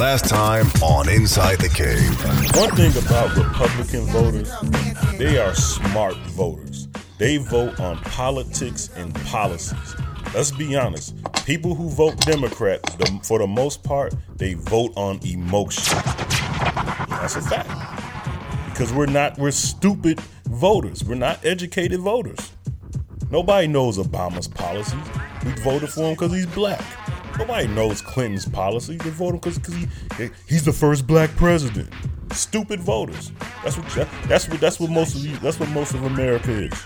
[0.00, 2.56] Last time on Inside the Cave.
[2.56, 4.50] One thing about Republican voters,
[5.18, 6.88] they are smart voters.
[7.18, 9.94] They vote on politics and policies.
[10.34, 11.14] Let's be honest.
[11.44, 15.98] People who vote Democrat, the, for the most part, they vote on emotion.
[17.10, 17.68] That's a fact.
[18.70, 21.04] Because we're not, we're stupid voters.
[21.04, 22.52] We're not educated voters.
[23.30, 24.94] Nobody knows Obama's policies.
[25.44, 26.82] We voted for him because he's black.
[27.40, 29.00] Nobody knows Clinton's policies.
[29.00, 31.88] They voted because he, he's the first black president.
[32.32, 33.32] Stupid voters.
[33.64, 36.84] That's what that's what that's what most of you, that's what most of America is.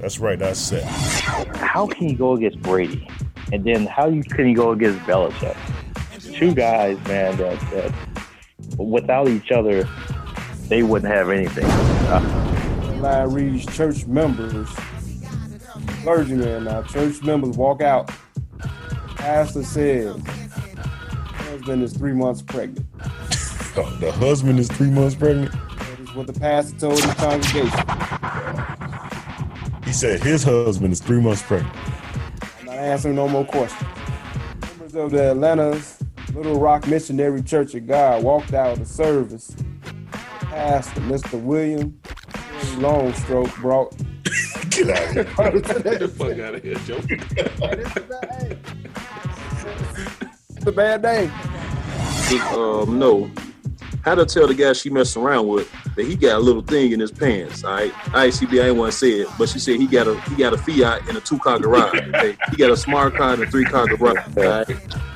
[0.00, 0.36] That's right.
[0.36, 0.82] That's said.
[0.82, 3.08] How can you go against Brady,
[3.52, 5.56] and then how you can you go against Belichick?
[6.34, 7.94] Two guys, man, that, that
[8.76, 9.88] without each other,
[10.68, 11.64] they wouldn't have anything.
[11.64, 14.68] Uh, Larry's church members,
[16.02, 18.10] clergymen, now church members walk out.
[19.22, 22.84] Pastor says, husband is three months pregnant.
[23.76, 25.52] Oh, the husband is three months pregnant.
[25.52, 27.70] That is what the pastor told the congregation.
[29.84, 31.72] He said his husband is three months pregnant.
[32.58, 33.88] I'm not answering no more questions.
[34.60, 36.02] Members of the Atlanta's
[36.34, 39.54] Little Rock Missionary Church of God walked out of the service.
[40.10, 41.40] Pastor, Mr.
[41.40, 41.96] William
[42.74, 43.94] Longstroke, brought.
[44.70, 45.80] Get out of here.
[45.80, 46.98] Get the fuck out of here, Joe.
[50.62, 51.26] It's a bad day.
[52.54, 53.28] um, no.
[54.04, 56.92] How to tell the guy she messed around with that he got a little thing
[56.92, 57.64] in his pants.
[57.64, 60.20] All right, ICB, I ain't want to say it, but she said he got a
[60.20, 61.98] he got a Fiat in a two car garage.
[62.14, 62.36] Okay?
[62.52, 64.36] He got a smart car and a three car garage.
[64.36, 64.68] All right?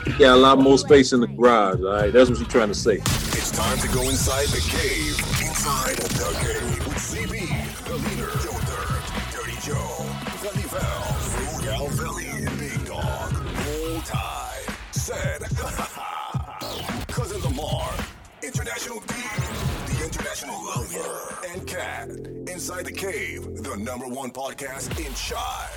[0.05, 1.79] He got a lot more space in the garage.
[1.79, 2.97] All right, that's what she's trying to say.
[2.97, 5.17] It's time to go inside the cave.
[5.47, 6.66] Inside the cave
[22.67, 25.69] Inside the Cave, the number one podcast in Shy.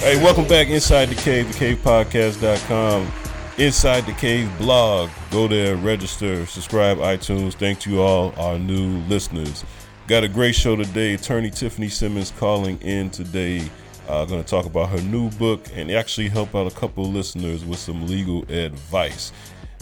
[0.00, 3.12] Hey, welcome back inside the cave, thecavepodcast.com.
[3.56, 5.10] Inside the Cave blog.
[5.30, 7.54] Go there, register, subscribe, iTunes.
[7.54, 9.64] Thank you all, our new listeners.
[10.10, 11.14] Got a great show today.
[11.14, 13.70] Attorney Tiffany Simmons calling in today.
[14.08, 17.14] Uh, going to talk about her new book and actually help out a couple of
[17.14, 19.30] listeners with some legal advice.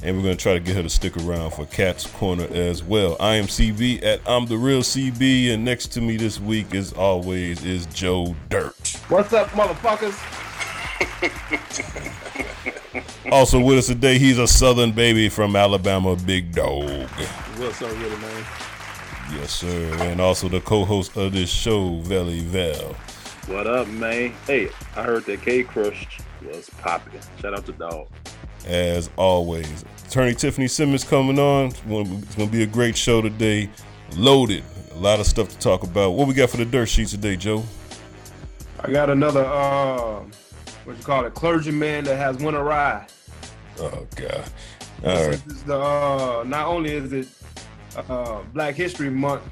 [0.02, 2.84] And we're going to try to get her to stick around for Cat's Corner as
[2.84, 3.16] well.
[3.18, 6.92] I am CB at I'm the Real CB, and next to me this week, as
[6.92, 8.98] always, is Joe Dirt.
[9.08, 10.12] What's up, motherfuckers?
[13.30, 16.88] Also with us today, he's a Southern baby from Alabama, Big Dog.
[17.58, 18.44] What's up, really, man?
[19.32, 19.94] Yes, sir.
[20.00, 22.94] And also the co-host of this show, Valley Val.
[23.46, 24.32] What up, man?
[24.46, 26.06] Hey, I heard that K Crush
[26.42, 27.20] was popping.
[27.40, 28.08] Shout out to Dog.
[28.66, 31.68] As always, Attorney Tiffany Simmons coming on.
[31.68, 33.70] It's going to be a great show today.
[34.16, 34.64] Loaded.
[34.92, 36.10] A lot of stuff to talk about.
[36.10, 37.62] What we got for the dirt sheet today, Joe?
[38.80, 40.20] I got another, uh,
[40.84, 43.06] what you call it, clergyman that has won a ride.
[43.78, 44.44] Oh God.
[45.04, 45.30] All right.
[45.30, 47.28] This is the, uh, not only is it
[47.96, 49.42] uh, Black History Month,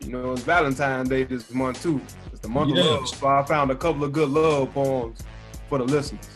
[0.00, 2.00] you know, it's Valentine's Day this month too.
[2.30, 2.84] It's the month Yes.
[2.86, 3.08] of love.
[3.08, 5.20] So I found a couple of good love poems
[5.68, 6.26] for the listeners.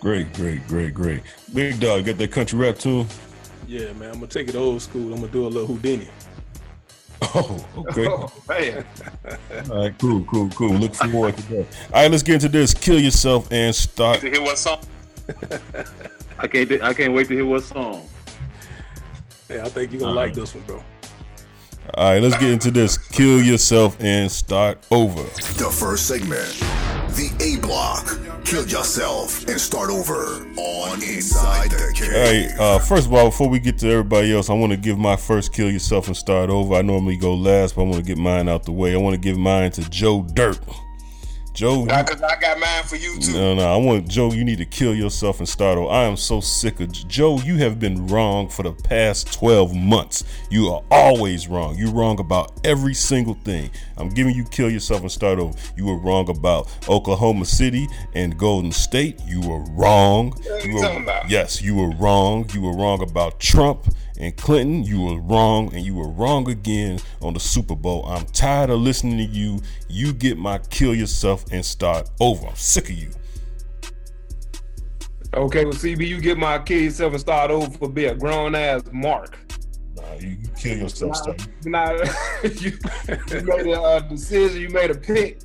[0.00, 1.22] Great, great, great, great.
[1.54, 3.06] Big Dog, got that country rap too?
[3.66, 4.08] Yeah, man.
[4.10, 5.12] I'm gonna take it old school.
[5.12, 6.08] I'm gonna do a little Houdini.
[7.34, 8.06] Oh, okay.
[8.08, 8.84] Oh, man.
[9.70, 10.70] All right, cool, cool, cool.
[10.72, 11.66] Look forward to that.
[11.92, 12.72] All right, let's get into this.
[12.72, 14.20] Kill yourself and start.
[14.20, 14.80] To hear what song?
[16.38, 16.72] I can't.
[16.82, 18.08] I can't wait to hear what song.
[19.50, 20.84] Yeah, I think you're gonna like this one, bro.
[21.94, 22.96] All right, let's get into this.
[22.98, 25.22] Kill yourself and start over.
[25.22, 26.46] The first segment,
[27.16, 28.06] the A block.
[28.44, 32.14] Kill yourself and start over on Inside the Cave.
[32.14, 34.76] All right, uh, first of all, before we get to everybody else, I want to
[34.76, 36.74] give my first kill yourself and start over.
[36.74, 38.94] I normally go last, but I want to get mine out the way.
[38.94, 40.60] I want to give mine to Joe Dirt.
[41.52, 43.32] Joe, you- Because I got mine for you too.
[43.32, 44.32] no, no, I want Joe.
[44.32, 45.90] You need to kill yourself and start over.
[45.90, 47.38] I am so sick of Joe.
[47.40, 50.24] You have been wrong for the past twelve months.
[50.48, 51.76] You are always wrong.
[51.76, 53.70] You're wrong about every single thing.
[53.96, 55.56] I'm giving you kill yourself and start over.
[55.76, 59.20] You were wrong about Oklahoma City and Golden State.
[59.26, 60.32] You were wrong.
[60.50, 61.28] are you were, talking about?
[61.28, 62.48] Yes, you were wrong.
[62.54, 63.86] You were wrong about Trump
[64.20, 64.84] and Clinton.
[64.84, 68.04] You were wrong, and you were wrong again on the Super Bowl.
[68.06, 69.60] I'm tired of listening to you.
[69.88, 72.46] You get my kill yourself and start over.
[72.46, 73.10] I'm sick of you.
[75.32, 78.54] Okay, well, CB, you get my kill yourself and start over for be a grown
[78.54, 79.38] ass Mark.
[79.94, 81.16] Nah, you, you kill yourself,
[81.64, 82.04] Nah, nah,
[82.42, 82.72] you,
[83.30, 85.40] you made a uh, decision, you made a pick,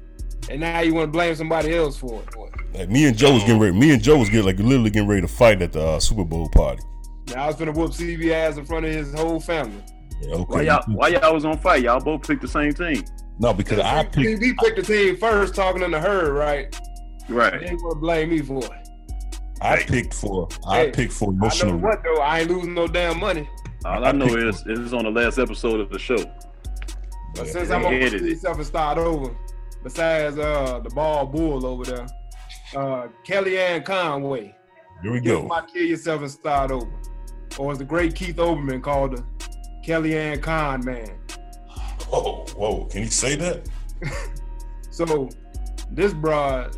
[0.50, 2.36] and now you want to blame somebody else for it.
[2.74, 3.78] Like me and Joe was getting ready.
[3.78, 6.26] Me and Joe was getting like literally getting ready to fight at the uh, Super
[6.26, 6.82] Bowl party.
[7.28, 9.84] Now I was gonna whoop CB ass in front of his whole family.
[10.22, 10.44] Yeah, okay.
[10.46, 11.84] Why y'all why y'all was on fight?
[11.84, 13.04] Y'all both picked the same team.
[13.40, 14.42] No, because I picked.
[14.42, 16.80] CB picked the team first, talking in the herd, right?
[17.28, 17.60] Right.
[17.60, 18.88] They gonna blame me for it.
[19.62, 20.48] I picked for.
[20.68, 22.22] I Hey, picked for I know what though?
[22.22, 23.50] I ain't losing no damn money.
[23.84, 26.18] All I know is it's on the last episode of the show.
[27.36, 27.52] But Yeah.
[27.52, 28.34] since I'm gonna edited put it.
[28.34, 29.36] yourself and start over,
[29.84, 32.08] besides uh the ball bull over there,
[32.76, 34.56] uh Kellyanne Conway.
[35.02, 35.44] Here we go.
[35.44, 36.90] my kill yourself and start over.
[37.58, 39.24] Or as the great Keith Olbermann called the
[39.86, 41.18] Kellyanne Con man.
[42.08, 42.86] Whoa, whoa!
[42.86, 43.70] Can you say that?
[44.96, 45.28] So
[45.92, 46.78] this broad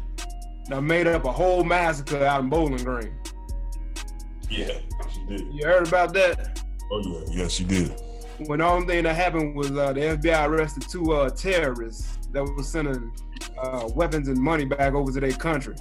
[0.70, 3.14] now made up a whole massacre out in Bowling Green.
[4.50, 4.72] Yeah,
[5.14, 5.54] she did.
[5.54, 6.60] You heard about that?
[6.92, 7.94] Oh yeah, yeah, she did.
[8.48, 12.44] When the only thing that happened was uh, the FBI arrested two uh, terrorists that
[12.44, 13.12] were sending
[13.62, 15.76] uh, weapons and money back over to their country.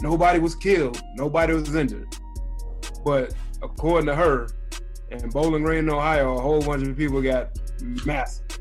[0.00, 0.98] Nobody was killed.
[1.16, 2.08] Nobody was injured.
[3.04, 4.48] But according to her,
[5.10, 7.50] in Bowling Green, Ohio, a whole bunch of people got
[8.06, 8.58] massacred.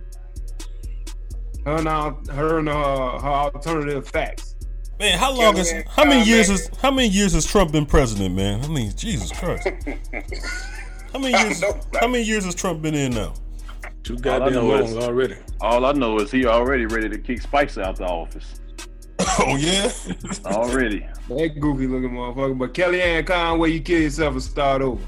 [1.65, 4.55] Her and, uh, her, and uh, her alternative facts.
[4.99, 5.71] Man, how long is?
[5.89, 6.61] How many years Conway.
[6.63, 6.77] has?
[6.81, 8.63] How many years has Trump been president, man?
[8.63, 9.67] I mean, Jesus Christ.
[11.13, 11.63] How many years?
[11.99, 13.33] How many years has Trump been in now?
[14.03, 15.35] Too All I goddamn know long is- already.
[15.59, 18.60] All I know is he already ready to kick Spicer out the office.
[19.39, 19.91] Oh yeah.
[20.45, 21.07] Already.
[21.29, 22.57] That goofy looking motherfucker.
[22.57, 25.03] But Kellyanne Conway, you kill yourself and start over.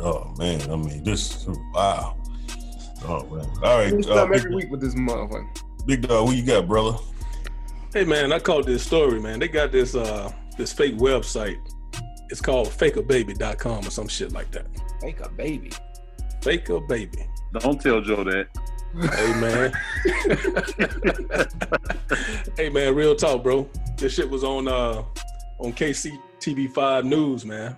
[0.00, 1.46] oh man, I mean this.
[1.74, 2.16] Wow.
[3.04, 3.46] Oh man.
[3.62, 5.48] All right, uh, something big, every week with this motherfucker.
[5.86, 6.26] big dog.
[6.26, 6.98] what you got, brother?
[7.94, 9.38] Hey man, I caught this story, man.
[9.38, 11.56] They got this uh this fake website.
[12.28, 14.66] It's called fakeababy.com or some shit like that.
[15.00, 15.70] Fake a baby.
[16.42, 17.26] Fake a baby.
[17.58, 18.48] Don't tell Joe that.
[18.98, 19.72] Hey man.
[22.56, 23.68] hey man, real talk, bro.
[23.98, 25.02] This shit was on uh
[25.58, 27.76] on KC TV five news, man.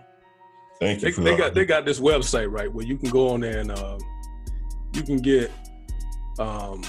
[0.80, 1.38] Thank you They, for they that.
[1.38, 3.98] got they got this website right where you can go on there and uh,
[4.94, 5.50] you can get
[6.38, 6.82] um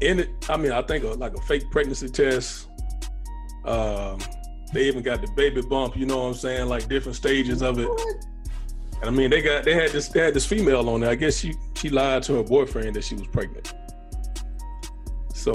[0.00, 0.30] in it.
[0.48, 2.68] I mean, I think a, like a fake pregnancy test.
[3.64, 4.18] Um,
[4.72, 5.96] they even got the baby bump.
[5.96, 6.68] You know what I'm saying?
[6.68, 7.88] Like different stages of it.
[9.00, 11.10] And I mean, they got they had this they had this female on there.
[11.10, 13.72] I guess she she lied to her boyfriend that she was pregnant.
[15.34, 15.52] So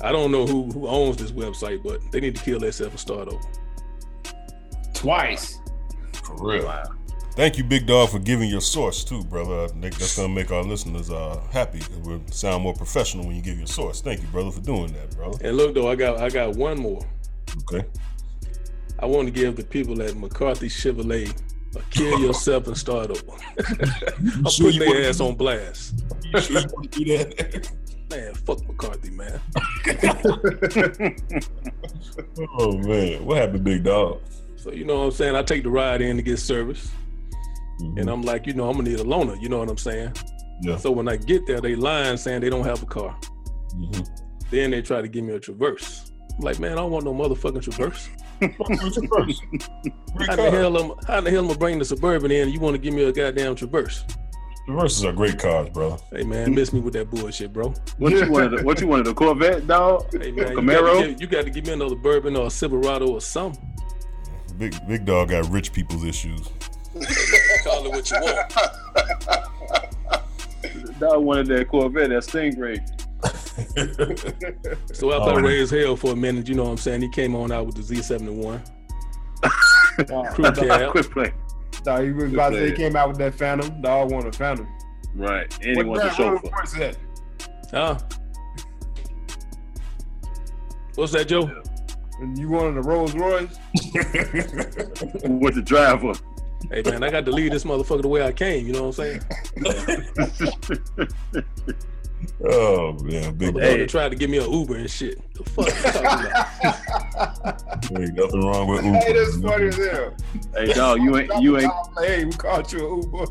[0.00, 3.00] I don't know who who owns this website, but they need to kill themselves and
[3.00, 3.48] start over.
[4.94, 5.58] Twice.
[6.24, 6.82] for real.
[7.34, 9.64] Thank you, big dog, for giving your source too, brother.
[9.64, 11.78] I think that's gonna make our listeners uh happy.
[11.80, 14.00] 'cause We sound more professional when you give your source.
[14.00, 15.38] Thank you, brother, for doing that, brother.
[15.42, 17.06] And look though, I got I got one more.
[17.62, 17.86] Okay.
[18.98, 21.34] I want to give the people at McCarthy Chevrolet a
[21.90, 23.38] kill yourself and start over.
[23.58, 26.04] I'm sure putting their ass on blast.
[26.24, 27.70] You sure you want to do that?
[28.10, 29.40] Man, fuck McCarthy, man.
[32.58, 34.20] oh man, what happened, big dog?
[34.56, 35.34] So you know what I'm saying?
[35.34, 36.90] I take the ride in to get service.
[37.80, 38.00] Mm-hmm.
[38.00, 40.12] And I'm like, you know, I'm gonna need a loaner, you know what I'm saying?
[40.60, 40.76] Yeah.
[40.76, 43.16] So when I get there, they lying saying they don't have a car.
[43.76, 44.06] Mhm.
[44.50, 46.11] Then they try to give me a traverse.
[46.38, 48.08] I'm like, man, I don't want no motherfucking traverse.
[48.56, 49.42] What's your first?
[49.50, 52.42] Great How the hell am how the hell am I bring the suburban in?
[52.44, 54.04] and You want to give me a goddamn traverse?
[54.66, 55.96] Traverses are great cars, brother.
[56.12, 57.74] Hey man, miss me with that bullshit, bro.
[57.98, 58.64] What you wanted?
[58.64, 59.08] What you wanted?
[59.08, 60.06] A Corvette, dog?
[60.12, 60.94] Hey man, you Camaro?
[60.94, 63.74] got, to give, you got to give me another Suburban or a Silverado or something.
[64.58, 66.48] Big big dog got rich people's issues.
[67.64, 68.52] Call it what you want.
[71.00, 72.78] Dog wanted that Corvette, that Stingray.
[74.92, 75.44] So after Oh, I man.
[75.44, 77.02] raised hell for a minute, you know what I'm saying?
[77.02, 78.60] He came on out with the Z71.
[80.34, 80.90] Crew Dog, cab.
[80.90, 81.32] Quit playing.
[81.84, 83.80] Dog, you was about to say he came out with that Phantom.
[83.82, 84.66] Dog wanted a Phantom.
[85.14, 85.52] Right.
[85.64, 86.48] And he wants a brand chauffeur.
[86.50, 86.96] Rolls Royce that?
[87.70, 87.98] Huh?
[90.94, 91.50] What's that, Joe?
[92.20, 93.58] And you wanted a Rolls Royce?
[95.24, 96.12] With the driver.
[96.70, 98.98] Hey man, I got to leave this motherfucker the way I came, you know what
[99.00, 99.20] I'm saying?
[102.44, 103.88] oh man, big Motherfucker dog.
[103.88, 105.20] tried to give me an Uber and shit.
[105.34, 106.26] The fuck you talking
[107.40, 107.90] about?
[107.98, 108.98] Ain't nothing wrong with Uber.
[108.98, 110.14] Hey, that's funny as hell.
[110.54, 113.26] hey, dog, you ain't you ain't Hey, we caught you an Uber.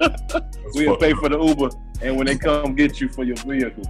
[0.74, 1.68] We'll fucked pay for the Uber
[2.00, 3.84] and when they come get you for your vehicle.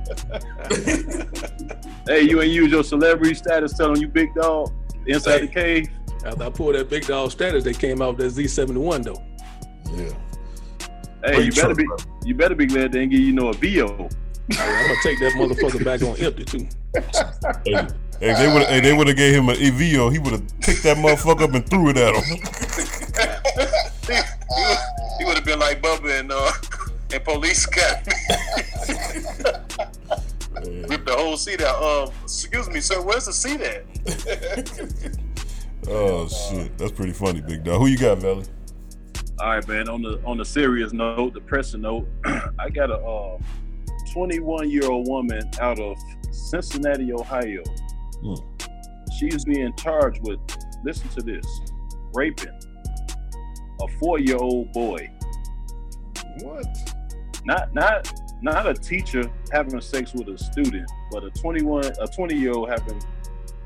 [2.06, 4.73] hey, you ain't use your celebrity status telling you big dog
[5.06, 5.88] inside the cave.
[6.25, 9.23] After I pulled that big dog status, they came out with that Z71 though.
[9.94, 10.12] Yeah.
[11.25, 11.97] Hey, Great you better truck, be bro.
[12.25, 14.12] You better be glad they didn't give you no Aveo.
[14.59, 16.69] I, am gonna take that motherfucker back on empty too.
[17.64, 17.87] Hey,
[18.21, 20.12] hey, they would hey, they would have gave him an Aveo.
[20.12, 22.23] He would have picked that motherfucker up and threw it at him.
[25.19, 26.52] He would, have been like Bubba and uh
[27.12, 28.12] and Police Academy.
[30.88, 31.81] Rip the whole seat out.
[31.81, 33.00] Um, excuse me, sir.
[33.00, 33.85] Where's the seat at?
[35.88, 37.81] Oh shit, that's pretty funny, big dog.
[37.81, 38.45] Who you got, Valley?
[39.43, 39.89] All right, man.
[39.89, 42.07] On the on the serious note, the pressing note,
[42.61, 43.39] I got a uh,
[44.13, 45.97] 21 year old woman out of
[46.31, 47.65] Cincinnati, Ohio.
[48.23, 48.35] Hmm.
[49.19, 50.39] She's being charged with,
[50.85, 51.45] listen to this,
[52.15, 52.57] raping
[53.81, 55.11] a four year old boy.
[56.43, 56.65] What?
[57.45, 62.37] Not not not a teacher having sex with a student, but a 21 a 20
[62.37, 63.03] year old having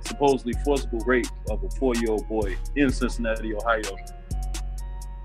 [0.07, 3.95] supposedly forcible rape of a four year old boy in Cincinnati, Ohio.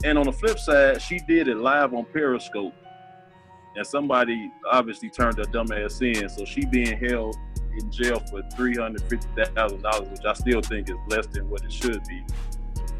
[0.03, 2.73] And on the flip side, she did it live on Periscope.
[3.75, 6.27] And somebody obviously turned her dumb ass in.
[6.27, 7.37] So she being held
[7.79, 11.49] in jail for three hundred fifty thousand dollars, which I still think is less than
[11.49, 12.23] what it should be.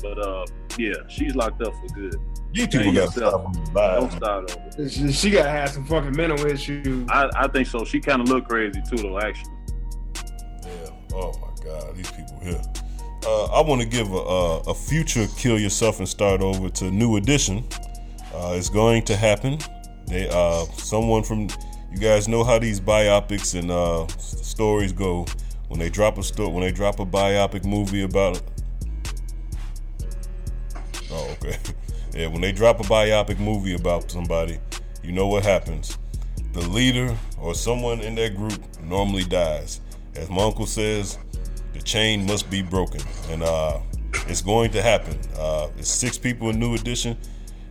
[0.02, 0.46] But uh,
[0.78, 2.16] yeah, she's locked up for good.
[2.54, 3.56] You people people got got yourself.
[3.56, 4.90] stuff Don't start over.
[4.90, 7.08] She, she gotta have some fucking mental issues.
[7.10, 7.84] I, I think so.
[7.84, 9.20] She kind of looked crazy too, though.
[9.20, 9.54] Actually,
[10.64, 10.90] Yeah.
[11.14, 12.62] Oh my God, these people here.
[13.24, 17.18] Uh, I want to give a, a, future kill yourself and start over to New
[17.18, 17.64] Edition.
[18.34, 19.60] Uh, it's going to happen.
[20.08, 21.48] They uh, someone from
[21.92, 25.28] you guys know how these biopics and uh, stories go.
[25.68, 28.42] When they drop a sto- when they drop a biopic movie about
[31.12, 31.58] Oh, okay.
[32.14, 34.60] Yeah, when they drop a biopic movie about somebody,
[35.02, 35.98] you know what happens.
[36.52, 39.80] The leader or someone in that group normally dies.
[40.18, 41.18] As my uncle says,
[41.82, 43.02] the chain must be broken.
[43.30, 43.80] And uh,
[44.28, 45.18] it's going to happen.
[45.38, 47.18] Uh, it's six people in New Edition.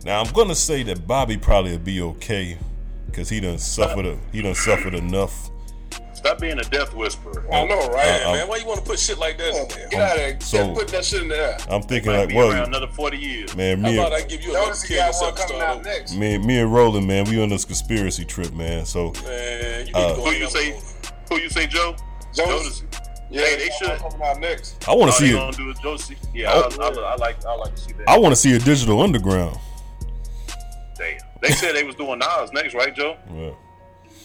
[0.03, 2.57] Now I'm gonna say that Bobby probably will be okay
[3.05, 5.51] because he done suffered a, he done suffered enough.
[6.15, 7.45] stop being a death whisperer.
[7.53, 8.07] I know, right?
[8.07, 9.89] Uh, Yeah, man, why you want to put shit like that in there?
[9.89, 10.39] Get out of there.
[10.41, 11.55] So- put that shit in there.
[11.69, 13.55] I'm thinking like, be well, around another forty years.
[13.55, 15.41] man, How me about I and, give you another Notice he kill got yourself one
[15.41, 16.15] and coming out next.
[16.15, 18.87] me, me and Roland, man, we on this conspiracy trip, man.
[18.87, 20.81] So Man, you Uh, Who you say?
[21.29, 21.95] Who you say, Joe?
[22.33, 22.83] Jonas.
[23.31, 23.89] Yeah, they they should.
[23.89, 24.87] one coming out next.
[24.87, 25.55] I want to they see gonna it.
[25.57, 26.17] do it, Josie.
[26.33, 26.69] Yeah, Oh.
[26.81, 27.45] I, I, I like.
[27.45, 28.09] I like to see that.
[28.09, 29.57] I want to see a digital underground.
[30.97, 31.17] Damn.
[31.41, 33.17] They said they was doing Nas next, right, Joe?
[33.33, 33.51] Yeah,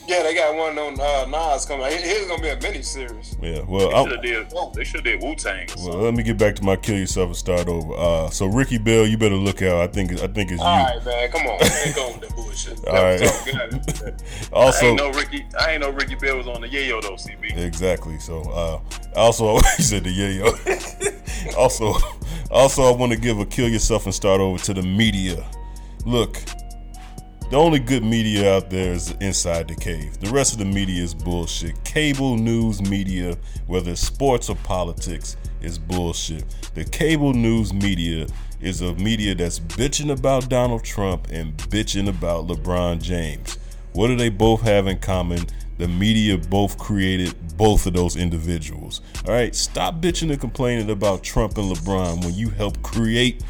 [0.06, 1.92] Yeah, they got one on uh, Nas coming out.
[1.92, 3.36] Here's gonna be a mini series.
[3.42, 3.62] yeah.
[3.66, 4.74] Well, They I'm, should have did.
[4.74, 5.68] They should have did Wu Tang.
[5.78, 7.92] Well, let me get back to my kill yourself and start over.
[7.94, 9.80] Uh, so Ricky Bell, you better look out.
[9.80, 10.66] I think I think it's you.
[10.66, 11.58] All right, man, come on.
[11.62, 12.84] Ain't going with that bullshit.
[12.86, 13.20] All right.
[13.44, 14.22] Good.
[14.52, 15.44] I also, ain't know Ricky.
[15.58, 17.14] I ain't know Ricky Bell was on the Yayo though.
[17.14, 17.56] CB.
[17.56, 18.18] exactly.
[18.20, 18.80] So uh,
[19.16, 21.56] also, he said the yayo.
[21.56, 21.94] also,
[22.50, 25.44] also, I want to give a kill yourself and start over to the media.
[26.04, 26.40] Look,
[27.50, 30.18] the only good media out there is inside the cave.
[30.18, 31.82] The rest of the media is bullshit.
[31.84, 33.36] Cable news media,
[33.66, 36.44] whether it's sports or politics, is bullshit.
[36.74, 38.26] The cable news media
[38.60, 43.58] is a media that's bitching about Donald Trump and bitching about LeBron James.
[43.92, 45.46] What do they both have in common?
[45.78, 49.02] The media both created both of those individuals.
[49.26, 53.42] All right, stop bitching and complaining about Trump and LeBron when you helped create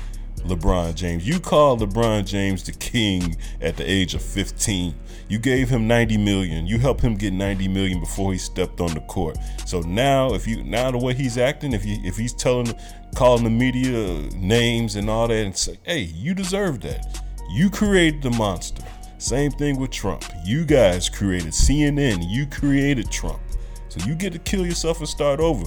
[0.49, 1.27] LeBron James.
[1.27, 4.95] You called LeBron James the king at the age of 15.
[5.29, 6.67] You gave him 90 million.
[6.67, 9.37] You helped him get 90 million before he stepped on the court.
[9.65, 12.73] So now if you now the way he's acting, if he if he's telling
[13.15, 17.23] calling the media names and all that and say, "Hey, you deserve that.
[17.51, 18.83] You created the monster."
[19.19, 20.25] Same thing with Trump.
[20.45, 22.29] You guys created CNN.
[22.29, 23.41] You created Trump.
[23.89, 25.65] So you get to kill yourself and start over.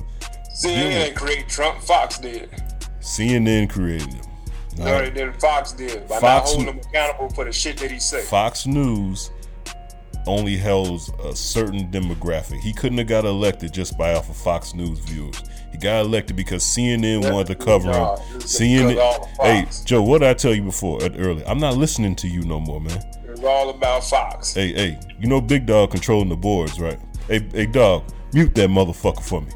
[0.55, 1.81] CNN ain't create Trump.
[1.81, 2.49] Fox did.
[2.99, 4.28] CNN created him.
[4.85, 5.13] Right.
[5.13, 5.35] did.
[5.41, 6.07] Fox did.
[6.07, 8.23] By Fox- not holding him accountable for the shit that he said.
[8.23, 9.31] Fox News
[10.27, 12.59] only holds a certain demographic.
[12.59, 15.41] He couldn't have got elected just by off of Fox News viewers.
[15.71, 18.05] He got elected because CNN wanted to cover him.
[18.39, 18.89] CNN.
[18.89, 21.45] because all of Hey, Joe, what did I tell you before uh, earlier?
[21.47, 23.01] I'm not listening to you no more, man.
[23.27, 24.53] It's all about Fox.
[24.53, 26.99] Hey, hey, you know Big Dog controlling the boards, right?
[27.27, 29.51] Hey, hey, dog, mute that motherfucker for me.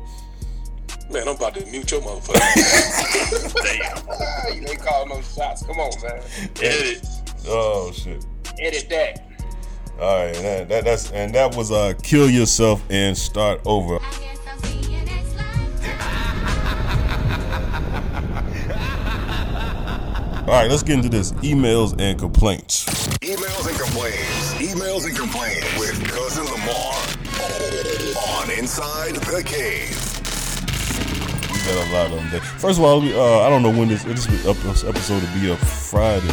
[1.14, 2.40] Man, I'm about to mute your motherfucker.
[4.10, 5.64] Ah, you ain't calling no shots.
[5.64, 6.24] Come on, man.
[6.62, 7.06] Edit.
[7.48, 8.26] Oh shit.
[8.60, 9.24] Edit that.
[10.00, 14.00] All right, that, that that's and that was uh kill yourself and start over.
[20.44, 22.86] All right, let's get into this emails and complaints.
[23.20, 24.54] Emails and complaints.
[24.56, 26.94] Emails and complaints with Cousin Lamar.
[28.42, 30.03] On Inside the Cave.
[31.64, 32.32] We got a lot.
[32.32, 32.42] There.
[32.42, 34.28] First of all, we, uh, I don't know when this this
[34.86, 36.28] episode will be up Friday.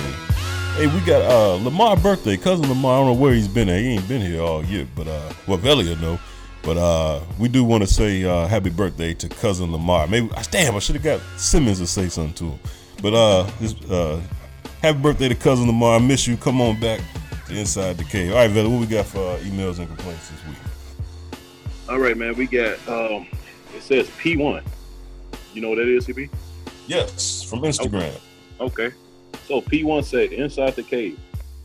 [0.77, 2.95] Hey, we got uh Lamar birthday, cousin Lamar.
[2.95, 3.81] I don't know where he's been at.
[3.81, 6.19] He ain't been here all year, but uh, well, will know.
[6.63, 10.07] But uh, we do want to say uh, happy birthday to cousin Lamar.
[10.07, 12.61] Maybe damn, I should have got Simmons to say something to him.
[13.01, 13.51] But uh,
[13.91, 14.21] uh,
[14.83, 15.97] Happy birthday to cousin Lamar.
[15.97, 16.39] I miss you.
[16.39, 17.03] Come on back
[17.47, 18.31] to Inside the Cave.
[18.31, 20.57] All right, Vela, what we got for uh, emails and complaints this week?
[21.87, 22.35] All right, man.
[22.35, 23.27] We got um,
[23.77, 24.63] it says P1.
[25.55, 26.31] You know what that is, CB?
[26.87, 28.19] Yes, from Instagram.
[28.61, 28.91] Okay.
[29.47, 31.19] So P1 said, Inside the Cave,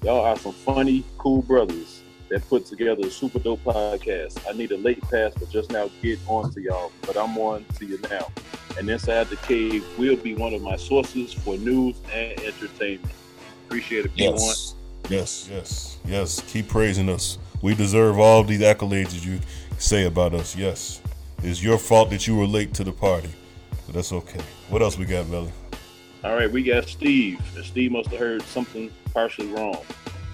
[0.04, 4.39] y'all are some funny, cool brothers that put together a super dope podcast.
[4.50, 7.65] I need a late pass, but just now get on to y'all, but I'm on
[7.77, 8.27] to you now.
[8.77, 13.13] And Inside the Cave will be one of my sources for news and entertainment.
[13.68, 14.18] Appreciate it, P1.
[14.18, 14.75] Yes.
[15.08, 16.42] Yes, yes, yes.
[16.48, 17.38] Keep praising us.
[17.62, 19.39] We deserve all these accolades that you
[19.77, 20.56] say about us.
[20.56, 21.01] Yes.
[21.44, 23.30] It's your fault that you were late to the party.
[23.86, 24.42] But that's okay.
[24.70, 25.50] What else we got, Vela?
[26.24, 29.77] All right, we got Steve, and Steve must have heard something partially wrong.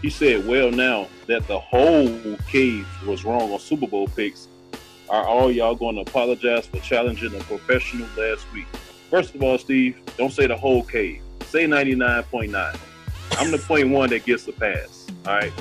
[0.01, 2.09] He said, "Well, now that the whole
[2.47, 4.47] cave was wrong on Super Bowl picks,
[5.09, 8.67] are all y'all going to apologize for challenging a professional last week?"
[9.09, 11.21] First of all, Steve, don't say the whole cave.
[11.47, 12.75] Say ninety nine point nine.
[13.37, 15.07] I'm the point one that gets the pass.
[15.25, 15.51] All right,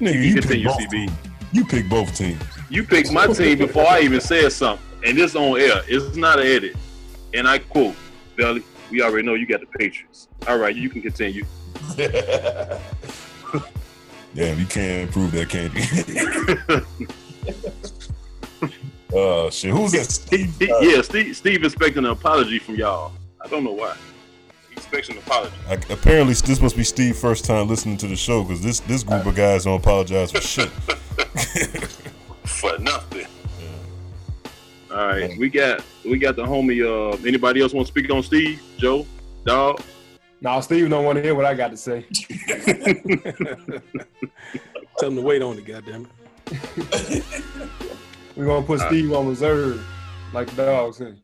[0.00, 0.90] Nigga, you you pick both CB.
[0.90, 1.12] teams.
[1.52, 2.42] You pick both teams.
[2.68, 5.82] You picked my team before I even said something, and this on air.
[5.88, 6.76] It's not an edit.
[7.34, 7.94] And I quote,
[8.36, 10.28] Belly, we already know you got the Patriots.
[10.48, 11.44] All right, you can continue.
[14.34, 15.72] Damn, you can't improve that, can
[19.12, 19.18] you?
[19.18, 19.72] uh, shit.
[19.72, 20.04] Who's that?
[20.10, 20.56] Steve?
[20.58, 23.12] He- yeah, Steve, Steve expecting an apology from y'all.
[23.42, 23.96] I don't know why.
[24.68, 25.54] He expects an apology.
[25.68, 29.02] I, apparently, this must be Steve' first time listening to the show because this this
[29.02, 30.68] group of guys don't apologize for shit.
[32.44, 33.26] For nothing.
[34.92, 36.82] All right, we got we got the homie.
[36.84, 38.60] Uh, anybody else want to speak on Steve?
[38.76, 39.06] Joe,
[39.44, 39.80] dog.
[40.40, 42.06] Now, Steve don't want to hear what I got to say.
[44.98, 46.08] Tell him to wait on it, goddamn
[46.46, 47.24] it.
[48.36, 49.86] We're gonna put Steve on reserve,
[50.32, 51.20] like the dog said.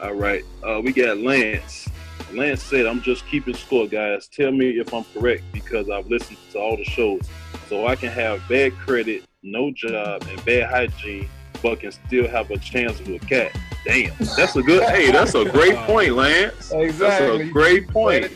[0.00, 1.88] All right, uh, we got Lance.
[2.32, 4.28] Lance said, "I'm just keeping score, guys.
[4.28, 7.22] Tell me if I'm correct because I've listened to all the shows,
[7.68, 11.28] so I can have bad credit, no job, and bad hygiene,
[11.62, 13.56] but can still have a chance with a cat.
[13.84, 14.82] Damn, that's a good.
[14.84, 16.72] hey, that's a great point, Lance.
[16.72, 17.38] Exactly.
[17.38, 18.32] That's a great point,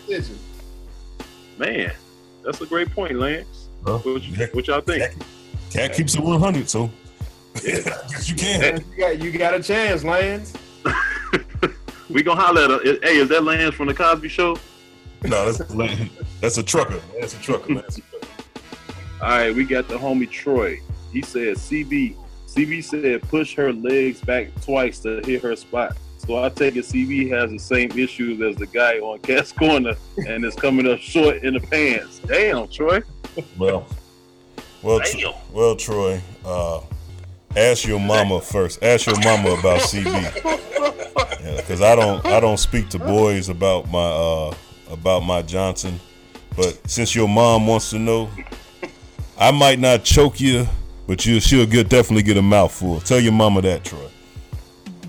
[1.59, 1.93] man.
[2.45, 3.69] That's a great point, Lance.
[3.85, 3.99] Huh?
[3.99, 5.13] What, y- what y'all think?
[5.73, 6.91] Cat keeps it 100, so
[7.65, 8.83] yes, you can.
[8.93, 10.53] You got you got a chance, Lance.
[12.09, 12.99] We gonna holler at her.
[13.03, 14.57] Hey, is that Lance from the Cosby Show?
[15.25, 16.09] No, that's Lance.
[16.41, 17.01] that's a trucker.
[17.19, 17.75] That's a trucker.
[17.75, 18.29] That's a trucker.
[19.21, 20.79] All right, we got the homie Troy.
[21.13, 22.15] He said CB.
[22.57, 25.95] CB said push her legs back twice to hit her spot.
[26.17, 29.93] So I take it CB has the same issues as the guy on Cat's Corner
[30.27, 32.19] and is coming up short in the pants.
[32.21, 33.03] Damn, Troy.
[33.59, 33.87] Well,
[34.83, 35.19] well, Tr-
[35.53, 36.21] well, Troy.
[36.45, 36.81] Uh,
[37.55, 38.83] ask your mama first.
[38.83, 41.57] Ask your mama about CB.
[41.57, 44.55] Because I don't, I don't speak to boys about my, uh,
[44.91, 46.01] about my Johnson.
[46.57, 48.31] But since your mom wants to know,
[49.39, 50.67] I might not choke you,
[51.07, 53.01] but you, she'll get definitely get a mouthful.
[53.01, 54.09] Tell your mama that, Troy.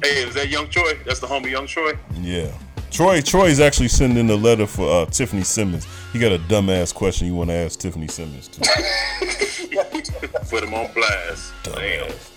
[0.04, 0.94] Hey, is that Young Troy?
[1.06, 1.94] That's the homie Young Troy.
[2.22, 2.52] Yeah.
[2.92, 5.88] Troy Troy's actually sending a letter for uh, Tiffany Simmons.
[6.14, 8.62] He got a dumbass question you want to ask Tiffany Simmons too.
[10.50, 11.54] Put him on blast.
[11.64, 12.08] Damn.
[12.08, 12.32] Dumbass.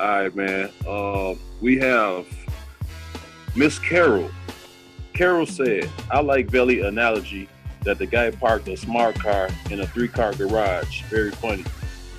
[0.00, 0.70] All right, man.
[0.88, 2.26] Um, we have
[3.54, 4.30] Miss Carol.
[5.12, 7.48] Carol said, I like Belly analogy
[7.84, 11.02] that the guy parked a smart car in a three car garage.
[11.04, 11.64] Very funny.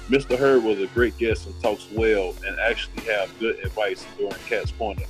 [0.09, 0.37] Mr.
[0.37, 4.71] Hurd was a great guest and talks well and actually have good advice during Cat's
[4.71, 5.03] Corner.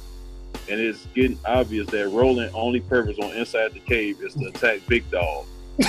[0.69, 4.82] And it's getting obvious that Roland only purpose on Inside the Cave is to attack
[4.88, 5.45] Big Dog.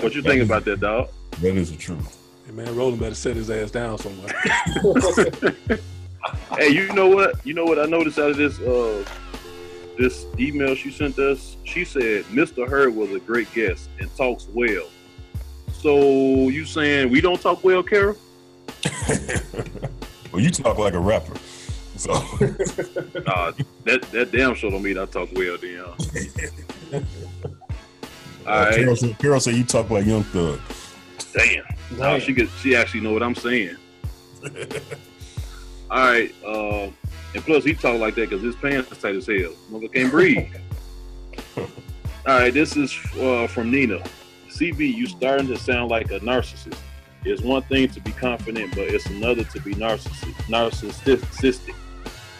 [0.00, 1.08] What you think about that, dog?
[1.40, 2.18] That is the truth.
[2.46, 4.34] Hey, man, Roland better set his ass down somewhere.
[6.56, 7.44] Hey, you know what?
[7.46, 9.04] You know what I noticed out of this uh
[9.98, 11.56] this email she sent us?
[11.64, 12.68] She said Mr.
[12.68, 14.88] Hurd was a great guest and talks well.
[15.82, 18.16] So you saying we don't talk well, Carol?
[20.32, 21.34] Well, you talk like a rapper.
[21.96, 22.12] So
[23.26, 23.50] Nah,
[23.84, 25.84] that that damn show don't mean I talk well, then.
[25.84, 27.00] huh?
[28.46, 30.60] All right, Carol, said, Carol said you talk like Young Thug.
[31.34, 31.64] damn.
[31.98, 32.48] Nah, she could.
[32.62, 33.76] She actually know what I'm saying.
[35.90, 36.84] All right, uh,
[37.34, 39.52] and plus he talk like that because his pants tight as hell.
[39.68, 40.46] Mother can't breathe.
[41.56, 41.66] All
[42.26, 44.00] right, this is uh, from Nina.
[44.60, 46.78] CB, you starting to sound like a narcissist.
[47.24, 50.34] It's one thing to be confident, but it's another to be narcissistic.
[50.48, 51.74] Narcissistic.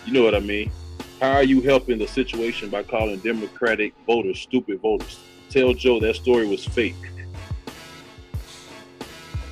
[0.05, 0.71] You know what I mean?
[1.19, 5.19] How are you helping the situation by calling Democratic voters stupid voters?
[5.49, 6.95] Tell Joe that story was fake.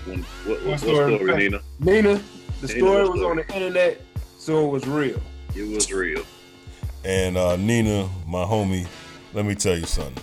[0.05, 1.17] When, what, what, what story?
[1.17, 1.63] story, Nina?
[1.79, 2.21] Nina,
[2.61, 3.31] the Nina, story was story?
[3.31, 4.01] on the internet,
[4.37, 5.21] so it was real.
[5.57, 6.23] It was real.
[7.03, 8.87] And uh, Nina, my homie,
[9.33, 10.23] let me tell you something.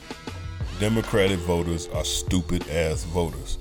[0.79, 3.57] Democratic voters are stupid ass voters.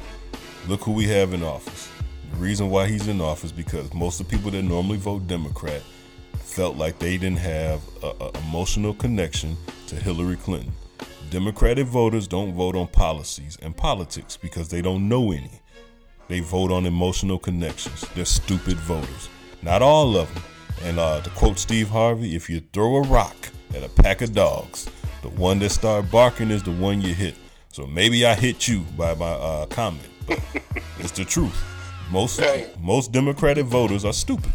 [0.66, 1.88] Look who we have in office.
[2.33, 5.81] The reason why he's in office because most of the people that normally vote Democrat
[6.33, 10.72] felt like they didn't have a, a emotional connection to Hillary Clinton.
[11.31, 15.61] Democratic voters don't vote on policies and politics because they don't know any.
[16.27, 18.00] They vote on emotional connections.
[18.16, 19.29] They're stupid voters.
[19.62, 20.42] Not all of them.
[20.83, 23.37] And uh, to quote Steve Harvey, if you throw a rock
[23.72, 24.88] at a pack of dogs,
[25.25, 27.35] the one that start barking is the one you hit.
[27.73, 30.39] So maybe I hit you by my uh, comment, but
[30.99, 31.57] it's the truth.
[32.11, 32.43] Most
[32.79, 34.53] most Democratic voters are stupid.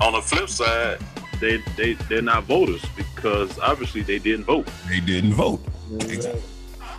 [0.00, 0.98] On the flip side,
[1.38, 4.66] they they they're not voters because obviously they didn't vote.
[4.88, 5.60] They didn't vote.
[6.00, 6.42] Exactly.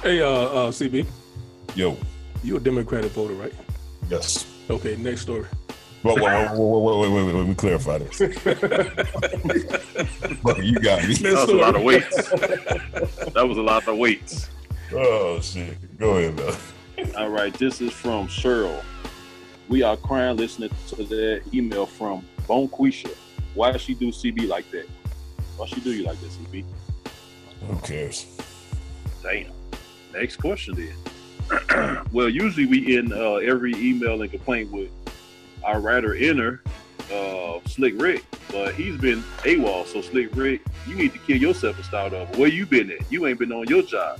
[0.03, 1.07] Hey, uh, uh, CB,
[1.75, 1.97] Yo,
[2.43, 3.53] you a Democratic voter, right?
[4.09, 4.45] yes.
[4.69, 5.47] Okay, next story.
[6.03, 8.19] Wait, wait, wait, wait, wait, wait, wait, wait, let me clarify this.
[8.19, 8.27] You
[10.79, 11.13] got me.
[11.13, 12.29] That was a lot of weights.
[13.31, 14.49] that was a lot of weights.
[14.91, 15.97] Oh shit.
[15.97, 17.15] Go ahead, man.
[17.15, 18.83] All right, this is from Cheryl.
[19.69, 23.15] We are crying listening to that email from Bonquisha.
[23.53, 24.87] Why does she do CB like that?
[25.55, 26.65] Why she do you like that, CB?
[27.67, 28.25] Who cares?
[29.21, 29.53] Damn.
[30.13, 32.05] Next question then.
[32.11, 34.89] well, usually we end uh, every email and complaint with
[35.63, 36.61] our writer inner,
[37.11, 39.85] uh, Slick Rick, but he's been AWOL.
[39.85, 42.31] So Slick Rick, you need to kill yourself and start over.
[42.37, 43.11] Where you been at?
[43.11, 44.19] You ain't been on your job.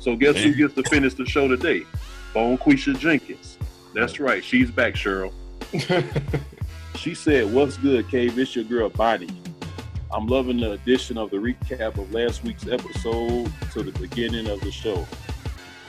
[0.00, 1.84] So guess who gets to finish the show today?
[2.34, 3.58] Bonquisha Jenkins.
[3.94, 4.42] That's right.
[4.42, 5.32] She's back, Cheryl.
[6.96, 8.38] she said, "What's good, Cave?
[8.38, 9.28] It's your girl Bonnie.
[10.12, 14.60] I'm loving the addition of the recap of last week's episode to the beginning of
[14.60, 15.06] the show.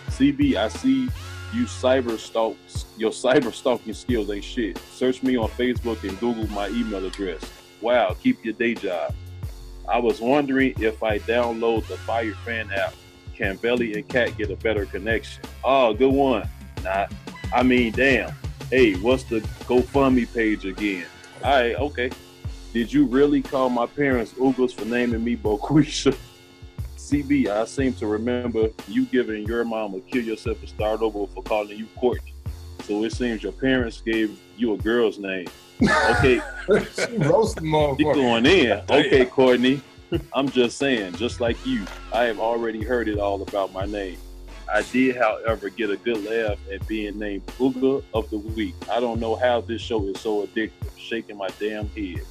[0.10, 1.10] CB, I see
[1.54, 2.56] you cyber stalk
[2.98, 4.78] your cyber stalking skills ain't shit.
[4.92, 7.42] Search me on Facebook and Google my email address.
[7.82, 9.14] Wow, keep your day job.
[9.88, 12.94] I was wondering if I download the Fire Fan app,
[13.36, 15.44] can Belly and Cat get a better connection?
[15.64, 16.48] Oh, good one.
[16.84, 17.08] Nah,
[17.54, 18.34] I mean, damn.
[18.70, 21.06] Hey, what's the GoFundMe page again?
[21.44, 22.12] All right, okay.
[22.72, 26.18] Did you really call my parents Oogles for naming me Bonquisha?
[27.12, 31.28] CB, I seem to remember you giving your mom a kill yourself and start over
[31.34, 32.34] for calling you Courtney.
[32.84, 35.48] So it seems your parents gave you a girl's name.
[35.82, 38.14] Okay, She roasted you motherfucker.
[38.14, 38.72] going in.
[38.90, 39.82] Okay, Courtney.
[40.34, 44.18] I'm just saying, just like you, I have already heard it all about my name.
[44.74, 48.74] I did, however, get a good laugh at being named Booger of the Week.
[48.90, 50.72] I don't know how this show is so addictive.
[50.98, 52.22] Shaking my damn head.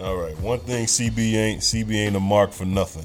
[0.00, 0.38] All right.
[0.40, 3.04] One thing CB ain't CB ain't a mark for nothing.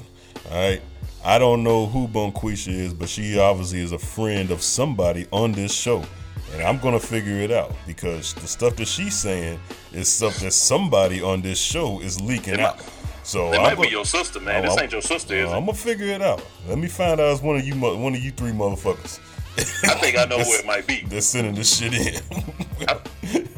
[0.50, 0.82] All right.
[1.24, 5.52] I don't know who Bonquisha is, but she obviously is a friend of somebody on
[5.52, 6.04] this show.
[6.52, 9.58] And I'm gonna figure it out because the stuff that she's saying
[9.92, 12.78] is stuff that somebody on this show is leaking out.
[13.24, 14.58] So It I'm might go- be your sister, man.
[14.60, 15.66] Oh, this I'm- ain't your sister, is I'm it?
[15.66, 16.44] gonna figure it out.
[16.68, 19.18] Let me find out it's one of you, one of you three motherfuckers.
[19.56, 21.04] I think I know who it might be.
[21.08, 22.14] They're sending this shit in.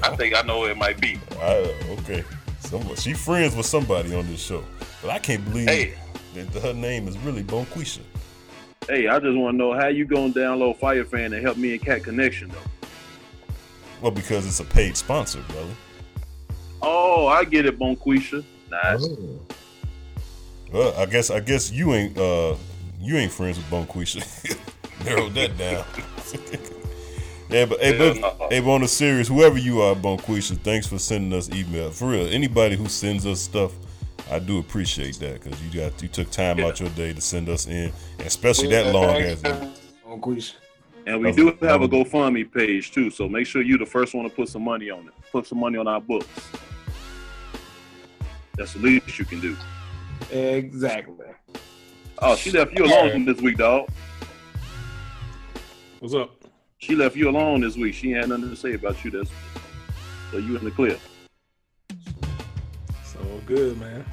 [0.03, 1.19] I think I know who it might be.
[1.41, 2.23] I, okay,
[2.61, 4.63] Some, she friends with somebody on this show,
[5.03, 5.95] but I can't believe Hey.
[6.37, 8.01] Her name is really Bonquisha.
[8.89, 11.73] Hey, I just want to know how you gonna download Fire Fan and help me
[11.73, 12.89] and Cat Connection though.
[14.01, 15.73] Well, because it's a paid sponsor, brother.
[16.83, 18.45] Oh, I get it, Bonquisha.
[18.71, 19.09] Nice.
[20.73, 22.55] Well, I guess I guess you ain't uh
[23.01, 24.23] you ain't friends with Bonquisha.
[25.05, 25.85] Narrow that down.
[27.51, 28.49] yeah, but hey, but, no.
[28.51, 31.91] hey, but on the serious, whoever you are, Bonquisha, thanks for sending us email.
[31.91, 33.73] For real, anybody who sends us stuff,
[34.31, 37.49] I do appreciate that because you got you took time out your day to send
[37.49, 39.43] us in, and especially that long as.
[41.07, 44.13] And we do have a that GoFundMe page too, so make sure you're the first
[44.15, 45.15] one to put some money on it.
[45.31, 46.27] Put some money on our books.
[48.57, 49.57] That's the least you can do.
[50.33, 51.27] Exactly.
[52.19, 53.89] Oh, she left you alone this week, dog.
[56.01, 56.45] What's up?
[56.79, 57.95] She left you alone this week.
[57.95, 59.11] She had nothing to say about you.
[59.13, 59.31] That's
[60.33, 60.99] so you in the clear.
[63.47, 64.05] So good, man.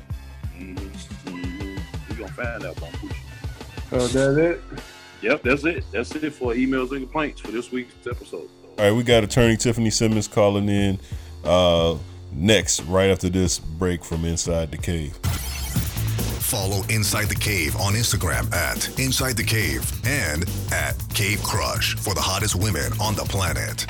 [0.58, 1.78] Mm-hmm.
[2.10, 3.16] We gonna find out, Bonquisha.
[3.90, 4.62] So that's it.
[5.22, 5.86] Yep, that's it.
[5.92, 8.50] That's it for emails and complaints for this week's episode.
[8.78, 11.00] All right, we got attorney Tiffany Simmons calling in
[11.44, 11.98] uh,
[12.32, 15.18] next, right after this break from Inside the Cave.
[16.54, 22.14] Follow Inside the Cave on Instagram at Inside the Cave and at Cave Crush for
[22.14, 23.88] the hottest women on the planet.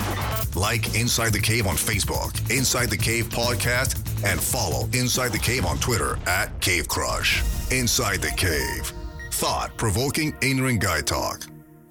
[0.56, 5.66] Like Inside the Cave on Facebook, Inside the Cave podcast, and follow Inside the Cave
[5.66, 7.44] on Twitter at Cave Crush.
[7.70, 8.94] Inside the Cave.
[9.32, 11.46] Thought provoking ignorant guy talk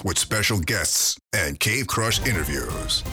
[0.05, 3.05] with special guests and Cave Crush interviews.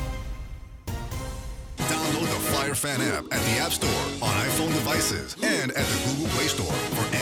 [1.76, 6.10] Download the Fire Fan app at the App Store on iPhone devices and at the
[6.10, 7.15] Google Play Store for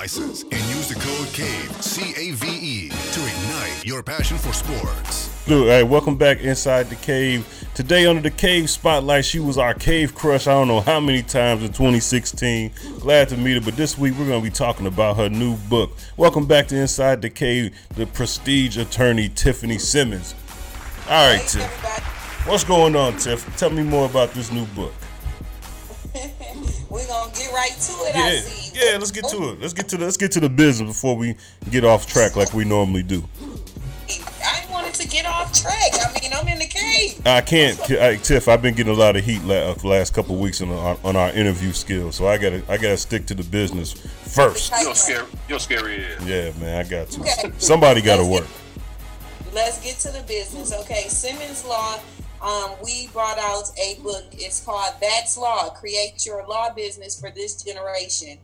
[0.00, 4.50] Devices and use the code Cave, C A V E, to ignite your passion for
[4.50, 5.46] sports.
[5.46, 7.46] Look, hey, welcome back inside the cave.
[7.74, 10.46] Today under the cave spotlight, she was our cave crush.
[10.46, 12.72] I don't know how many times in 2016.
[13.00, 15.92] Glad to meet her, but this week we're gonna be talking about her new book.
[16.16, 20.34] Welcome back to Inside the Cave, the prestige attorney Tiffany Simmons.
[21.10, 22.46] All right, Tiff.
[22.46, 23.54] What's going on, Tiff?
[23.58, 24.94] Tell me more about this new book.
[26.90, 28.16] We're gonna get right to it.
[28.16, 28.78] I Yeah, see.
[28.92, 28.96] yeah.
[28.98, 29.60] Let's get to it.
[29.60, 31.36] Let's get to the, let's get to the business before we
[31.70, 33.24] get off track like we normally do.
[34.44, 35.92] I wanted to get off track.
[35.94, 37.20] I mean, I'm in the cave.
[37.24, 38.48] I can't, I, Tiff.
[38.48, 40.70] I've been getting a lot of heat la- uh, the last couple of weeks on
[40.70, 44.72] our, on our interview skills, so I gotta I gotta stick to the business first.
[44.82, 45.26] You're scary.
[45.48, 46.04] You're scary.
[46.24, 47.20] Yeah, man, I got to.
[47.20, 47.52] Okay.
[47.58, 48.50] Somebody got to Let's work.
[49.54, 50.72] Let's get to the business.
[50.80, 52.00] Okay, Simmons Law.
[52.42, 54.24] Um, we brought out a book.
[54.32, 58.38] It's called That's Law: Create Your Law Business for This Generation.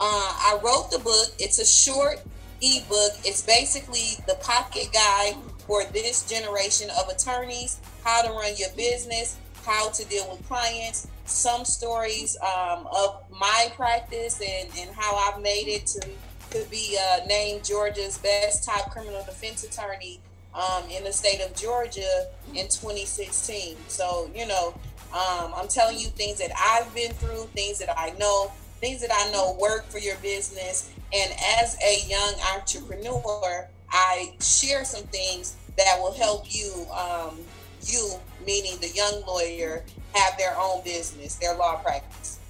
[0.00, 1.28] Uh, I wrote the book.
[1.38, 2.20] It's a short
[2.60, 3.12] ebook.
[3.24, 9.36] It's basically the pocket guide for this generation of attorneys: how to run your business,
[9.64, 15.40] how to deal with clients, some stories um, of my practice and, and how I've
[15.40, 16.08] made it to
[16.50, 20.20] to be uh, named Georgia's best top criminal defense attorney
[20.56, 23.76] um, in the state of Georgia in 2016.
[23.88, 24.74] So, you know,
[25.12, 29.10] um, I'm telling you things that I've been through, things that I know, things that
[29.12, 30.92] I know work for your business.
[31.12, 37.38] And as a young entrepreneur, I share some things that will help you, um,
[37.82, 38.14] you
[38.46, 42.40] meaning the young lawyer, have their own business, their law practice.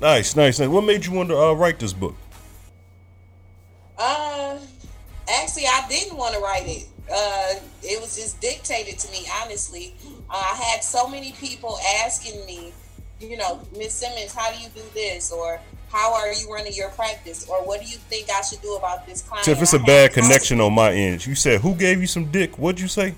[0.00, 0.60] Nice, nice.
[0.60, 0.68] nice.
[0.68, 2.14] What made you want to uh, write this book?
[3.98, 4.58] Uh,
[5.28, 6.88] actually, I didn't want to write it.
[7.12, 9.94] Uh, it was just dictated to me, honestly.
[10.30, 12.72] Uh, I had so many people asking me,
[13.20, 15.30] you know, Miss Simmons, how do you do this?
[15.30, 17.46] Or how are you running your practice?
[17.48, 19.44] Or what do you think I should do about this client?
[19.44, 21.26] Tiff, it's I a had bad connection on my end.
[21.26, 22.58] You said who gave you some dick?
[22.58, 23.14] What'd you say?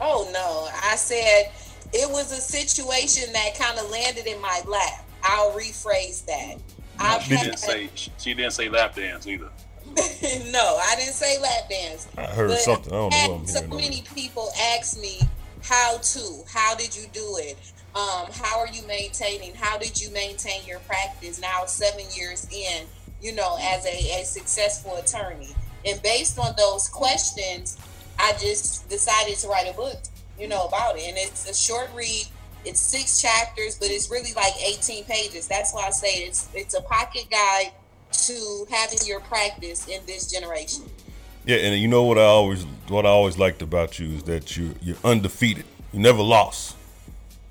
[0.00, 0.68] Oh, no.
[0.90, 1.52] I said
[1.92, 5.06] it was a situation that kind of landed in my lap.
[5.22, 6.56] I'll rephrase that.
[6.98, 7.90] I've She didn't say.
[7.94, 9.50] She didn't say lap dance either.
[10.50, 12.08] no, I didn't say lap dance.
[12.16, 12.92] I heard But something.
[12.92, 15.20] I don't know so many people ask me
[15.62, 17.56] how to, how did you do it?
[17.94, 19.54] Um, how are you maintaining?
[19.54, 22.86] How did you maintain your practice now seven years in,
[23.20, 25.48] you know, as a, a successful attorney?
[25.84, 27.78] And based on those questions,
[28.18, 29.96] I just decided to write a book,
[30.38, 31.08] you know, about it.
[31.08, 32.26] And it's a short read.
[32.64, 35.48] It's six chapters, but it's really like 18 pages.
[35.48, 37.72] That's why I say it's it's a pocket guide
[38.12, 40.84] to having your practice in this generation.
[41.44, 44.56] Yeah, and you know what I always what I always liked about you is that
[44.56, 45.64] you you're undefeated.
[45.92, 46.76] You never lost.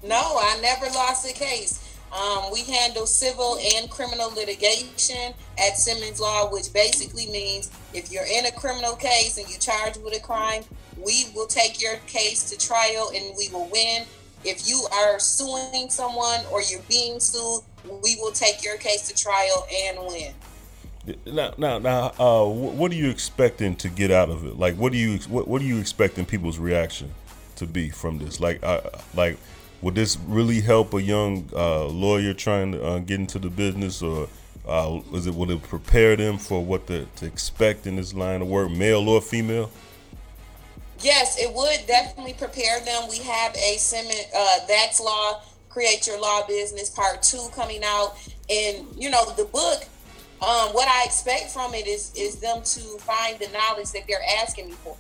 [0.04, 1.84] No, I never lost a case.
[2.12, 8.26] Um, we handle civil and criminal litigation at Simmons Law, which basically means if you're
[8.26, 10.64] in a criminal case and you're charged with a crime,
[10.98, 14.06] we will take your case to trial and we will win.
[14.46, 17.64] If you are suing someone or you're being sued,
[18.04, 20.34] we will take your case to trial and win.
[21.26, 24.60] Now, now, now, uh, what are you expecting to get out of it?
[24.60, 27.14] Like, what do you what, what are you expecting people's reaction
[27.56, 28.40] to be from this?
[28.40, 28.82] Like, uh,
[29.16, 29.38] like,
[29.82, 34.02] would this really help a young uh, lawyer trying to uh, get into the business,
[34.02, 34.28] or
[34.68, 38.42] uh, is it will it prepare them for what to, to expect in this line
[38.42, 39.72] of work, male or female?
[41.00, 43.04] Yes, it would definitely prepare them.
[43.10, 48.16] We have a Simmons, uh, that's law, create your law business part two coming out,
[48.50, 49.86] and you know the book.
[50.42, 54.22] Um, what I expect from it is is them to find the knowledge that they're
[54.40, 54.96] asking me for.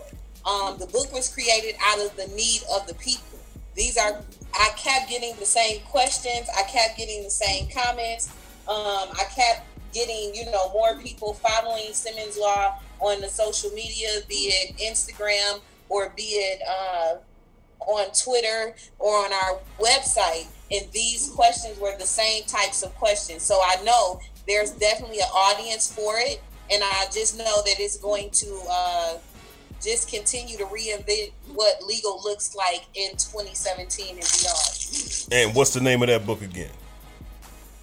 [0.45, 3.39] Um, the book was created out of the need of the people.
[3.75, 4.19] These are
[4.55, 6.49] I kept getting the same questions.
[6.57, 8.29] I kept getting the same comments.
[8.67, 9.61] Um, I kept
[9.93, 15.61] getting you know more people following Simmons Law on the social media, be it Instagram
[15.89, 17.17] or be it uh,
[17.81, 20.47] on Twitter or on our website.
[20.71, 23.43] And these questions were the same types of questions.
[23.43, 26.41] So I know there's definitely an audience for it.
[26.71, 29.17] And I just know that it's going to uh,
[29.81, 35.27] just continue to reinvent what legal looks like in 2017 and beyond.
[35.31, 36.71] And what's the name of that book again?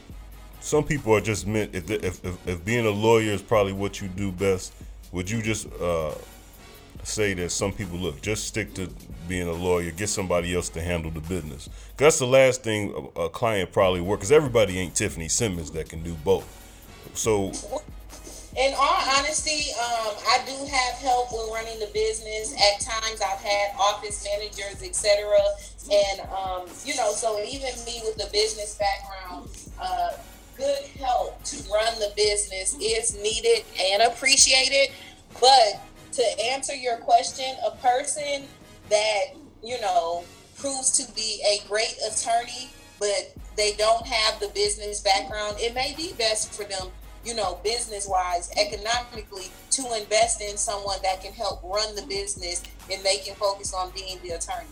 [0.60, 1.74] Some people are just meant.
[1.74, 4.72] If if if, if being a lawyer is probably what you do best,
[5.12, 6.14] would you just uh,
[7.02, 8.88] say that some people look just stick to
[9.28, 11.68] being a lawyer, get somebody else to handle the business?
[11.68, 14.20] 'Cause that's the last thing a, a client probably work.
[14.20, 16.46] Because everybody ain't Tiffany Simmons that can do both.
[17.14, 17.52] So
[18.56, 22.54] In all honesty, um, I do have help with running the business.
[22.54, 25.28] At times, I've had office managers, etc.
[25.92, 30.12] And um, you know, so even me with the business background, uh,
[30.56, 34.94] good help to run the business is needed and appreciated.
[35.38, 38.44] But to answer your question, a person
[38.88, 40.24] that you know
[40.56, 45.92] proves to be a great attorney, but they don't have the business background, it may
[45.94, 46.88] be best for them
[47.26, 52.62] you know, business wise, economically, to invest in someone that can help run the business
[52.90, 54.68] and they can focus on being the attorney.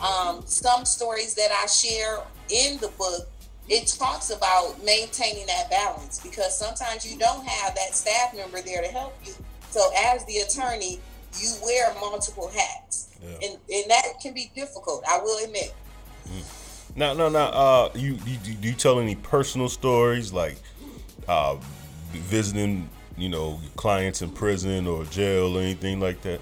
[0.00, 3.28] Um, some stories that I share in the book,
[3.68, 8.80] it talks about maintaining that balance because sometimes you don't have that staff member there
[8.80, 9.34] to help you.
[9.70, 11.00] So, as the attorney,
[11.38, 13.34] you wear multiple hats, Yeah.
[13.48, 15.74] and, and that can be difficult, I will admit.
[16.96, 17.40] No, no, no.
[17.40, 20.56] Uh, you, you do you tell any personal stories like
[21.28, 21.56] uh,
[22.10, 26.40] visiting, you know, clients in prison or jail or anything like that,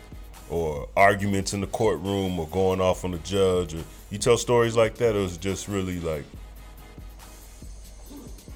[0.50, 4.76] or arguments in the courtroom or going off on the judge, or you tell stories
[4.76, 6.24] like that, or is just really like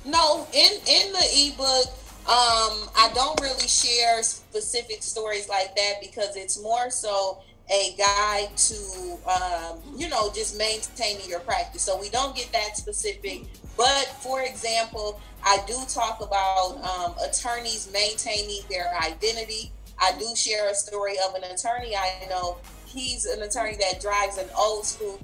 [0.05, 1.87] No, in in the ebook,
[2.27, 7.39] um, I don't really share specific stories like that because it's more so
[7.71, 11.83] a guide to um, you know just maintaining your practice.
[11.83, 13.43] So we don't get that specific.
[13.77, 19.73] But for example, I do talk about um, attorneys maintaining their identity.
[19.99, 22.59] I do share a story of an attorney I know.
[22.87, 25.21] He's an attorney that drives an old school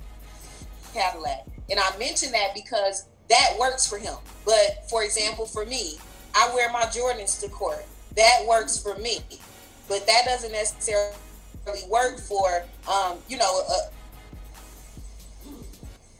[0.92, 1.46] Cadillac.
[1.70, 4.14] And I mention that because that works for him.
[4.44, 5.98] But for example, for me,
[6.34, 7.84] I wear my Jordans to court.
[8.14, 9.20] That works for me.
[9.88, 11.12] But that doesn't necessarily
[11.88, 13.62] work for, um, you know,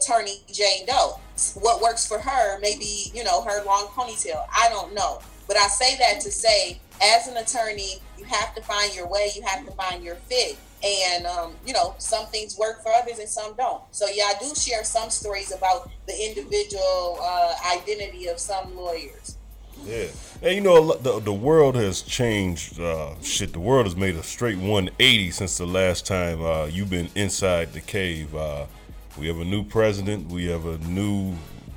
[0.00, 1.20] attorney Jane Doe.
[1.54, 4.46] What works for her maybe you know, her long ponytail.
[4.54, 5.20] I don't know.
[5.46, 9.30] But I say that to say, as an attorney, you have to find your way,
[9.34, 10.56] you have to find your fit.
[10.84, 13.82] And, um, you know, some things work for others and some don't.
[13.92, 19.36] So, yeah, I do share some stories about the individual uh, identity of some lawyers.
[19.84, 20.06] Yeah,
[20.42, 22.80] and you know the the world has changed.
[22.80, 26.88] Uh, shit, the world has made a straight 180 since the last time uh, you've
[26.88, 28.34] been inside the cave.
[29.18, 30.30] We have a new president.
[30.30, 31.34] We have a new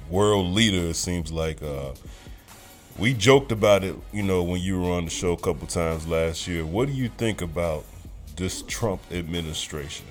[0.10, 0.90] world leader.
[0.90, 1.94] It seems like uh,
[2.98, 3.96] we joked about it.
[4.12, 6.66] You know when you were on the show a couple times last year.
[6.66, 7.86] What do you think about
[8.36, 10.06] this Trump administration?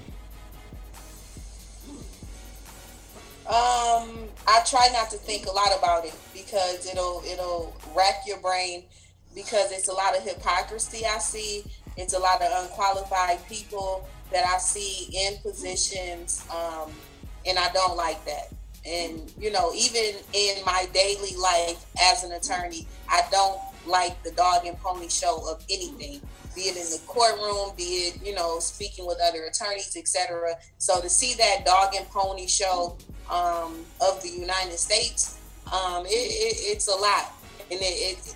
[3.47, 8.38] Um, I try not to think a lot about it because it'll it'll rack your
[8.41, 8.85] brain
[9.35, 11.64] because it's a lot of hypocrisy I see.
[11.97, 16.93] It's a lot of unqualified people that I see in positions, um,
[17.46, 18.53] and I don't like that.
[18.87, 24.31] And you know, even in my daily life as an attorney, I don't like the
[24.33, 26.20] dog and pony show of anything,
[26.55, 30.55] be it in the courtroom, be it you know speaking with other attorneys, etc.
[30.79, 32.96] So to see that dog and pony show
[33.31, 35.38] um, of the United States,
[35.73, 37.33] um, it, it, it's a lot.
[37.71, 38.35] And it, it,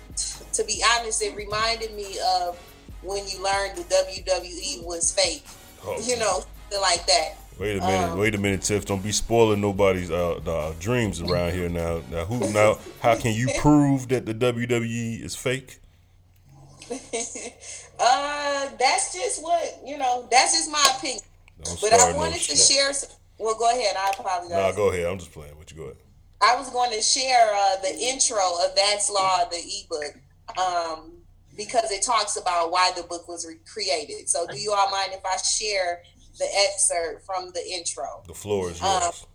[0.53, 2.59] to be honest, it reminded me of
[3.01, 5.43] when you learned the WWE was fake.
[5.85, 6.43] Oh, you know,
[6.79, 7.35] like that.
[7.59, 8.85] Wait a minute, Um, wait a minute, Tiff.
[8.85, 12.01] Don't be spoiling nobody's uh, uh, dreams around here now.
[12.11, 12.79] Now, who now?
[13.01, 15.79] How can you prove that the WWE is fake?
[17.99, 20.27] uh, that's just what you know.
[20.31, 21.21] That's just my opinion.
[21.63, 22.91] Don't But I start no wanted to share.
[22.93, 23.95] Some, well, go ahead.
[23.97, 24.51] I apologize.
[24.51, 25.05] Nah, go ahead.
[25.05, 25.77] I'm just playing with you.
[25.77, 25.97] Go ahead.
[26.41, 30.17] I was going to share uh, the intro of That's Law, the ebook,
[30.57, 31.13] um,
[31.55, 34.27] because it talks about why the book was re- created.
[34.27, 36.03] So, do you all mind if I share
[36.43, 38.23] the excerpt from the intro?
[38.27, 39.25] The floor is Um, yours.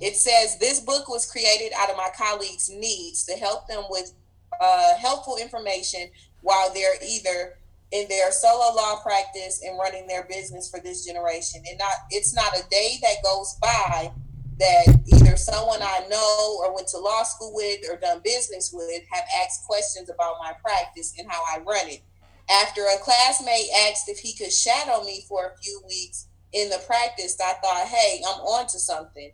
[0.00, 4.12] It says this book was created out of my colleagues' needs to help them with
[4.60, 6.10] uh, helpful information
[6.42, 7.58] while they're either
[7.92, 11.62] in their solo law practice and running their business for this generation.
[11.68, 14.12] And not it's not a day that goes by
[14.58, 19.02] that either someone I know or went to law school with or done business with
[19.10, 22.02] have asked questions about my practice and how I run it.
[22.50, 26.80] After a classmate asked if he could shadow me for a few weeks in the
[26.86, 29.30] practice, I thought, hey, I'm on to something.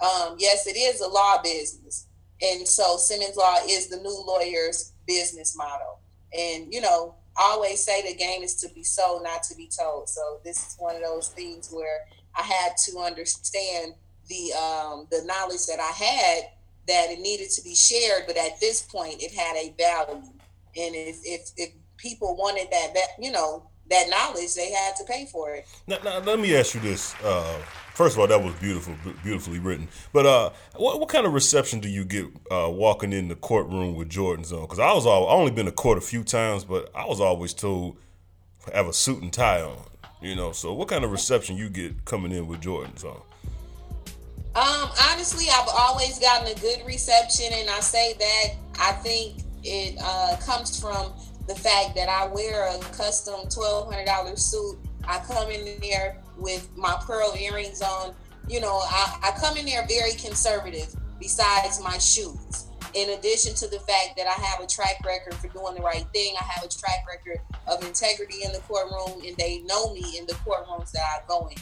[0.00, 2.06] Um, yes, it is a law business.
[2.42, 6.00] And so Simmons Law is the new lawyer's business model.
[6.36, 9.68] And, you know, I always say the game is to be sold, not to be
[9.68, 10.08] told.
[10.08, 12.00] So this is one of those things where
[12.34, 13.94] I had to understand
[14.28, 16.50] the um, the knowledge that I had
[16.88, 20.22] that it needed to be shared, but at this point it had a value.
[20.76, 25.04] And if if, if people wanted that, that you know that knowledge, they had to
[25.04, 25.66] pay for it.
[25.86, 27.14] Now, now let me ask you this.
[27.22, 27.58] Uh,
[27.94, 29.88] first of all, that was beautiful, beautifully written.
[30.12, 33.94] But uh, what, what kind of reception do you get uh, walking in the courtroom
[33.94, 34.62] with Jordans on?
[34.62, 37.20] Because I was all, I only been to court a few times, but I was
[37.20, 37.98] always told
[38.74, 39.78] have a suit and tie on.
[40.20, 43.20] You know, so what kind of reception you get coming in with Jordans on?
[44.56, 49.96] Um, honestly, I've always gotten a good reception, and I say that I think it
[50.00, 51.12] uh, comes from
[51.46, 54.78] the fact that I wear a custom twelve hundred dollar suit.
[55.08, 58.14] I come in there with my pearl earrings on.
[58.48, 60.94] You know, I, I come in there very conservative.
[61.18, 65.48] Besides my shoes, in addition to the fact that I have a track record for
[65.48, 69.36] doing the right thing, I have a track record of integrity in the courtroom, and
[69.36, 71.56] they know me in the courtrooms that I go in.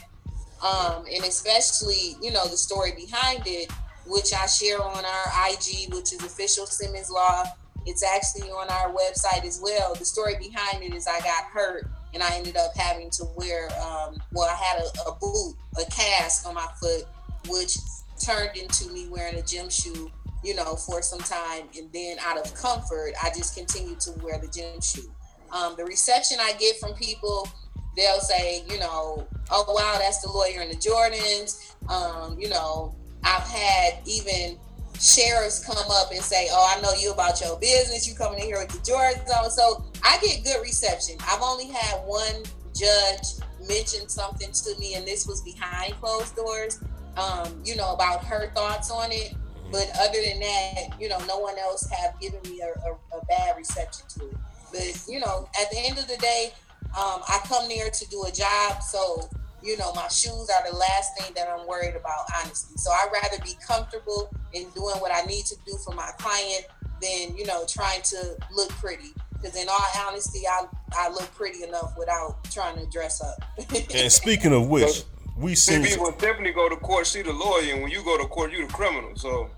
[0.66, 3.70] Um, and especially, you know, the story behind it,
[4.06, 7.44] which I share on our IG, which is official Simmons Law
[7.86, 9.94] it's actually on our website as well.
[9.94, 13.66] The story behind it is I got hurt and I ended up having to wear,
[13.82, 17.04] um, well, I had a, a boot, a cast on my foot,
[17.48, 17.76] which
[18.24, 20.10] turned into me wearing a gym shoe,
[20.42, 21.64] you know, for some time.
[21.76, 25.10] And then out of comfort, I just continued to wear the gym shoe.
[25.52, 27.48] Um, the reception I get from people,
[27.96, 31.74] they'll say, you know, oh, wow, that's the lawyer in the Jordans.
[31.88, 34.58] Um, you know, I've had even
[35.00, 38.06] sheriffs come up and say, "Oh, I know you about your business.
[38.08, 41.16] You coming in here with the Jordans on." So I get good reception.
[41.28, 42.42] I've only had one
[42.74, 46.80] judge mention something to me, and this was behind closed doors.
[47.16, 49.34] Um, you know about her thoughts on it.
[49.70, 53.24] But other than that, you know, no one else have given me a, a, a
[53.26, 54.36] bad reception to it.
[54.70, 56.52] But you know, at the end of the day,
[56.96, 58.82] um, I come there to do a job.
[58.82, 59.28] So
[59.64, 62.76] you know, my shoes are the last thing that I'm worried about, honestly.
[62.76, 66.66] So I'd rather be comfortable in doing what I need to do for my client
[67.00, 69.12] than, you know, trying to look pretty.
[69.32, 73.42] Because in all honesty, I, I look pretty enough without trying to dress up.
[73.94, 75.04] and speaking of which,
[75.36, 75.82] we see.
[75.84, 78.52] See, when Stephanie go to court, she the lawyer, and when you go to court,
[78.52, 79.16] you the criminal.
[79.16, 79.50] So.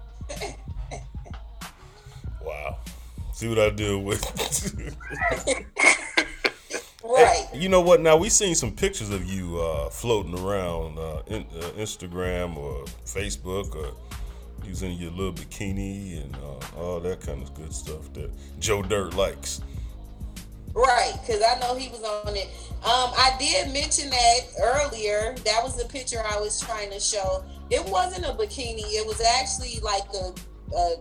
[2.42, 2.78] wow.
[3.32, 4.24] See what I deal with.
[7.08, 7.46] Right.
[7.52, 8.00] Hey, you know what?
[8.00, 12.84] Now we seen some pictures of you uh, floating around uh, in, uh, Instagram or
[13.04, 13.94] Facebook or
[14.64, 19.14] using your little bikini and uh, all that kind of good stuff that Joe Dirt
[19.14, 19.60] likes.
[20.74, 22.48] Right, because I know he was on it.
[22.84, 25.34] Um, I did mention that earlier.
[25.44, 27.44] That was the picture I was trying to show.
[27.70, 28.82] It wasn't a bikini.
[28.82, 30.34] It was actually like a,
[30.76, 30.96] a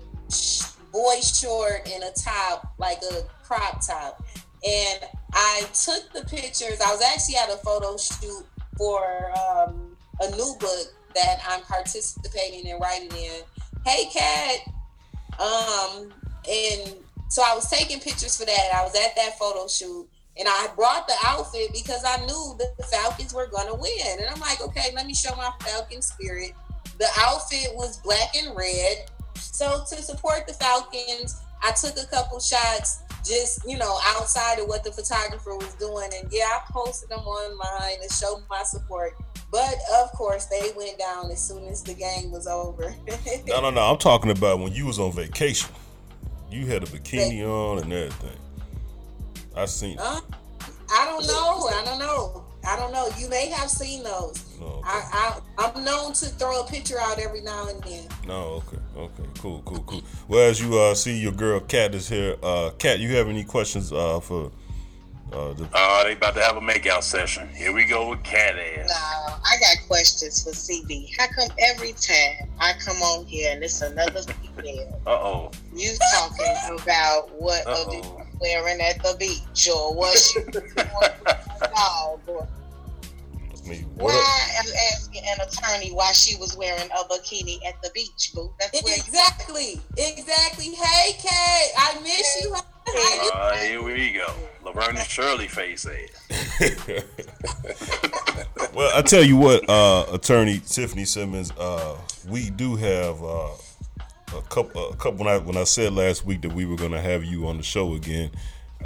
[0.94, 4.25] boy short and a top, like a crop top.
[4.66, 5.00] And
[5.34, 6.80] I took the pictures.
[6.82, 8.46] I was actually at a photo shoot
[8.78, 13.42] for um, a new book that I'm participating in writing in.
[13.86, 14.60] Hey, Kat.
[15.40, 16.14] Um,
[16.50, 16.96] and
[17.30, 18.70] so I was taking pictures for that.
[18.74, 20.08] I was at that photo shoot
[20.38, 24.20] and I brought the outfit because I knew that the Falcons were going to win.
[24.20, 26.52] And I'm like, okay, let me show my Falcon spirit.
[26.98, 29.10] The outfit was black and red.
[29.36, 34.68] So to support the Falcons, I took a couple shots just you know outside of
[34.68, 36.10] what the photographer was doing.
[36.20, 39.14] And yeah i posted them online and showed my support.
[39.52, 42.94] But of course they went down as soon as the game was over.
[43.48, 43.82] No no no.
[43.82, 45.70] I'm talking about when you was on vacation.
[46.52, 48.38] You had a bikini on and everything.
[49.56, 50.22] I seen uh,
[50.92, 51.68] i don't know.
[51.68, 52.46] I don't know.
[52.68, 53.10] I don't know.
[53.18, 54.44] You may have seen those.
[54.60, 54.82] No, okay.
[54.86, 58.08] I, I I'm known to throw a picture out every now and then.
[58.28, 60.04] No, okay, okay, cool, cool, cool.
[60.28, 62.36] Well, as you uh, see, your girl Kat is here.
[62.42, 64.52] Uh, Kat, you have any questions uh, for?
[65.34, 67.50] Uh, the- uh, they about to have a makeout session.
[67.50, 68.90] Here we go with Kat ass.
[68.90, 71.10] No, I got questions for CB.
[71.18, 74.22] How come every time I come on here and it's another
[74.56, 75.02] female?
[75.08, 75.52] Uh oh.
[75.76, 78.22] You talking about what Uh-oh.
[78.40, 80.42] wearing at the beach or what she
[81.76, 82.48] dog or
[83.96, 88.32] why are you asking an attorney why she was wearing a bikini at the beach,
[88.34, 88.54] boo?
[88.60, 90.76] That's exactly, exactly.
[90.76, 92.56] Hey, Kay, I miss you.
[93.34, 94.32] Uh, here we go.
[94.64, 96.12] Laverne and Shirley face it.
[98.76, 101.98] well, I tell you what, uh, Attorney Tiffany Simmons, uh,
[102.28, 103.50] we do have uh,
[104.36, 104.90] a couple.
[104.90, 107.24] A couple when I when I said last week that we were going to have
[107.24, 108.32] you on the show again.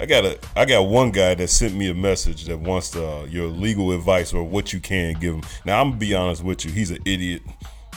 [0.00, 3.26] I got a I got one guy that sent me a message that wants uh,
[3.28, 5.42] your legal advice or what you can give him.
[5.66, 7.42] Now I'm gonna be honest with you, he's an idiot.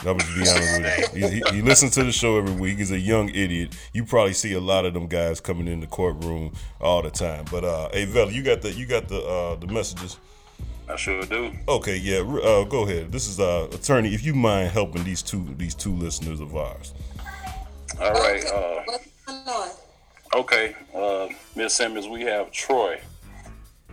[0.00, 1.28] I'm gonna be honest with you.
[1.28, 2.76] He, he, he listens to the show every week.
[2.76, 3.74] He's a young idiot.
[3.94, 7.46] You probably see a lot of them guys coming in the courtroom all the time.
[7.50, 10.18] But uh, hey, Vela, you got the you got the uh, the messages.
[10.86, 11.52] I sure do.
[11.66, 12.18] Okay, yeah.
[12.18, 13.12] Uh, go ahead.
[13.12, 14.12] This is uh, attorney.
[14.12, 16.92] If you mind helping these two these two listeners of ours.
[17.98, 18.44] All right.
[18.44, 19.70] Uh, What's going on?
[20.34, 23.00] Okay, uh, Miss Simmons, we have Troy.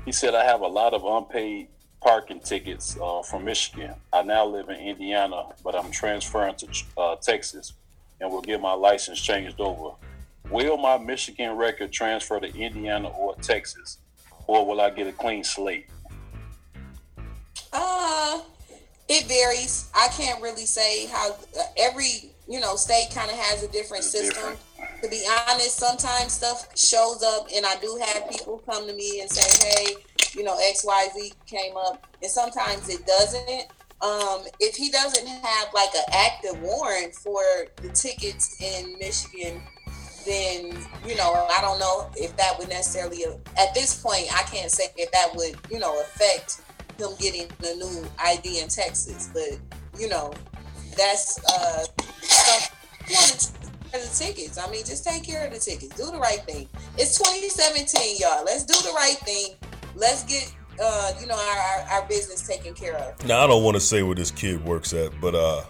[0.05, 1.67] He said, I have a lot of unpaid
[2.01, 3.93] parking tickets uh, from Michigan.
[4.11, 6.67] I now live in Indiana, but I'm transferring to
[6.97, 7.73] uh, Texas
[8.19, 9.95] and will get my license changed over.
[10.49, 13.99] Will my Michigan record transfer to Indiana or Texas,
[14.47, 15.85] or will I get a clean slate?
[17.71, 18.41] Uh,
[19.07, 19.91] it varies.
[19.93, 21.35] I can't really say how
[21.77, 24.33] every you know state kind of has a different it's system.
[24.33, 24.59] Different
[25.01, 29.21] to be honest, sometimes stuff shows up, and I do have people come to me
[29.21, 29.95] and say, "Hey,
[30.33, 33.67] you know, X Y Z came up," and sometimes it doesn't.
[34.01, 37.41] Um, if he doesn't have like an active warrant for
[37.77, 39.61] the tickets in Michigan,
[40.25, 40.77] then
[41.07, 43.25] you know I don't know if that would necessarily.
[43.57, 46.61] At this point, I can't say if that would you know affect
[46.97, 49.57] him getting a new ID in Texas, but
[49.99, 50.31] you know
[50.95, 51.85] that's uh,
[53.99, 54.57] the tickets.
[54.57, 55.95] I mean, just take care of the tickets.
[55.95, 56.67] Do the right thing.
[56.97, 58.43] It's 2017, y'all.
[58.45, 59.55] Let's do the right thing.
[59.95, 63.25] Let's get uh, you know, our, our, our business taken care of.
[63.25, 65.63] Now I don't want to say where this kid works at, but uh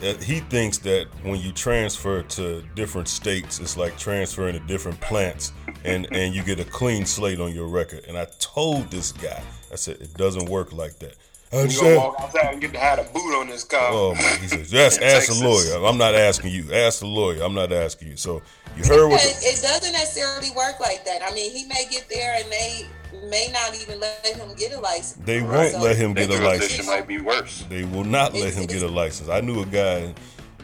[0.00, 5.52] he thinks that when you transfer to different states, it's like transferring to different plants,
[5.84, 8.04] and and you get a clean slate on your record.
[8.06, 9.42] And I told this guy,
[9.72, 11.16] I said it doesn't work like that.
[11.52, 13.88] I'm you gonna walk outside and get to have a boot on this car.
[13.92, 15.84] Oh man, he says, "Yes, ask the lawyer.
[15.86, 16.72] I'm not asking you.
[16.72, 17.42] Ask the lawyer.
[17.42, 18.42] I'm not asking you." So
[18.76, 19.20] you heard what?
[19.20, 21.22] The- it doesn't necessarily work like that.
[21.22, 22.86] I mean, he may get there and they
[23.30, 25.24] may not even let him get a license.
[25.24, 26.80] They won't so let him get a license.
[26.80, 27.64] It might be worse.
[27.68, 29.28] They will not let him get a license.
[29.28, 30.14] I knew a guy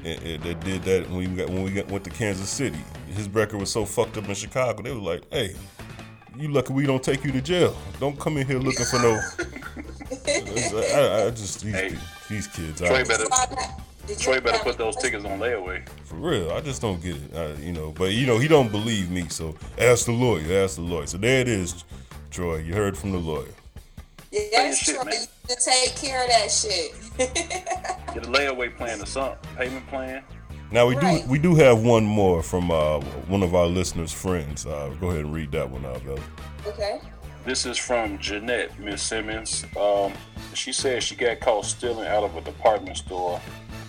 [0.05, 2.81] eh, eh, that did that when we got when we got, went to Kansas City.
[3.15, 4.83] His record was so fucked up in Chicago.
[4.83, 5.55] They were like, "Hey,
[6.37, 7.77] you lucky we don't take you to jail.
[8.01, 9.21] Don't come in here looking for no."
[10.27, 11.97] I, I, just these, hey,
[12.29, 12.81] these kids.
[12.81, 13.25] Troy I, better.
[14.19, 15.89] Troy better put those tickets on layaway.
[16.05, 17.37] For real, I just don't get it.
[17.37, 20.65] I, you know, but you know he don't believe me, so ask the lawyer.
[20.65, 21.07] Ask the lawyer.
[21.07, 21.85] So there it is,
[22.31, 22.59] Troy.
[22.59, 23.47] You heard from the lawyer.
[24.31, 25.05] Yes, shit, Troy.
[25.05, 25.15] Man.
[25.15, 26.95] You to take care of that shit.
[28.15, 29.39] Get a layaway plan or something.
[29.57, 30.25] Payment plan.
[30.73, 31.23] Now we right.
[31.23, 34.65] do we do have one more from uh, one of our listeners' friends.
[34.65, 36.21] Uh, go ahead and read that one out, Bella.
[36.67, 37.01] Okay.
[37.45, 39.67] This is from Jeanette, Miss Simmons.
[39.79, 40.15] Um,
[40.55, 43.39] she said she got caught stealing out of a department store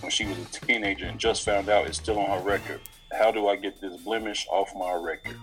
[0.00, 2.80] when she was a teenager and just found out it's still on her record.
[3.16, 5.36] How do I get this blemish off my record?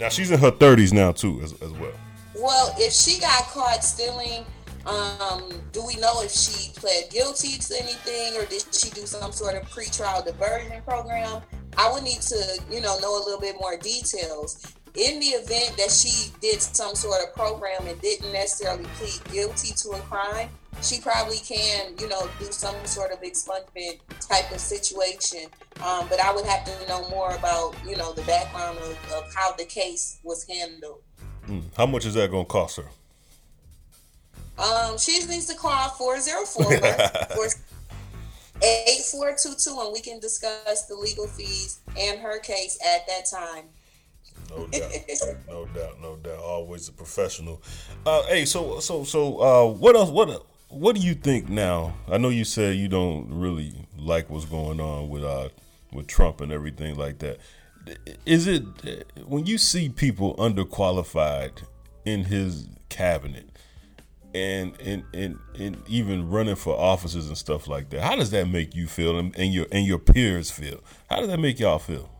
[0.00, 1.92] Now she's in her 30s now too, as, as well.
[2.36, 4.46] Well, if she got caught stealing,
[4.86, 9.32] um, do we know if she pled guilty to anything or did she do some
[9.32, 11.42] sort of pretrial diversion program?
[11.76, 15.76] I would need to, you know, know a little bit more details in the event
[15.76, 20.48] that she did some sort of program and didn't necessarily plead guilty to a crime,
[20.82, 25.48] she probably can, you know, do some sort of expungement type of situation.
[25.84, 29.34] Um, but I would have to know more about, you know, the background of, of
[29.34, 31.02] how the case was handled.
[31.46, 31.64] Mm.
[31.76, 32.86] How much is that going to cost her?
[34.58, 36.72] Um, she needs to call 404
[38.62, 43.64] 8422 and we can discuss the legal fees and her case at that time.
[44.50, 44.90] No doubt,
[45.48, 46.38] no doubt, no doubt.
[46.38, 47.62] Always a professional.
[48.06, 50.10] Uh, hey, so so so, uh, what else?
[50.10, 51.94] What what do you think now?
[52.08, 55.48] I know you said you don't really like what's going on with uh
[55.92, 57.38] with Trump and everything like that.
[58.24, 58.64] Is it
[59.26, 61.62] when you see people underqualified
[62.04, 63.50] in his cabinet
[64.36, 68.02] and and and, and even running for offices and stuff like that?
[68.02, 70.80] How does that make you feel and, and your and your peers feel?
[71.08, 72.10] How does that make y'all feel?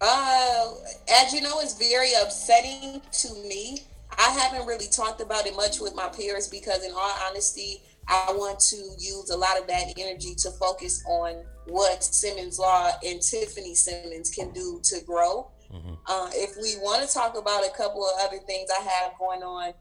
[0.00, 0.74] Uh,
[1.22, 3.78] as you know, it's very upsetting to me.
[4.18, 8.32] I haven't really talked about it much with my peers because, in all honesty, I
[8.36, 13.20] want to use a lot of that energy to focus on what Simmons Law and
[13.20, 15.50] Tiffany Simmons can do to grow.
[15.76, 15.94] Mm-hmm.
[16.06, 19.42] Uh, if we want to talk about a couple of other things I have going
[19.42, 19.74] on,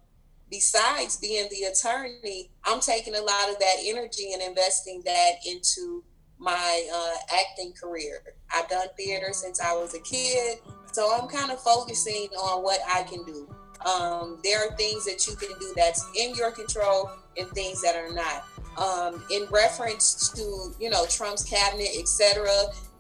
[0.50, 6.04] besides being the attorney, I'm taking a lot of that energy and investing that into
[6.38, 8.22] my uh, acting career.
[8.54, 10.60] I've done theater since I was a kid.
[10.92, 13.54] So I'm kind of focusing on what I can do.
[13.86, 17.96] Um, there are things that you can do that's in your control and things that
[17.96, 18.46] are not.
[18.78, 22.50] Um, in reference to you know Trump's cabinet, etc.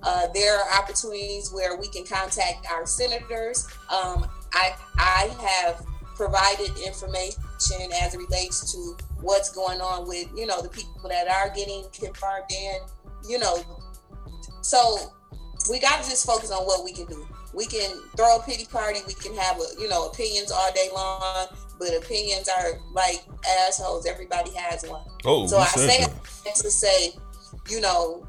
[0.05, 3.67] Uh, there are opportunities where we can contact our senators.
[3.89, 5.85] Um, I I have
[6.15, 11.27] provided information as it relates to what's going on with you know the people that
[11.27, 12.77] are getting confirmed in.
[13.27, 13.63] You know,
[14.61, 15.11] so
[15.69, 18.65] we got to just focus on what we can do we can throw a pity
[18.65, 18.99] party.
[19.07, 21.47] We can have a, you know opinions all day long,
[21.79, 23.23] but opinions are like
[23.67, 24.05] assholes.
[24.05, 25.05] Everybody has one.
[25.23, 26.55] Oh, so I say that?
[26.55, 27.13] to say,
[27.69, 28.27] you know,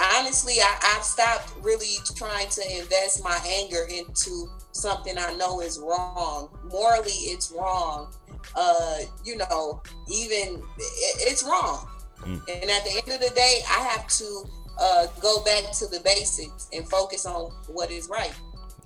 [0.00, 5.78] honestly, I, I've stopped really trying to invest my anger into something I know is
[5.78, 6.48] wrong.
[6.70, 8.12] Morally, it's wrong.
[8.54, 9.82] Uh, you know,
[10.12, 11.88] even it, it's wrong.
[12.20, 12.40] Mm.
[12.48, 14.44] And at the end of the day, I have to
[14.78, 18.32] uh, go back to the basics and focus on what is right.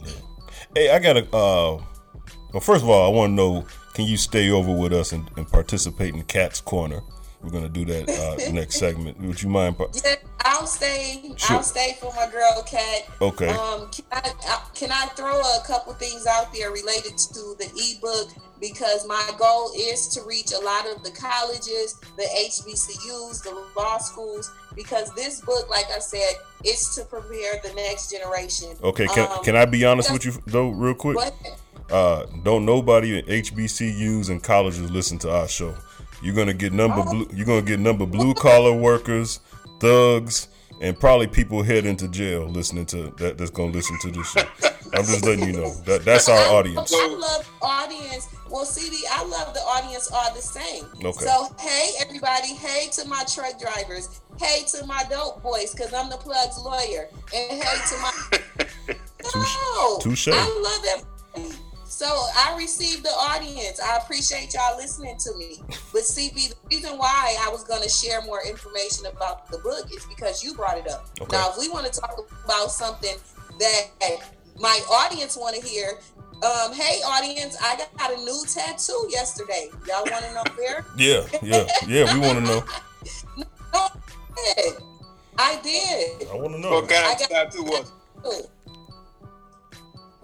[0.04, 0.12] Yeah.
[0.74, 1.24] Hey, I got a.
[1.34, 1.82] Uh,
[2.52, 5.28] well, first of all, I want to know: Can you stay over with us and,
[5.36, 7.02] and participate in Cat's Corner?
[7.42, 9.18] We're gonna do that uh, next segment.
[9.20, 9.76] Would you mind?
[10.04, 11.32] Yeah, I'll stay.
[11.36, 11.56] Sure.
[11.56, 13.08] I'll stay for my girl Cat.
[13.20, 13.48] Okay.
[13.48, 18.30] Um, can I, can I throw a couple things out there related to the ebook?
[18.60, 23.96] Because my goal is to reach a lot of the colleges, the HBCUs, the law
[23.96, 24.52] schools.
[24.76, 28.76] Because this book, like I said, it's to prepare the next generation.
[28.82, 29.06] Okay.
[29.06, 31.16] Can, um, can I be honest with you though, real quick?
[31.90, 35.74] Uh, don't nobody at HBCUs and colleges listen to our show.
[36.22, 37.28] You're gonna get number blue.
[37.32, 39.40] You're gonna get number blue collar workers,
[39.80, 40.48] thugs,
[40.80, 43.38] and probably people heading to jail listening to that.
[43.38, 44.48] That's gonna listen to this shit.
[44.92, 46.92] I'm just letting you know that that's our audience.
[46.94, 48.28] I love audience.
[48.50, 50.84] Well, CB, I love the audience all the same.
[51.04, 51.24] Okay.
[51.24, 52.54] So hey, everybody.
[52.54, 54.20] Hey to my truck drivers.
[54.38, 57.08] Hey to my dope boys, cause I'm the plug's lawyer.
[57.34, 58.94] And hey to my.
[59.34, 60.28] no, Touche.
[60.28, 61.04] I
[61.34, 61.69] love them.
[62.00, 63.78] So I received the audience.
[63.78, 65.58] I appreciate y'all listening to me.
[65.92, 69.84] But CB, the reason why I was going to share more information about the book
[69.94, 71.10] is because you brought it up.
[71.20, 71.36] Okay.
[71.36, 73.16] Now, if we want to talk about something
[73.58, 73.82] that
[74.58, 75.98] my audience want to hear,
[76.42, 79.68] um, hey audience, I got a new tattoo yesterday.
[79.86, 80.86] Y'all want to know where?
[80.96, 82.14] yeah, yeah, yeah.
[82.14, 82.64] We want to know.
[83.74, 83.88] no,
[85.36, 86.28] I did.
[86.30, 86.70] I want to know.
[86.70, 87.92] What kind of tattoo was?
[88.22, 88.48] What,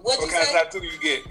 [0.01, 0.59] what kind say?
[0.59, 1.27] of tattoo you get?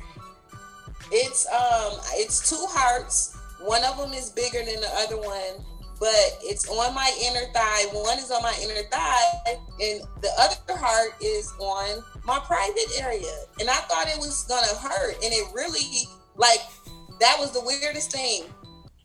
[1.13, 3.37] It's um it's two hearts.
[3.61, 5.65] One of them is bigger than the other one,
[5.99, 7.87] but it's on my inner thigh.
[7.93, 13.33] One is on my inner thigh, and the other heart is on my private area.
[13.61, 16.61] And I thought it was gonna hurt, and it really like
[17.21, 18.45] that was the weirdest thing.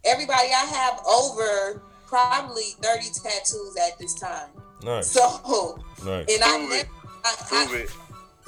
[0.04, 4.50] Everybody, I have over probably 30 tattoos at this time.
[4.84, 5.12] Nice.
[5.12, 6.26] So, nice.
[6.28, 6.88] and prove I, it.
[7.24, 7.90] I, prove I, it.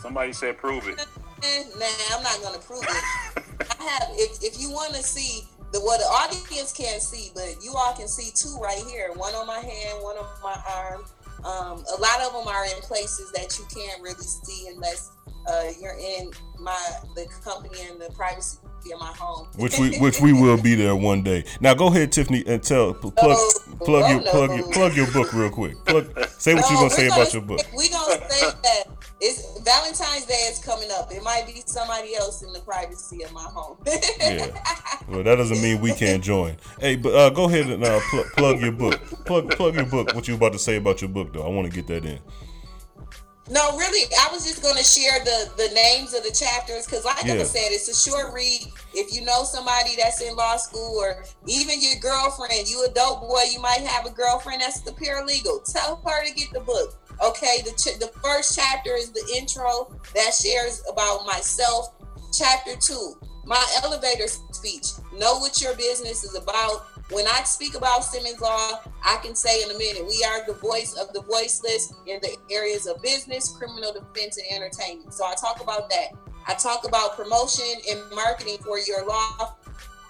[0.01, 0.97] Somebody said prove it.
[0.97, 3.03] Nah, I'm not gonna prove it.
[3.59, 4.09] I have.
[4.13, 7.93] If if you want to see the what the audience can't see, but you all
[7.93, 9.11] can see two right here.
[9.15, 11.05] One on my hand, one on my arm.
[11.43, 15.11] Um, a lot of them are in places that you can't really see unless
[15.47, 16.77] uh, you're in my
[17.15, 18.59] the company and the privacy
[18.93, 19.47] of my home.
[19.57, 21.43] which we which we will be there one day.
[21.59, 24.31] Now go ahead, Tiffany, and tell plug oh, plug oh, your no.
[24.31, 25.83] plug your plug your book real quick.
[25.85, 27.61] Plug, say what no, you're gonna say gonna, about your book.
[27.75, 28.83] We gonna say that
[29.21, 31.11] it's Valentine's Day is coming up.
[31.11, 33.77] It might be somebody else in the privacy of my home.
[34.19, 34.47] yeah.
[35.07, 36.55] Well, that doesn't mean we can't join.
[36.79, 39.01] Hey, but uh, go ahead and uh, pl- plug your book.
[39.25, 40.15] Plug plug your book.
[40.15, 41.45] What you about to say about your book, though?
[41.45, 42.19] I want to get that in.
[43.49, 47.03] No, really, I was just going to share the the names of the chapters because,
[47.03, 47.33] like yeah.
[47.33, 48.71] I said, it's a short read.
[48.93, 53.21] If you know somebody that's in law school, or even your girlfriend, you a dope
[53.21, 55.69] boy, you might have a girlfriend that's the paralegal.
[55.71, 56.95] Tell her to get the book.
[57.21, 61.95] Okay, the ch- the first chapter is the intro that shares about myself.
[62.37, 64.87] Chapter two, my elevator speech.
[65.13, 69.61] Know what your business is about when I speak about Simmons Law, I can say
[69.61, 73.55] in a minute, we are the voice of the voiceless in the areas of business,
[73.55, 75.13] criminal defense, and entertainment.
[75.13, 76.07] So I talk about that.
[76.47, 79.55] I talk about promotion and marketing for your law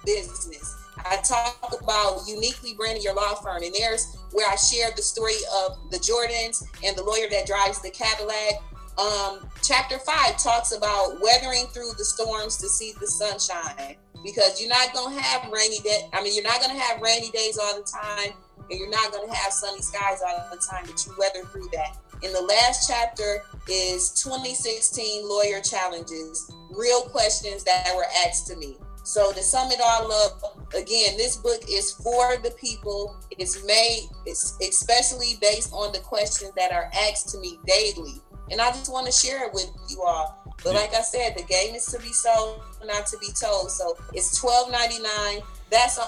[0.05, 0.82] business.
[1.05, 3.63] I talk about uniquely branding your law firm.
[3.63, 5.35] And there's where I share the story
[5.65, 8.61] of the Jordans and the lawyer that drives the Cadillac.
[8.97, 14.69] Um, chapter five talks about weathering through the storms to see the sunshine because you're
[14.69, 16.09] not gonna have rainy day.
[16.13, 18.33] I mean, you're not gonna have rainy days all the time,
[18.69, 20.85] and you're not gonna have sunny skies all the time.
[20.85, 21.97] But you weather through that.
[22.23, 28.77] And the last chapter is 2016 lawyer challenges, real questions that were asked to me.
[29.03, 33.15] So to sum it all up, again, this book is for the people.
[33.37, 38.21] It's made, it's especially based on the questions that are asked to me daily.
[38.49, 41.43] And I just want to share it with you all But like I said, the
[41.43, 43.71] game is to be sold, not to be told.
[43.71, 45.41] So it's twelve ninety nine.
[45.69, 46.07] That's a,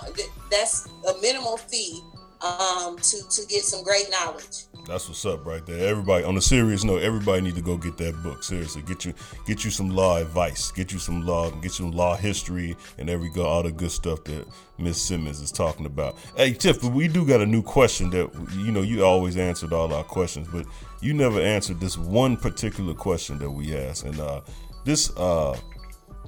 [0.52, 2.02] that's a minimal fee
[2.42, 4.66] um, to to get some great knowledge.
[4.88, 5.88] That's what's up right there.
[5.88, 8.44] Everybody on a serious note, everybody need to go get that book.
[8.44, 9.14] Seriously, get you
[9.48, 13.10] get you some law advice, get you some law, get you some law history, and
[13.10, 14.46] every go all the good stuff that
[14.78, 16.16] Miss Simmons is talking about.
[16.36, 19.92] Hey Tiff, we do got a new question that you know you always answered all
[19.94, 20.66] our questions, but
[21.02, 24.42] you never answered this one particular question that we asked, and uh,
[24.84, 25.58] this uh,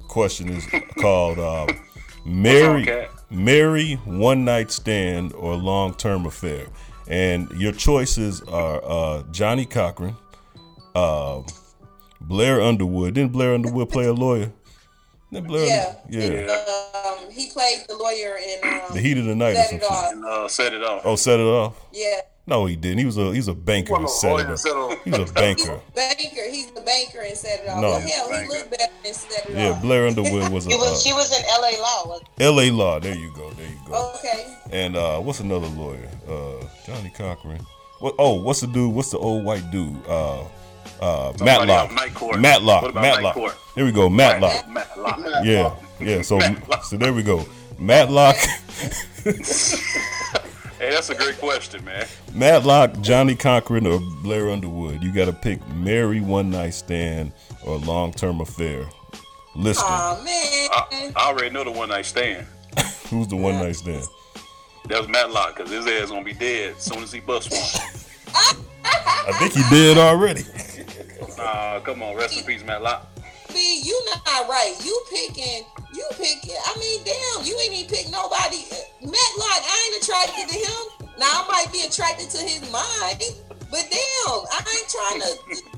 [0.08, 0.66] question is
[0.98, 1.66] called uh,
[2.24, 6.66] "Marry Marry One Night Stand or Long Term Affair."
[7.08, 10.14] And your choices are uh, Johnnie Cochran,
[10.94, 11.42] uh,
[12.20, 13.14] Blair Underwood.
[13.14, 14.52] Didn't Blair Underwood play a lawyer?
[15.30, 16.64] Blair yeah, yeah.
[17.06, 19.54] um, he played the lawyer in um, the heat of the night.
[19.54, 20.12] Set it off.
[20.12, 21.02] And, uh, set it off.
[21.04, 21.76] Oh, set it off.
[21.92, 22.20] Yeah.
[22.48, 22.98] No, he didn't.
[22.98, 25.04] He was a he's a banker and set it off.
[25.04, 25.80] He was a banker.
[25.94, 26.48] banker.
[26.50, 27.82] He's a banker and set it off.
[27.82, 29.82] No, well, hell, he looked better and set it yeah, off.
[29.82, 30.70] Blair Underwood was a.
[30.70, 31.78] was, uh, she was in L.A.
[31.78, 32.20] Law.
[32.40, 32.70] L.A.
[32.70, 33.00] Law.
[33.00, 33.50] There you go.
[33.50, 34.14] There you go.
[34.16, 34.56] Okay.
[34.70, 36.08] And uh, what's another lawyer?
[36.26, 37.60] Uh, Johnnie Cochran.
[37.98, 38.14] What?
[38.18, 38.94] Oh, what's the dude?
[38.94, 39.94] What's the old white dude?
[40.06, 40.44] Uh,
[41.02, 41.92] uh, Matlock.
[42.38, 42.94] Matlock.
[42.94, 43.58] Matlock.
[43.74, 44.08] There we go.
[44.08, 44.66] Matlock.
[44.70, 45.18] Matlock.
[45.44, 45.76] Yeah.
[46.00, 46.22] Yeah.
[46.22, 46.40] So
[46.82, 47.44] so there we go.
[47.78, 48.36] Matlock.
[50.78, 52.06] Hey, that's a great question, man.
[52.32, 55.02] Matlock, Johnnie Cochran, or Blair Underwood?
[55.02, 57.32] You got to pick marry, one night stand,
[57.66, 58.86] or long term affair.
[59.56, 59.84] Listen.
[59.88, 60.68] Oh man.
[60.70, 62.46] I, I, already know the one night stand.
[63.10, 64.06] Who's the one night stand?
[64.86, 67.98] That was Matlock, because his ass gonna be dead as soon as he busts one.
[68.34, 70.44] I think he did already.
[71.36, 73.04] Nah, come on, rest in peace, Matlock.
[73.48, 74.76] See, you not right.
[74.84, 75.64] You picking,
[75.98, 76.60] you pick it.
[76.64, 78.62] I mean, damn, you ain't even pick nobody.
[79.02, 81.10] Matlock, I ain't attracted to him.
[81.18, 83.22] Now I might be attracted to his mind,
[83.70, 85.30] but damn, I ain't trying to,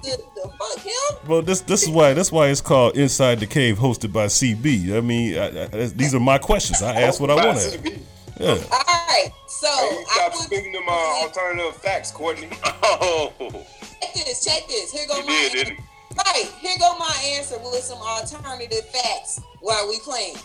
[0.02, 1.28] to, to, fuck him.
[1.28, 4.96] Well, this this is why that's why it's called Inside the Cave, hosted by CB.
[4.96, 6.82] I mean, I, I, these are my questions.
[6.82, 8.00] I ask what I want to.
[8.38, 8.50] Yeah.
[8.50, 12.50] All right, so hey, stop would, speaking them uh, alternative facts, Courtney.
[13.02, 13.32] Oh.
[13.40, 14.44] Check this.
[14.44, 14.92] Check this.
[14.92, 15.48] Here go you my.
[15.52, 15.76] Did,
[16.16, 20.36] Right, here go my answer with some alternative facts while we playing.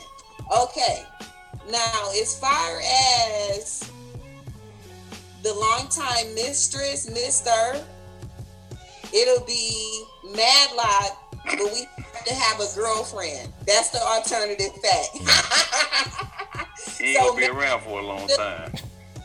[0.55, 1.03] Okay,
[1.72, 2.80] now as far
[3.59, 3.91] as
[5.41, 7.84] the longtime mistress, Mister,
[9.13, 10.03] it'll be
[10.36, 13.51] Matlock, but we have to have a girlfriend.
[13.66, 15.18] That's the alternative fact.
[16.99, 18.72] he ain't so, gonna be around for a long time.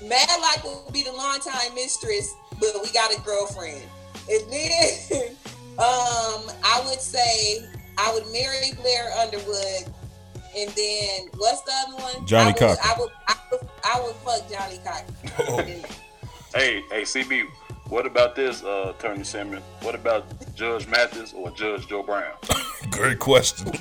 [0.03, 3.83] Matlock will be the longtime mistress, but we got a girlfriend.
[4.31, 5.37] And then
[5.79, 7.65] Um, I would say
[7.97, 9.93] I would marry Blair Underwood,
[10.57, 12.27] and then what's the other one?
[12.27, 12.79] Johnnie Cochran.
[12.83, 15.15] I would, I would, I would fuck Johnnie Cochran.
[15.49, 15.57] Oh.
[16.55, 17.47] hey, hey, CB,
[17.89, 19.65] what about this, uh, Attorney Simmons?
[19.83, 22.35] What about Judge Mathis or Judge Joe Brown?
[22.91, 23.73] Great question.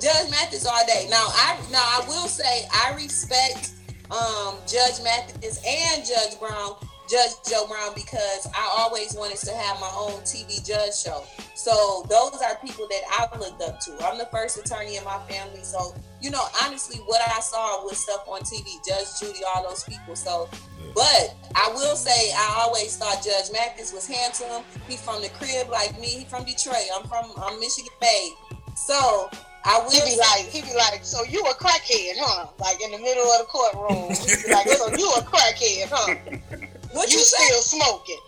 [0.00, 1.06] Judge Mathis all day.
[1.10, 3.72] Now, I now I will say I respect
[4.10, 6.74] um, Judge Mathis and Judge Brown
[7.10, 11.24] Judge Joe Brown because I always wanted to have my own TV judge show.
[11.56, 14.06] So those are people that I've looked up to.
[14.06, 15.64] I'm the first attorney in my family.
[15.64, 19.82] So, you know, honestly, what I saw was stuff on TV, Judge Judy, all those
[19.82, 20.14] people.
[20.14, 20.48] So,
[20.94, 24.62] but I will say, I always thought Judge Mathis was handsome.
[24.86, 26.06] He's from the crib like me.
[26.06, 26.86] He from Detroit.
[26.94, 28.34] I'm from I'm Michigan made.
[28.76, 29.28] So
[29.64, 32.46] I will he be like, he be like, so you a crackhead, huh?
[32.60, 34.08] Like in the middle of the courtroom.
[34.54, 36.66] like, so you a crackhead, huh?
[36.92, 38.18] What you, you still smoking?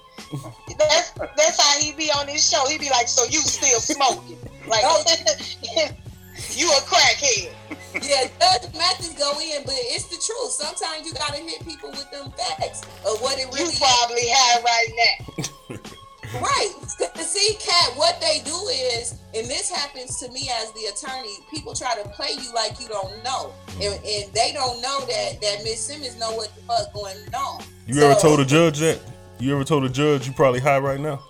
[0.78, 2.66] that's that's how he be on his show.
[2.66, 4.38] He be like, so you still smoking?
[4.66, 4.82] Like,
[6.54, 7.52] you a crackhead?
[7.94, 10.52] Yeah, Judge Mathis go in, but it's the truth.
[10.52, 13.64] Sometimes you gotta hit people with them facts of what it really.
[13.64, 15.78] You probably have right now.
[16.40, 16.72] Right.
[17.16, 18.56] See, Cat, what they do
[18.94, 22.80] is, and this happens to me as the attorney, people try to play you like
[22.80, 23.52] you don't know.
[23.80, 27.62] And, and they don't know that that Miss Simmons know what the fuck going on.
[27.86, 29.00] You so, ever told a judge that?
[29.38, 31.22] You ever told a judge you probably high right now?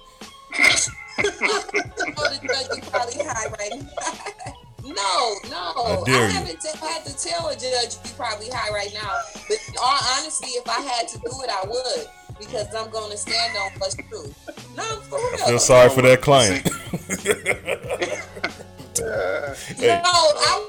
[0.53, 0.73] told
[1.23, 4.53] a judge you probably high right now.
[4.85, 5.73] No, no.
[5.77, 9.17] I, I haven't t- had to tell a judge you probably high right now.
[9.49, 13.11] But in all honesty, if I had to do it, I would because I'm going
[13.13, 14.35] to stand on what's true.
[14.77, 15.35] No, for real.
[15.35, 16.63] I feel sorry for that client.
[19.77, 20.01] hey.
[20.03, 20.69] No, I.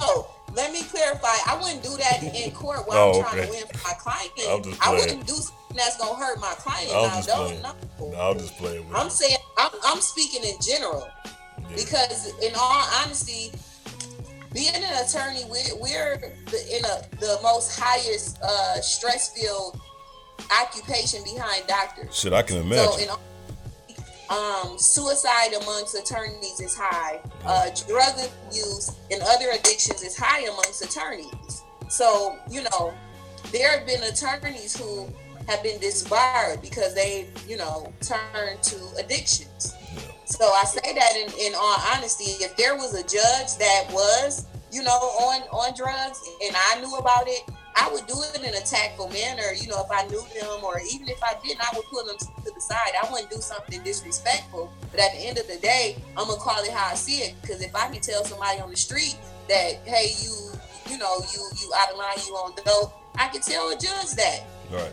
[0.00, 1.28] No, let me clarify.
[1.46, 3.46] I wouldn't do that in court while oh, I'm trying okay.
[3.46, 4.78] to win for my client.
[4.82, 6.90] I wouldn't do something that's gonna hurt my client.
[6.92, 7.60] I'll now, just play.
[7.62, 8.16] No.
[8.16, 11.08] I'll just play with I'm saying I'm, I'm speaking in general
[11.58, 11.76] yeah.
[11.76, 13.52] because, in all honesty,
[14.52, 19.80] being an attorney, we're, we're in a, the most highest uh, stress field
[20.62, 22.14] occupation behind doctors.
[22.16, 22.92] Shit, I can imagine.
[22.92, 23.08] So in,
[24.30, 27.20] Um, suicide amongst attorneys is high.
[27.44, 28.14] Uh, drug
[28.50, 31.62] use and other addictions is high amongst attorneys.
[31.90, 32.94] So, you know,
[33.50, 35.06] there have been attorneys who
[35.48, 39.74] have been disbarred because they, you know, turned to addictions.
[40.24, 44.46] So I say that in, in all honesty, if there was a judge that was,
[44.70, 47.42] you know, on on drugs and I knew about it,
[47.76, 49.52] I would do it in a tactful manner.
[49.54, 52.16] You know, if I knew them, or even if I didn't, I would pull them
[52.18, 52.92] to the side.
[53.02, 54.72] I wouldn't do something disrespectful.
[54.90, 57.34] But at the end of the day, I'm gonna call it how I see it.
[57.40, 59.16] Because if I can tell somebody on the street
[59.48, 60.52] that, hey, you,
[60.90, 64.12] you know, you you out of line, you on dope, I can tell a judge
[64.16, 64.42] that.
[64.70, 64.92] Right,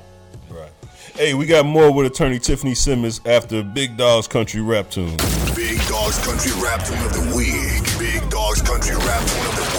[0.49, 0.71] right.
[1.15, 5.17] Hey, we got more with attorney Tiffany Simmons after Big Dog's Country Rap Tune.
[5.55, 7.99] Big Dog's Country Rap Tune of the Week.
[7.99, 9.78] Big Dog's Country Rap Tune of the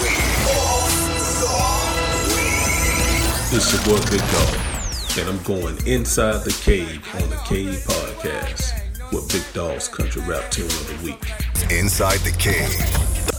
[3.53, 9.11] It's your boy Big Dog, and I'm going inside the cave on the Cave Podcast
[9.11, 11.69] with Big Dog's Country Rap Tune of the Week.
[11.69, 13.30] Inside the Cave.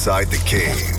[0.00, 0.96] Inside the Cave.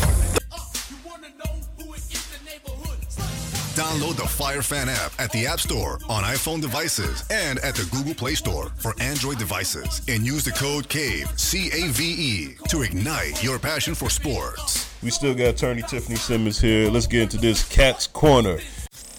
[3.74, 7.90] Download the Fire Fan app at the App Store on iPhone devices and at the
[7.90, 10.04] Google Play Store for Android devices.
[10.08, 14.88] And use the code CAVE, C A V E, to ignite your passion for sports.
[15.02, 16.88] We still got attorney Tiffany Simmons here.
[16.92, 18.60] Let's get into this Cat's Corner.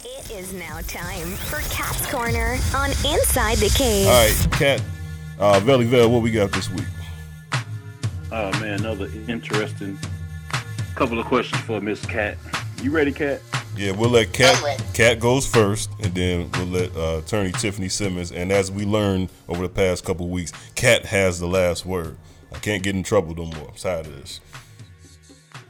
[0.05, 4.07] It is now time for Cat's Corner on Inside the Cave.
[4.07, 4.83] All right, Cat,
[5.41, 6.85] uh, Valley Vale, what we got this week?
[8.35, 9.99] Oh man, another interesting
[10.95, 12.39] couple of questions for Miss Cat.
[12.81, 13.43] You ready, Cat?
[13.77, 14.57] Yeah, we'll let Cat
[14.95, 18.33] Cat goes first, and then we'll let uh, Attorney Tiffany Simmons.
[18.33, 22.17] And as we learned over the past couple of weeks, Cat has the last word.
[22.55, 23.69] I can't get in trouble no more.
[23.69, 24.41] I'm tired of this.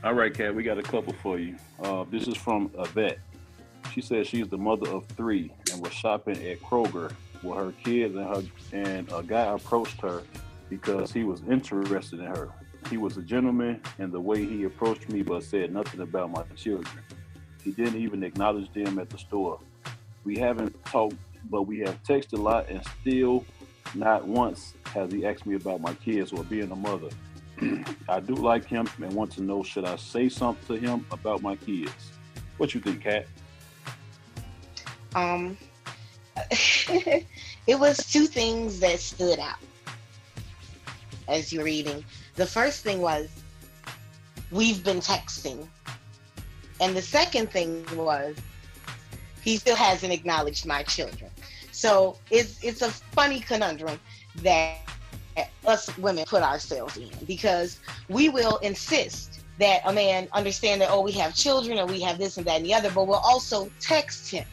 [0.05, 1.57] All right, Cat, we got a couple for you.
[1.83, 3.19] Uh, this is from a vet.
[3.93, 8.15] She says she's the mother of three and was shopping at Kroger with her kids
[8.15, 8.43] and her
[8.73, 10.23] and a guy approached her
[10.73, 12.49] because he was interested in her.
[12.89, 16.45] He was a gentleman in the way he approached me, but said nothing about my
[16.57, 16.99] children.
[17.63, 19.59] He didn't even acknowledge them at the store.
[20.25, 21.17] We haven't talked,
[21.51, 23.45] but we have texted a lot, and still
[23.95, 27.11] not once has he asked me about my kids or being a mother.
[28.09, 31.43] I do like him and want to know should I say something to him about
[31.43, 31.93] my kids?
[32.57, 33.27] What you think, Kat?
[35.15, 35.59] Um,
[36.51, 39.59] it was two things that stood out
[41.29, 42.05] as you're reading.
[42.37, 43.29] The first thing was,
[44.51, 45.67] we've been texting.
[46.81, 48.37] And the second thing was,
[49.43, 51.31] he still hasn't acknowledged my children.
[51.73, 53.99] So it's it's a funny conundrum
[54.37, 54.79] that
[55.67, 61.01] us women put ourselves in because we will insist that a man understand that oh
[61.01, 63.71] we have children and we have this and that and the other, but we'll also
[63.81, 64.45] text him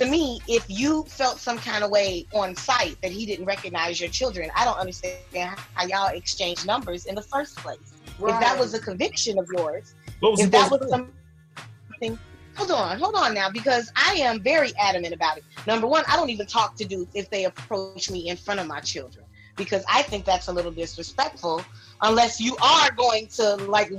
[0.00, 4.00] to me, if you felt some kind of way on site that he didn't recognize
[4.00, 7.92] your children, I don't understand how y'all exchange numbers in the first place.
[8.18, 8.34] Right.
[8.34, 12.18] If that was a conviction of yours, if that was something,
[12.56, 15.44] hold on, hold on now, because I am very adamant about it.
[15.66, 18.66] Number one, I don't even talk to dudes if they approach me in front of
[18.66, 19.24] my children
[19.56, 21.62] because I think that's a little disrespectful
[22.00, 23.92] unless you are going to like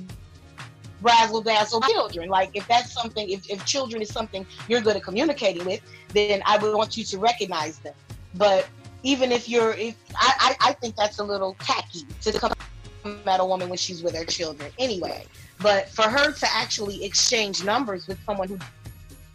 [1.02, 2.30] razzle dazzle children.
[2.30, 5.82] Like if that's something, if, if children is something you're good at communicating with,
[6.14, 7.93] then I would want you to recognize them.
[8.36, 8.68] But
[9.04, 12.54] even if you're, if I, I, I think that's a little tacky to come
[13.26, 15.26] at a woman when she's with her children anyway.
[15.60, 18.60] But for her to actually exchange numbers with someone who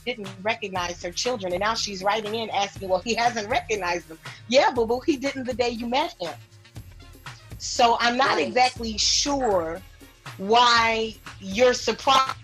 [0.04, 4.18] didn't recognize her children, and now she's writing in asking, well, he hasn't recognized them.
[4.48, 6.34] Yeah, boo boo, he didn't the day you met him.
[7.58, 9.82] So I'm not exactly sure
[10.38, 12.36] why you're surprised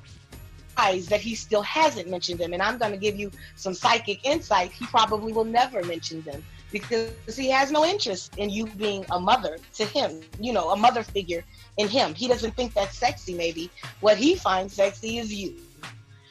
[0.76, 2.52] that he still hasn't mentioned them.
[2.52, 4.72] And I'm going to give you some psychic insight.
[4.72, 9.20] He probably will never mention them because he has no interest in you being a
[9.20, 11.44] mother to him, you know, a mother figure
[11.76, 12.14] in him.
[12.14, 13.70] He doesn't think that's sexy, maybe.
[14.00, 15.56] What he finds sexy is you.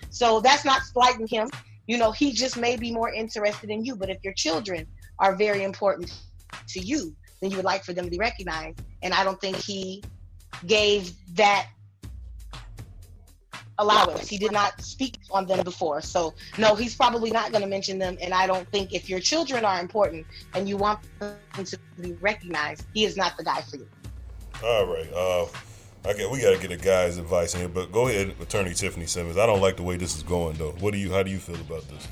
[0.10, 1.50] So that's not slighting him.
[1.88, 3.96] You know, he just may be more interested in you.
[3.96, 4.88] But if your children
[5.20, 6.12] are very important
[6.70, 8.82] to you, then you would like for them to be recognized.
[9.04, 10.04] And I don't think he
[10.66, 11.68] gave that
[13.78, 14.28] allowance.
[14.28, 16.02] He did not speak on them before.
[16.02, 18.18] So, no, he's probably not going to mention them.
[18.22, 22.14] And I don't think if your children are important and you want them to be
[22.14, 23.88] recognized, he is not the guy for you.
[24.64, 25.12] All right.
[25.14, 25.46] Uh,
[26.04, 28.74] I get we got to get a guy's advice in here, but go ahead, Attorney
[28.74, 29.38] Tiffany Simmons.
[29.38, 30.72] I don't like the way this is going, though.
[30.80, 31.12] What do you?
[31.12, 32.08] How do you feel about this?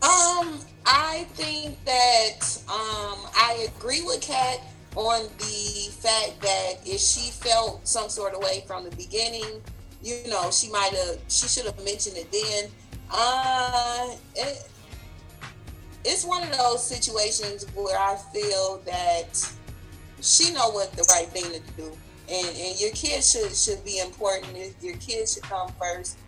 [0.00, 4.60] Um, I think that um, I agree with Kat
[4.98, 9.62] on the fact that if she felt some sort of way from the beginning,
[10.02, 12.70] you know, she might have, she should have mentioned it then.
[13.10, 14.68] Uh, it,
[16.04, 19.54] it's one of those situations where I feel that
[20.20, 21.92] she know what the right thing to do
[22.30, 24.56] and, and your kids should should be important.
[24.82, 26.18] Your kids should come first.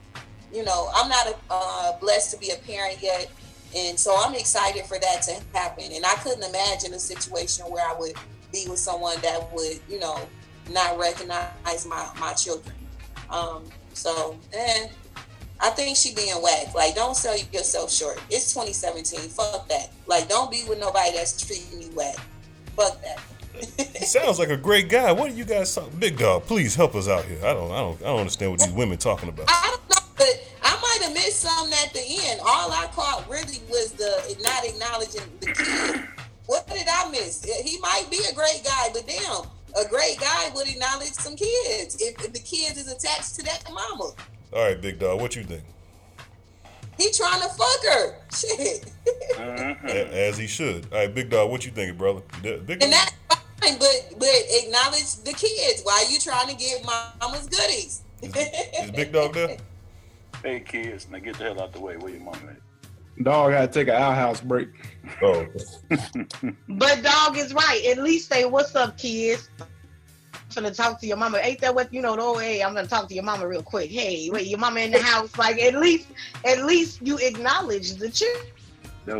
[0.52, 3.30] You know, I'm not a, uh, blessed to be a parent yet,
[3.76, 5.84] and so I'm excited for that to happen.
[5.92, 8.14] And I couldn't imagine a situation where I would
[8.52, 10.20] be with someone that would, you know,
[10.70, 12.74] not recognize my my children.
[13.28, 14.88] Um, so, eh,
[15.60, 16.74] I think she being whacked.
[16.74, 18.20] Like, don't sell yourself short.
[18.30, 19.30] It's 2017.
[19.30, 19.90] Fuck that.
[20.06, 22.16] Like, don't be with nobody that's treating you whack.
[22.76, 23.20] Fuck that
[23.78, 25.12] he sounds like a great guy.
[25.12, 25.98] What are you guys talking?
[25.98, 27.38] Big dog, please help us out here.
[27.44, 29.46] I don't, I don't, I don't understand what these women talking about.
[29.48, 32.40] I don't know, but I might have missed something at the end.
[32.40, 36.04] All I caught really was the not acknowledging the kid.
[36.50, 37.44] What did I miss?
[37.44, 39.44] He might be a great guy, but damn,
[39.80, 43.62] a great guy would acknowledge some kids if, if the kids is attached to that
[43.72, 44.10] mama.
[44.52, 45.62] All right, big dog, what you think?
[46.98, 48.16] He trying to fuck her.
[48.34, 48.92] Shit.
[49.38, 49.74] Uh-huh.
[49.86, 50.88] As he should.
[50.92, 52.22] All right, big dog, what you thinking, brother?
[52.42, 53.12] Big and that's
[53.60, 55.82] fine, but but acknowledge the kids.
[55.84, 58.02] Why are you trying to get mama's goodies?
[58.22, 59.56] Is, is Big Dog there?
[60.42, 61.96] Hey kids, now get the hell out the way.
[61.96, 62.56] Where your mom at?
[63.22, 64.68] Dog had to take an outhouse break.
[65.22, 65.46] Oh.
[66.68, 67.82] but dog is right.
[67.86, 69.48] At least say, "What's up, kids?"
[70.56, 71.38] I'm gonna talk to your mama.
[71.38, 72.16] Ain't that what you know?
[72.18, 73.90] Oh, hey, I'm gonna talk to your mama real quick.
[73.90, 75.36] Hey, wait, your mama in the house.
[75.38, 76.08] Like at least,
[76.44, 78.59] at least you acknowledge the truth.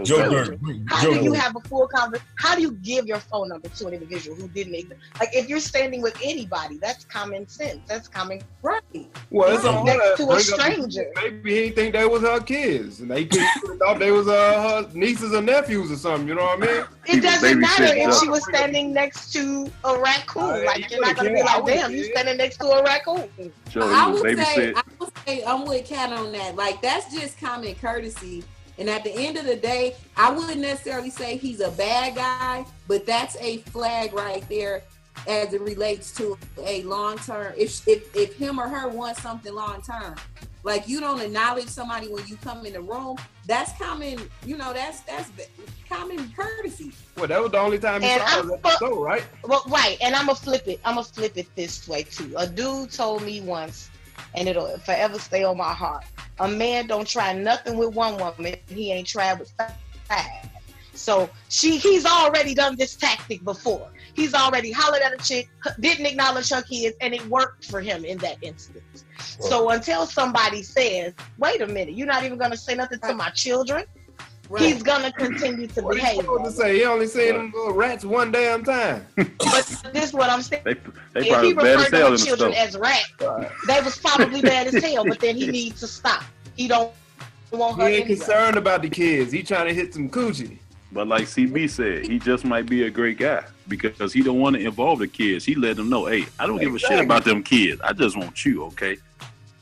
[0.05, 0.59] Joe Dirt.
[0.86, 2.26] How Joe do you have a full conversation?
[2.36, 5.30] How do you give your phone number to an individual who didn't even like?
[5.32, 7.80] If you're standing with anybody, that's common sense.
[7.86, 8.82] That's common right.
[9.30, 9.84] Well, it's right.
[9.84, 11.11] next to a stranger.
[11.16, 13.24] Maybe he think they was her kids, and they
[13.78, 16.28] thought they was uh, her nieces or nephews or something.
[16.28, 16.84] You know what I mean?
[17.07, 20.43] It doesn't matter if she was standing next to a raccoon.
[20.43, 23.28] Uh, like you're not gonna be like, damn, you standing next to a raccoon.
[23.76, 26.57] I would say, I would say, I'm with Kat on that.
[26.57, 28.45] Like that's just common courtesy
[28.81, 32.64] and at the end of the day, I wouldn't necessarily say he's a bad guy,
[32.89, 34.83] but that's a flag right there
[35.28, 37.53] as it relates to a long term.
[37.59, 40.16] If, if if him or her wants something long term,
[40.62, 44.18] like you don't acknowledge somebody when you come in the room, that's common.
[44.47, 45.31] You know, that's that's
[45.87, 46.93] common courtesy.
[47.18, 49.24] Well, that was the only time he saw I'm, us at right?
[49.45, 49.99] Well, right.
[50.01, 50.81] And I'm gonna flip it.
[50.87, 52.33] I'm gonna flip it this way too.
[52.39, 53.91] A dude told me once,
[54.35, 56.05] and it'll forever stay on my heart.
[56.41, 58.57] A man don't try nothing with one woman.
[58.68, 59.53] He ain't tried with
[60.09, 60.51] five.
[60.95, 63.91] So she, he's already done this tactic before.
[64.14, 65.49] He's already hollered at a chick,
[65.80, 69.05] didn't acknowledge her kids, and it worked for him in that instance.
[69.16, 69.51] Right.
[69.51, 73.14] So until somebody says, "Wait a minute, you're not even going to say nothing to
[73.14, 73.84] my children,"
[74.51, 74.63] Right.
[74.63, 76.27] he's gonna continue to what behave.
[76.27, 76.79] What to say?
[76.79, 79.07] He only seen them little rats one damn time.
[79.15, 79.37] but
[79.93, 80.65] this is what I'm saying.
[80.65, 83.49] They, they if he referred to the children as rats, right.
[83.69, 85.05] they was probably bad as hell.
[85.05, 86.25] But then he needs to stop.
[86.57, 86.93] He don't
[87.53, 87.89] want her.
[87.89, 88.19] He ain't anyway.
[88.19, 89.31] concerned about the kids.
[89.31, 90.59] He trying to hit some coochie.
[90.91, 94.57] But like CB said, he just might be a great guy because he don't want
[94.57, 95.45] to involve the kids.
[95.45, 97.81] He let them know, hey, I don't give a shit about them kids.
[97.83, 98.97] I just want you, okay?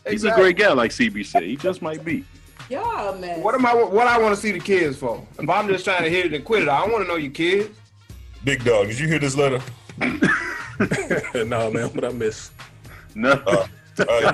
[0.09, 1.43] He's a great guy, like CB said.
[1.43, 2.25] He just might be.
[2.69, 3.43] Y'all man.
[3.43, 3.75] What am I?
[3.75, 5.25] What I want to see the kids for?
[5.39, 7.31] If I'm just trying to hit it and quit it, I want to know you
[7.31, 7.71] kids.
[8.45, 9.61] Big dog, did you hear this letter?
[9.99, 11.89] no, man.
[11.89, 12.51] What I miss?
[13.15, 13.33] No.
[13.33, 13.67] Uh,
[14.01, 14.33] I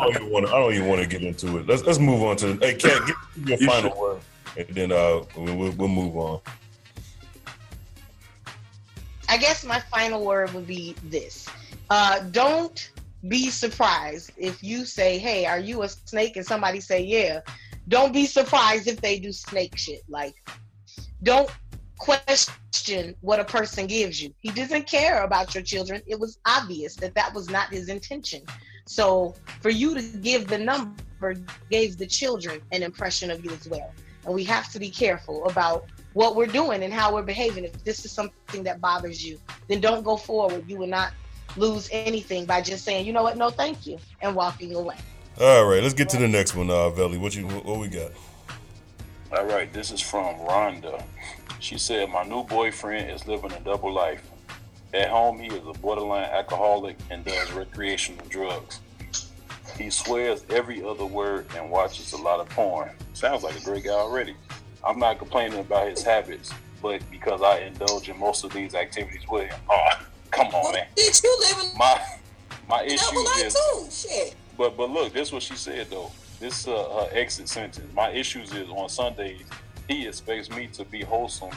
[0.00, 0.46] don't even want.
[0.46, 0.52] to.
[0.52, 1.66] I don't even want to get into it.
[1.66, 2.54] Let's let's move on to.
[2.56, 4.20] Hey, Cat, give your You final should- word,
[4.58, 6.40] and then uh we'll, we'll, we'll move on.
[9.28, 11.48] I guess my final word would be this.
[11.88, 12.90] Uh, don't
[13.28, 16.36] be surprised if you say, Hey, are you a snake?
[16.36, 17.40] And somebody say, Yeah.
[17.88, 20.00] Don't be surprised if they do snake shit.
[20.08, 20.34] Like,
[21.22, 21.50] don't
[21.98, 24.34] question what a person gives you.
[24.40, 26.00] He doesn't care about your children.
[26.06, 28.42] It was obvious that that was not his intention.
[28.86, 31.34] So, for you to give the number
[31.70, 33.92] gave the children an impression of you as well.
[34.24, 37.64] And we have to be careful about what we're doing and how we're behaving.
[37.64, 40.64] If this is something that bothers you, then don't go forward.
[40.68, 41.12] You will not
[41.56, 44.96] lose anything by just saying, you know what, no, thank you, and walking away.
[45.40, 47.18] All right, let's get to the next one, uh, Veli.
[47.18, 48.12] What you what, what we got?
[49.36, 51.02] All right, this is from Rhonda.
[51.58, 54.22] She said, My new boyfriend is living a double life.
[54.92, 58.78] At home, he is a borderline alcoholic and does recreational drugs.
[59.76, 62.90] He swears every other word and watches a lot of porn.
[63.14, 64.36] Sounds like a great guy already.
[64.84, 69.22] I'm not complaining about his habits, but because I indulge in most of these activities
[69.28, 69.58] with him.
[69.70, 69.88] Oh,
[70.34, 70.86] come on, man.
[70.96, 72.00] Did you live in My
[72.68, 74.08] my issue double life is too?
[74.08, 74.34] Shit.
[74.56, 76.10] but but look, this is what she said though.
[76.40, 77.92] This uh, her exit sentence.
[77.94, 79.44] My issues is on Sundays
[79.88, 81.50] he expects me to be wholesome,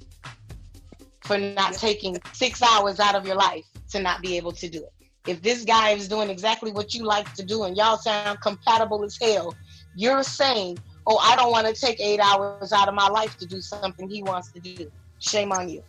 [1.24, 4.84] for not taking six hours out of your life to not be able to do
[4.84, 4.94] it.
[5.28, 9.04] If this guy is doing exactly what you like to do and y'all sound compatible
[9.04, 9.54] as hell,
[9.96, 13.46] you're saying, Oh, I don't want to take eight hours out of my life to
[13.46, 14.90] do something he wants to do.
[15.20, 15.84] Shame on you.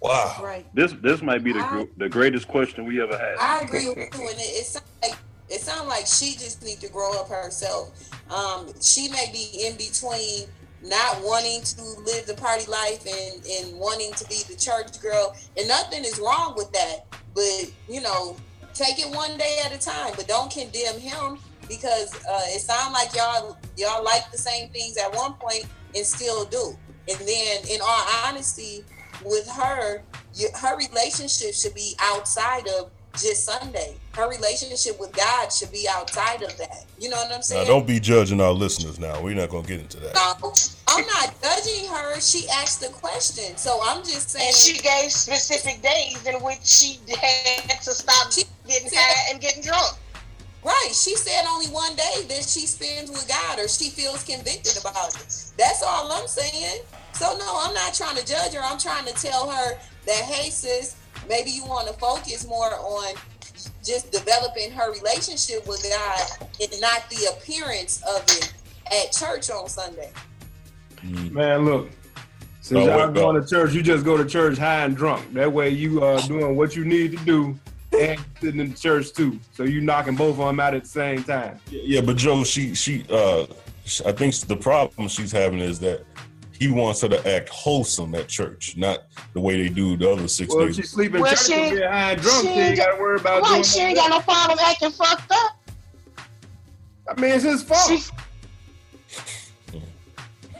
[0.00, 0.40] Wow.
[0.42, 0.66] Right.
[0.74, 3.36] This this might be the gr- the greatest question we ever had.
[3.38, 5.16] I agree with you, and it, it sounds like
[5.48, 8.10] it sounds like she just needs to grow up herself.
[8.32, 10.46] Um, she may be in between
[10.82, 15.36] not wanting to live the party life and and wanting to be the church girl,
[15.58, 17.04] and nothing is wrong with that.
[17.34, 18.36] But you know,
[18.72, 20.14] take it one day at a time.
[20.16, 21.38] But don't condemn him
[21.68, 26.06] because uh, it sounds like y'all y'all like the same things at one point and
[26.06, 26.76] still do.
[27.08, 28.84] And then, in all honesty,
[29.24, 30.02] with her,
[30.60, 33.96] her relationship should be outside of just Sunday.
[34.14, 36.84] Her relationship with God should be outside of that.
[36.98, 37.62] You know what I'm saying?
[37.62, 37.78] Now, saying?
[37.78, 38.98] don't be judging our listeners.
[38.98, 40.14] Now, we're not gonna get into that.
[40.14, 40.52] No,
[40.88, 42.20] I'm not judging her.
[42.20, 44.48] She asked the question, so I'm just saying.
[44.48, 48.32] And she gave specific days in which she had to stop
[48.66, 49.96] getting high and getting drunk.
[50.62, 50.90] Right.
[50.92, 55.14] She said only one day that she spends with God or she feels convicted about
[55.16, 55.44] it.
[55.56, 56.82] That's all I'm saying.
[57.20, 58.62] So no, I'm not trying to judge her.
[58.64, 60.96] I'm trying to tell her that hey sis,
[61.28, 63.14] maybe you want to focus more on
[63.84, 68.54] just developing her relationship with God and not the appearance of it
[68.86, 70.10] at church on Sunday.
[71.30, 71.90] Man, look.
[72.62, 73.42] Since No, y'all going no.
[73.42, 75.34] to church, you just go to church high and drunk.
[75.34, 77.58] That way you are doing what you need to do
[78.00, 79.38] and sitting in the church too.
[79.52, 81.60] So you knocking both of them out at the same time.
[81.70, 83.42] Yeah, but Joe, she she uh,
[84.06, 86.02] I think the problem she's having is that
[86.60, 90.28] he wants her to act wholesome at church, not the way they do the other
[90.28, 90.76] six Well, days.
[90.76, 92.94] she sleep in Well, church she and high and drunk, she she ain't ain't got
[92.94, 95.56] to worry about doing Right, she ain't got no problem acting fucked up.
[97.08, 97.88] I mean, it's his fault.
[97.88, 99.80] She,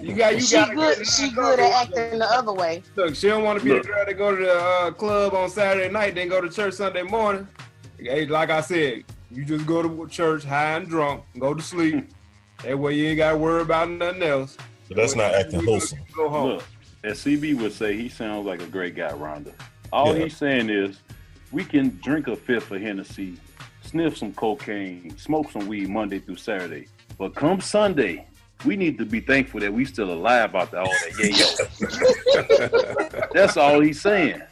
[0.01, 1.07] you got you she got good.
[1.07, 2.83] She good at acting the other way.
[2.97, 3.83] Look, she don't want to be Look.
[3.83, 6.75] the girl that go to the uh, club on Saturday night, then go to church
[6.75, 7.47] Sunday morning.
[7.99, 12.09] Hey, like I said, you just go to church high and drunk, go to sleep.
[12.65, 14.57] that way you ain't got to worry about nothing else.
[14.91, 16.01] But that's not acting wholesome.
[16.17, 16.49] Go home.
[16.51, 16.65] Look,
[17.05, 19.53] as CB would say, he sounds like a great guy, Rhonda.
[19.93, 20.25] All Yeah.
[20.25, 20.99] he's saying is,
[21.53, 23.37] we can drink a fifth of Hennessy,
[23.83, 26.89] sniff some cocaine, smoke some weed Monday through Saturday,
[27.19, 28.27] but come Sunday,
[28.65, 33.31] we need to be thankful that we still alive after all that yayo.
[33.33, 34.43] That's all he's saying.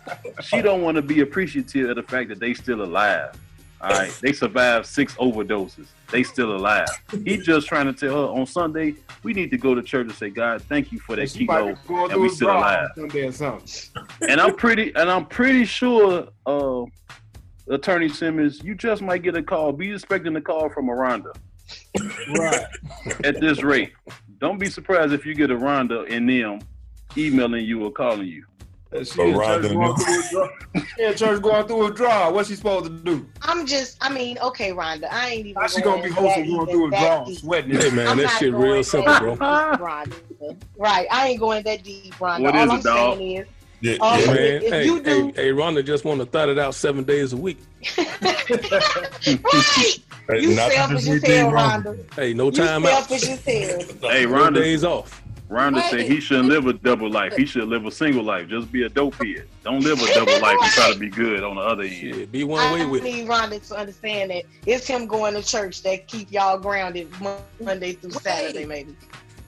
[0.43, 3.33] She don't want to be appreciative of the fact that they still alive.
[3.81, 5.87] All right, they survived six overdoses.
[6.11, 6.89] They still alive.
[7.25, 10.15] He just trying to tell her on Sunday we need to go to church and
[10.15, 12.89] say, God, thank you for that She might be kilo, going and we still alive.
[12.97, 14.05] Sunday or something.
[14.29, 16.85] And I'm pretty, and I'm pretty sure, uh,
[17.71, 19.73] Attorney Simmons, you just might get a call.
[19.73, 21.35] Be expecting a call from a Rhonda
[22.37, 22.67] Right.
[23.25, 23.93] at this rate.
[24.41, 26.61] Don't be surprised if you get a Rhonda and them
[27.17, 28.45] emailing you or calling you.
[28.91, 30.49] She in church going through a draw.
[31.15, 32.31] Church going through a draw.
[32.33, 33.27] What's she supposed to do?
[33.43, 35.61] I'm just, I mean, okay, Rhonda, I ain't even.
[35.61, 37.77] How she gonna be hosting going through a draw, sweating?
[37.77, 39.33] Hey man, I'm that shit real simple, bro.
[39.33, 40.15] deep, Rhonda.
[40.77, 42.41] Right, I ain't going that deep, Rhonda.
[42.41, 43.19] What All is I'm it, dog?
[43.19, 43.47] saying is,
[43.81, 46.49] Yeah, um, man, if, if hey, you do, hey, hey, Rhonda just want to thought
[46.49, 47.59] it out seven days a week.
[47.99, 48.41] right,
[50.41, 51.53] you not selfish just as hell.
[51.53, 51.99] Rhonda.
[52.17, 53.07] Hey, no You time out.
[53.09, 53.83] selfish as hell.
[54.11, 54.55] Hey, No Rhonda.
[54.55, 55.23] days off.
[55.49, 57.35] Rhonda said he shouldn't live a double life.
[57.35, 58.49] He should live a single life.
[58.49, 59.49] Just be a dope head.
[59.65, 61.93] Don't live a double life and try to be good on the other end.
[61.93, 63.05] Shit, be one I way with it.
[63.05, 67.09] need Rhonda to understand that it's him going to church that keep y'all grounded
[67.61, 68.95] Monday through Saturday, maybe.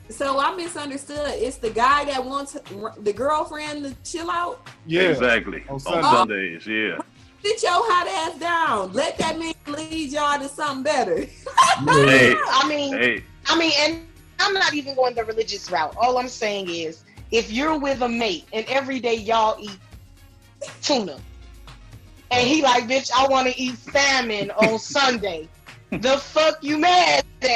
[0.09, 1.35] So I misunderstood.
[1.35, 2.57] It's the guy that wants
[2.97, 4.67] the girlfriend to chill out.
[4.87, 5.03] Yeah.
[5.03, 5.63] Exactly.
[5.69, 6.01] On On Sunday.
[6.01, 6.97] Sundays, yeah.
[7.43, 8.93] Sit your hot ass down.
[8.93, 11.21] Let that man lead y'all to something better.
[11.21, 14.07] Hey, I mean, hey, I mean, and
[14.41, 15.95] I'm not even going the religious route.
[15.97, 19.77] All I'm saying is, if you're with a mate and every day y'all eat
[20.81, 21.19] tuna,
[22.31, 25.47] and he like, bitch, I want to eat salmon on Sunday,
[25.91, 27.49] the fuck you mad at?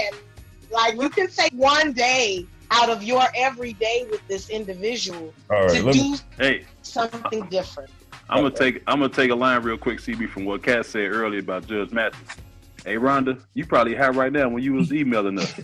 [0.71, 5.69] Like, you can take one day out of your everyday with this individual All right,
[5.69, 6.65] to do me- hey.
[6.81, 7.89] something different.
[8.27, 11.11] I'm gonna take I'm gonna take a line real quick, CB, from what Kat said
[11.11, 12.37] earlier about Judge Mathis.
[12.85, 15.53] Hey Rhonda, you probably high right now when you was emailing us.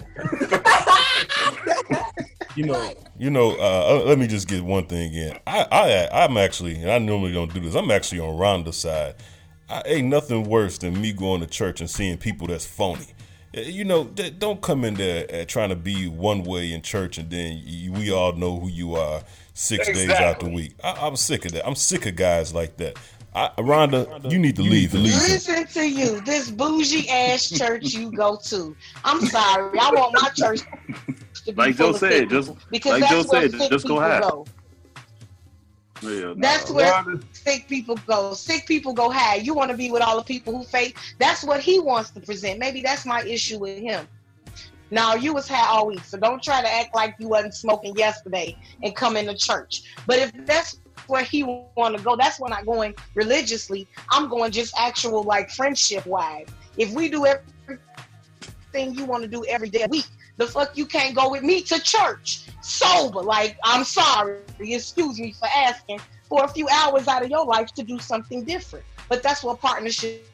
[2.55, 3.51] You know, you know.
[3.51, 5.37] Uh, uh, let me just get one thing in.
[5.47, 7.75] I, I, I'm actually, and I normally don't do this.
[7.75, 9.15] I'm actually on Rhonda's side.
[9.69, 13.07] I, ain't nothing worse than me going to church and seeing people that's phony.
[13.55, 17.17] Uh, You know, don't come in there uh, trying to be one way in church,
[17.17, 19.23] and then you, we all know who you are
[19.53, 20.73] six days out the week.
[20.83, 21.65] I, I'm sick of that.
[21.65, 22.97] I'm sick of guys like that.
[23.33, 24.93] I, Rhonda, you need to leave.
[24.93, 25.05] Leave.
[25.13, 28.75] Listen to you, this bougie ass church you go to.
[29.05, 30.61] I'm sorry, I want my church
[31.45, 33.87] to be Like Joe said, sick just because like that's Joe where said, sick just
[33.87, 34.19] go people high.
[34.19, 34.45] go.
[36.03, 36.75] Yeah, That's nah.
[36.75, 38.33] where sick people go.
[38.33, 39.35] Sick people go high.
[39.35, 40.97] You want to be with all the people who fake.
[41.19, 42.59] That's what he wants to present.
[42.59, 44.07] Maybe that's my issue with him.
[44.89, 47.95] Now you was high all week, so don't try to act like you wasn't smoking
[47.95, 49.83] yesterday and come into church.
[50.05, 53.87] But if that's where he want to go, that's when I'm going religiously.
[54.11, 56.47] I'm going just actual like friendship wise.
[56.77, 60.07] If we do everything you want to do every day a week,
[60.37, 63.21] the fuck you can't go with me to church sober.
[63.21, 65.99] Like I'm sorry, excuse me for asking
[66.29, 68.85] for a few hours out of your life to do something different.
[69.09, 70.25] But that's what partnership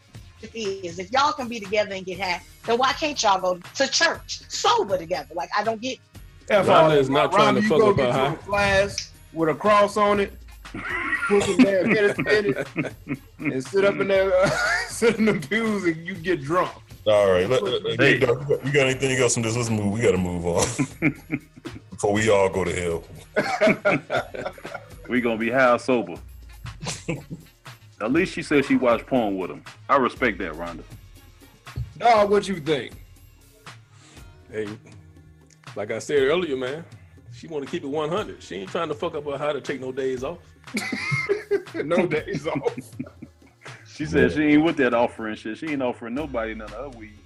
[0.54, 1.00] is.
[1.00, 4.42] If y'all can be together and get high, then why can't y'all go to church
[4.50, 5.34] sober together?
[5.34, 5.98] Like I don't get.
[6.50, 7.14] F Rhonda all is that.
[7.14, 8.34] not trying to fuck go up get her you high.
[8.34, 10.32] a flask with a cross on it.
[11.28, 12.68] Put some damn medicine in it,
[13.40, 14.50] and sit up in there, uh,
[14.88, 16.72] sit in the pews, and you get drunk.
[17.06, 19.56] All right, let, let- let- you, got, got anything else on this?
[19.56, 19.92] Let's move.
[19.94, 20.66] We got to move on
[21.90, 23.04] before we all go to hell.
[25.10, 26.16] we gonna be high sober.
[28.00, 29.64] At least she said she watched porn with him.
[29.90, 30.84] I respect that, Rhonda.
[31.98, 32.94] Dog, what you think?
[34.52, 34.68] Hey,
[35.76, 36.86] like I said earlier, man,
[37.34, 38.42] she want to keep it 100.
[38.42, 40.38] She ain't trying to fuck up her how to take no days off.
[41.84, 42.78] no days off.
[43.88, 45.58] She said she ain't with that offering shit.
[45.58, 47.18] She ain't offering nobody none of her weed.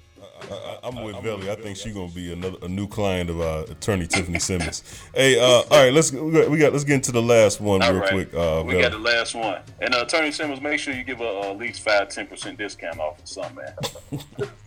[0.49, 1.49] I, I'm with Belly.
[1.51, 4.83] I think she's gonna be another a new client of uh, attorney Tiffany Simmons.
[5.13, 7.81] Hey, uh, all right, let's we got, we got let's get into the last one
[7.81, 8.11] All real right.
[8.11, 8.33] quick.
[8.33, 8.83] Uh, we Belly.
[8.83, 9.61] got the last one.
[9.79, 12.57] And uh, Attorney Simmons, make sure you give a, uh, at least five, ten percent
[12.57, 13.73] discount off of something, man.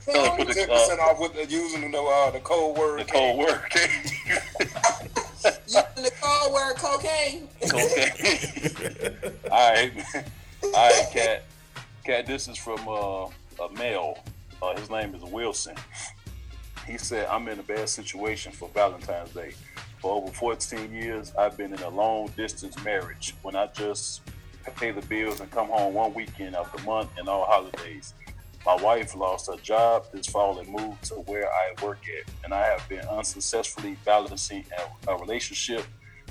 [0.05, 3.01] Tell her Ten uh, percent off with the, using the uh, the code word.
[3.01, 3.61] the code word.
[5.45, 7.49] Using the code word cocaine.
[7.63, 9.33] Okay.
[9.51, 9.93] All right.
[10.63, 11.45] All right, Cat.
[12.05, 13.27] Cat, this is from uh,
[13.63, 14.19] a male.
[14.63, 15.75] Uh, his name is Wilson.
[16.87, 19.53] He said, I'm in a bad situation for Valentine's Day.
[20.01, 24.21] For over 14 years, I've been in a long distance marriage when I just
[24.77, 28.15] pay the bills and come home one weekend of the month and all holidays.
[28.67, 32.55] My wife lost her job this fall and moved to where I work at, and
[32.55, 34.65] I have been unsuccessfully balancing
[35.07, 35.85] a, a relationship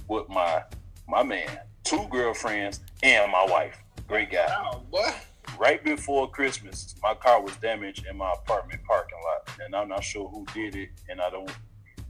[0.07, 0.63] with my
[1.07, 3.77] my man, two girlfriends, and my wife.
[4.07, 4.47] Great guy.
[4.89, 5.15] What?
[5.59, 10.03] Right before Christmas, my car was damaged in my apartment parking lot, and I'm not
[10.03, 11.51] sure who did it, and I don't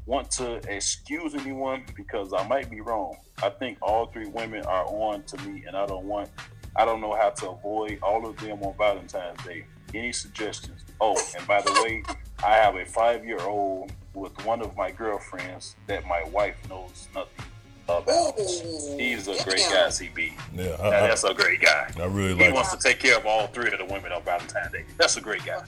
[0.06, 3.18] want to excuse anyone because I might be wrong.
[3.42, 6.30] I think all three women are on to me, and I don't want,
[6.76, 9.66] I don't know how to avoid all of them on Valentine's Day.
[9.94, 10.82] Any suggestions?
[11.00, 12.04] Oh, and by the way,
[12.44, 17.46] I have a five-year-old with one of my girlfriends that my wife knows nothing
[17.88, 18.38] about.
[18.38, 20.34] He's a great guy, CB.
[20.54, 21.92] Yeah, I, I, that's a great guy.
[21.98, 22.38] I really like.
[22.38, 22.54] He like.
[22.54, 24.86] wants to take care of all three of the women on Valentine's Day.
[24.98, 25.64] That's a great guy.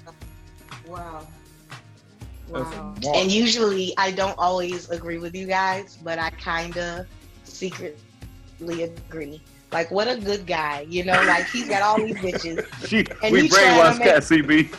[0.87, 1.27] Wow.
[2.49, 2.95] Wow.
[3.15, 7.07] And usually I don't always agree with you guys, but I kind of
[7.43, 9.41] secretly agree.
[9.75, 11.21] Like what a good guy, you know.
[11.27, 12.65] Like he's got all these bitches.
[12.87, 14.73] She, and we brainwashed Cat CB.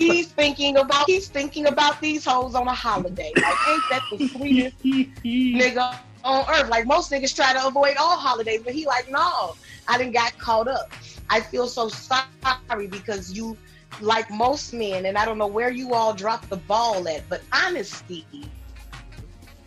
[0.00, 3.30] He's thinking about he's thinking about these hoes on a holiday.
[3.36, 6.68] Like ain't that the sweetest nigga on earth?
[6.70, 9.54] Like most niggas try to avoid all holidays, but he like no,
[9.86, 10.90] I didn't got caught up.
[11.30, 13.56] I feel so sorry because you
[14.00, 17.42] like most men, and I don't know where you all dropped the ball at, but
[17.52, 18.26] honesty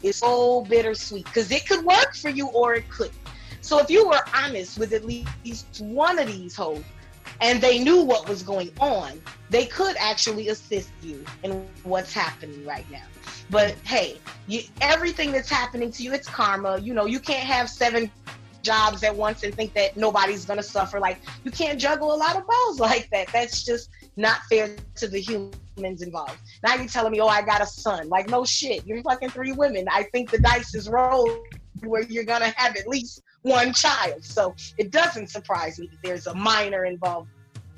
[0.04, 3.16] is so bittersweet because it could work for you or it couldn't.
[3.68, 6.86] So if you were honest with at least one of these hoes
[7.42, 12.66] and they knew what was going on, they could actually assist you in what's happening
[12.66, 13.04] right now.
[13.50, 16.78] But hey, you, everything that's happening to you, it's karma.
[16.78, 18.10] You know, you can't have seven
[18.62, 21.02] jobs at once and think that nobody's gonna suffer.
[21.02, 23.28] Like you can't juggle a lot of balls like that.
[23.34, 26.40] That's just not fair to the humans involved.
[26.64, 28.08] Now you're telling me, oh, I got a son.
[28.08, 29.90] Like no shit, you're fucking three women.
[29.92, 31.38] I think the dice is rolled
[31.84, 34.24] where you're gonna have at least one child.
[34.24, 37.30] So it doesn't surprise me that there's a minor involved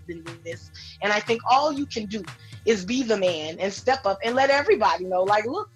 [0.07, 0.71] in this.
[1.01, 2.23] And I think all you can do
[2.65, 5.69] is be the man and step up and let everybody know, like, look,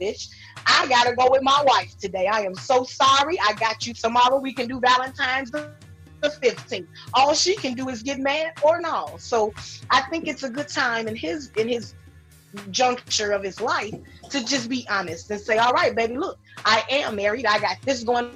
[0.00, 0.28] bitch,
[0.66, 2.26] I gotta go with my wife today.
[2.26, 3.38] I am so sorry.
[3.40, 4.38] I got you tomorrow.
[4.38, 5.70] We can do Valentine's the
[6.22, 6.86] 15th.
[7.14, 9.16] All she can do is get mad or no.
[9.18, 9.52] So
[9.90, 11.94] I think it's a good time in his in his
[12.70, 13.94] juncture of his life
[14.30, 17.46] to just be honest and say, all right, baby, look, I am married.
[17.46, 18.30] I got this going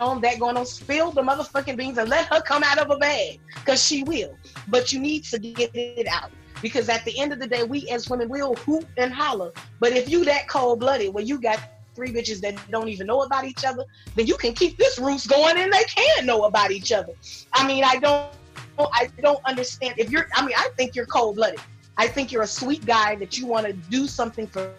[0.00, 0.66] on, that going on.
[0.66, 4.36] Spill the motherfucking beans and let her come out of a bag because she will.
[4.68, 6.30] But you need to get it out
[6.62, 9.52] because at the end of the day, we as women will hoop and holler.
[9.80, 11.60] But if you that cold blooded, where you got
[11.94, 15.26] three bitches that don't even know about each other, then you can keep this roots
[15.26, 17.12] going and they can know about each other.
[17.52, 18.30] I mean, I don't,
[18.78, 20.28] I don't understand if you're.
[20.34, 21.60] I mean, I think you're cold blooded.
[21.98, 24.70] I think you're a sweet guy that you want to do something for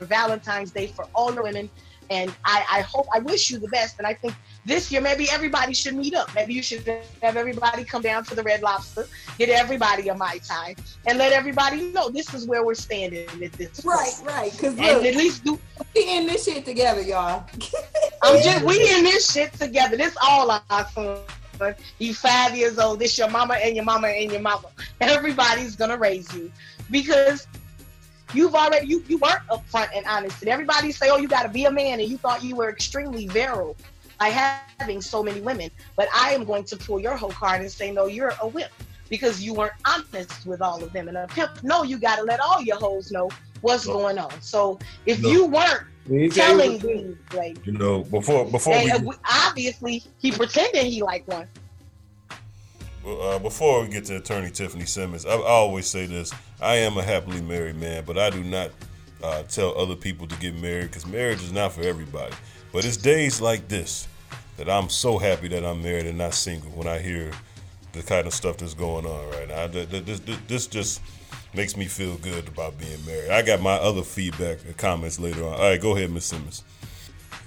[0.00, 1.70] Valentine's Day for all the women.
[2.10, 3.98] And I, I hope, I wish you the best.
[3.98, 4.34] And I think
[4.66, 6.34] this year maybe everybody should meet up.
[6.34, 6.84] Maybe you should
[7.22, 9.06] have everybody come down to the Red Lobster,
[9.38, 10.74] get everybody a mai tai,
[11.06, 13.84] and let everybody know this is where we're standing at this.
[13.84, 14.26] Right, point.
[14.26, 14.36] right.
[14.36, 14.52] right.
[14.52, 15.58] Because at least do.
[15.94, 17.46] we in this shit together, y'all.
[18.22, 19.96] I'm just we in this shit together.
[19.96, 21.20] This all our son.
[21.98, 22.98] You five years old.
[22.98, 24.68] This your mama and your mama and your mama.
[25.00, 26.52] Everybody's gonna raise you
[26.90, 27.46] because
[28.34, 30.42] you've already you you weren't upfront and honest.
[30.42, 32.68] And everybody say, oh, you got to be a man, and you thought you were
[32.68, 33.76] extremely virile
[34.18, 35.70] by having so many women.
[35.96, 38.70] But I am going to pull your whole card and say, no, you're a whip
[39.08, 41.08] because you weren't honest with all of them.
[41.08, 43.30] And a pimp, no, you got to let all your hoes know
[43.60, 44.40] what's going on.
[44.40, 45.30] So if No.
[45.30, 50.30] you weren't He telling me, like, You know, before before and, we we- obviously he
[50.32, 51.48] pretended he liked one.
[53.06, 56.96] uh, before we get to Attorney Tiffany Simmons, I, I always say this: I am
[56.98, 58.70] a happily married man, but I do not
[59.22, 62.34] uh, tell other people to get married because marriage is not for everybody.
[62.72, 64.08] But it's days like this
[64.56, 66.70] that I'm so happy that I'm married and not single.
[66.70, 67.30] When I hear
[67.92, 71.00] the kind of stuff that's going on right now, Th- th- this, this, this just
[71.54, 73.30] makes me feel good about being married.
[73.30, 75.54] I got my other feedback and comments later on.
[75.54, 76.64] All right, go ahead, Miss Simmons.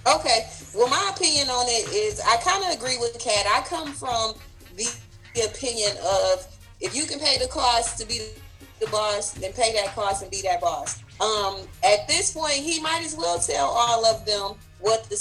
[0.08, 0.48] Okay.
[0.76, 3.46] Well, my opinion on it is I kind of agree with Kat.
[3.48, 4.34] I come from
[4.76, 4.88] the,
[5.36, 6.48] the opinion of
[6.80, 8.22] if you can pay the cost to be
[8.80, 11.04] the boss, then pay that cost and be that boss.
[11.20, 15.16] Um, at this point, he might as well tell all of them what the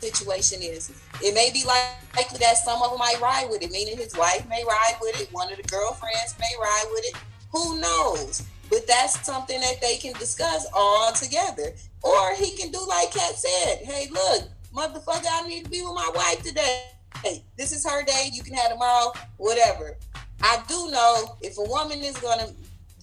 [0.00, 0.90] situation is.
[1.22, 4.16] It may be like, likely that some of them might ride with it, meaning his
[4.16, 7.14] wife may ride with it, one of the girlfriends may ride with it.
[7.52, 8.42] Who knows?
[8.68, 11.72] But that's something that they can discuss all together.
[12.02, 13.78] Or he can do like Kat said.
[13.84, 16.82] Hey, look, motherfucker, I need to be with my wife today.
[17.22, 18.28] Hey, this is her day.
[18.32, 19.96] You can have tomorrow, whatever.
[20.42, 22.48] I do know if a woman is gonna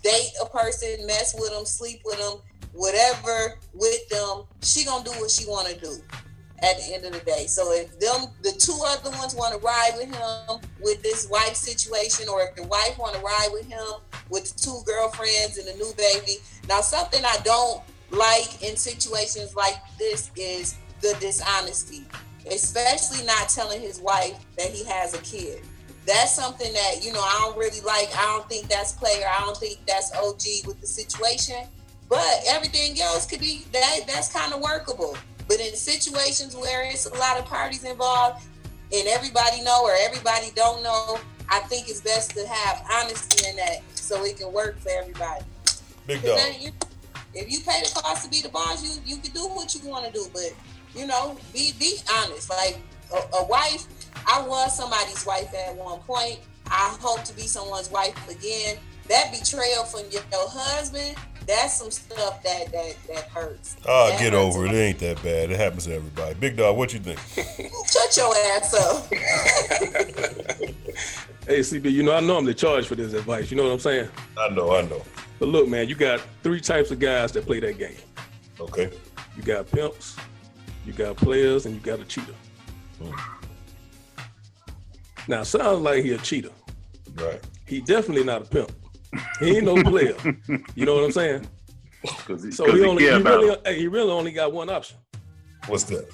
[0.03, 2.39] date a person, mess with them, sleep with them,
[2.73, 6.01] whatever with them, she gonna do what she wanna do
[6.61, 7.45] at the end of the day.
[7.47, 11.55] So if them the two other ones want to ride with him with this wife
[11.55, 15.75] situation, or if the wife want to ride with him with two girlfriends and a
[15.77, 16.37] new baby.
[16.67, 22.05] Now something I don't like in situations like this is the dishonesty,
[22.49, 25.61] especially not telling his wife that he has a kid.
[26.05, 28.09] That's something that, you know, I don't really like.
[28.17, 29.25] I don't think that's player.
[29.25, 31.67] I don't think that's OG with the situation.
[32.09, 35.17] But everything else could be that that's kind of workable.
[35.47, 38.45] But in situations where it's a lot of parties involved
[38.91, 41.19] and everybody know or everybody don't know,
[41.49, 45.43] I think it's best to have honesty in that so it can work for everybody.
[46.07, 46.39] Big dog.
[47.33, 49.89] if you pay the cost to be the boss, you you can do what you
[49.89, 50.53] want to do, but
[50.95, 52.49] you know, be be honest.
[52.49, 52.79] Like
[53.13, 53.87] a, a wife,
[54.27, 56.39] I was somebody's wife at one point.
[56.67, 58.77] I hope to be someone's wife again.
[59.09, 61.15] That betrayal from your, your husband
[61.45, 63.75] that's some stuff that that that hurts.
[63.85, 64.73] Oh, That get hurts over it.
[64.73, 65.51] It ain't that bad.
[65.51, 66.35] It happens to everybody.
[66.35, 67.19] Big dog, what you think?
[67.87, 69.11] Shut your ass up.
[71.45, 73.51] Hey, CB, you know I normally charge for this advice.
[73.51, 74.09] You know what I'm saying?
[74.37, 75.01] I know, I know.
[75.39, 77.97] But look, man, you got three types of guys that play that game.
[78.61, 78.89] Okay.
[79.35, 80.15] You got pimps,
[80.85, 82.33] you got players, and you got a cheater.
[83.01, 83.11] Hmm.
[85.27, 86.51] Now, sounds like he a cheater.
[87.15, 87.41] Right.
[87.65, 88.71] He definitely not a pimp.
[89.39, 90.15] He ain't no player.
[90.75, 91.47] you know what I'm saying?
[92.27, 93.75] He, So he he only he really him.
[93.75, 94.97] he really only got one option.
[95.67, 96.07] What's that?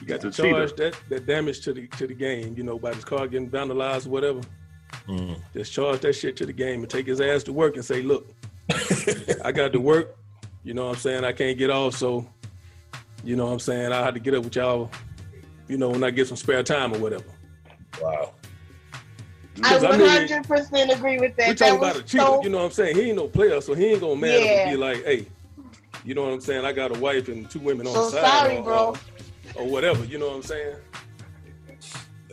[0.00, 2.54] You got to charge that that damage to the to the game.
[2.56, 4.40] You know, by his car getting vandalized or whatever.
[5.08, 5.40] Mm.
[5.54, 8.02] Just charge that shit to the game and take his ass to work and say,
[8.02, 8.26] look,
[9.44, 10.16] I got to work.
[10.64, 11.24] You know what I'm saying?
[11.24, 12.26] I can't get off, so
[13.24, 13.92] you know what I'm saying?
[13.92, 14.90] I had to get up with y'all,
[15.68, 17.24] you know, when I get some spare time or whatever.
[18.00, 18.34] Wow.
[19.56, 21.48] I Because I knew he- 100% agree with that.
[21.48, 22.96] we that talking was about a cheater, so you know what I'm saying?
[22.96, 24.64] He ain't no player, so he ain't gonna mad Yeah.
[24.64, 25.26] and be like, hey,
[26.04, 26.64] you know what I'm saying?
[26.64, 28.44] I got a wife and two women on So the side.
[28.46, 28.78] sorry, or, bro.
[29.54, 30.76] Or, or whatever, you know what I'm saying?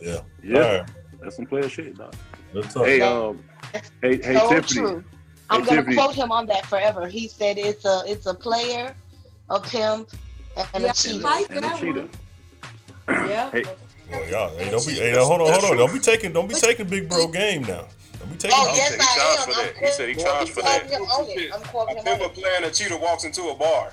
[0.02, 0.20] Yeah.
[0.42, 0.86] Yeah, All right.
[1.22, 2.14] that's some player shit, dog.
[2.54, 2.86] Let's talk.
[2.86, 3.44] Hey, um,
[4.02, 4.80] hey, hey, so Tiffany.
[4.80, 5.04] true.
[5.50, 5.96] I'm Hey, gonna Tiffany.
[5.96, 7.06] quote him on that forever.
[7.06, 8.94] He said it's a it's a player,
[9.50, 10.08] a pimp,
[10.72, 11.18] and Yeah, a cheater.
[11.18, 12.08] like And a cheater.
[13.26, 13.50] Yeah.
[13.50, 13.64] Hey,
[14.12, 15.76] Oh, y'all, hey, don't be, hey, now, hold on, hold on.
[15.76, 17.84] Don't be taking, don't be taking big bro game now.
[18.18, 18.56] Don't be taking.
[18.58, 19.54] Oh yes, He I charged am.
[19.54, 19.76] for I'm that.
[19.76, 20.80] He said he quoting- charged for that.
[20.88, 21.50] quoting him on it.
[21.54, 23.92] I'm quoting A him on pimp, a player, a cheater walks into a bar.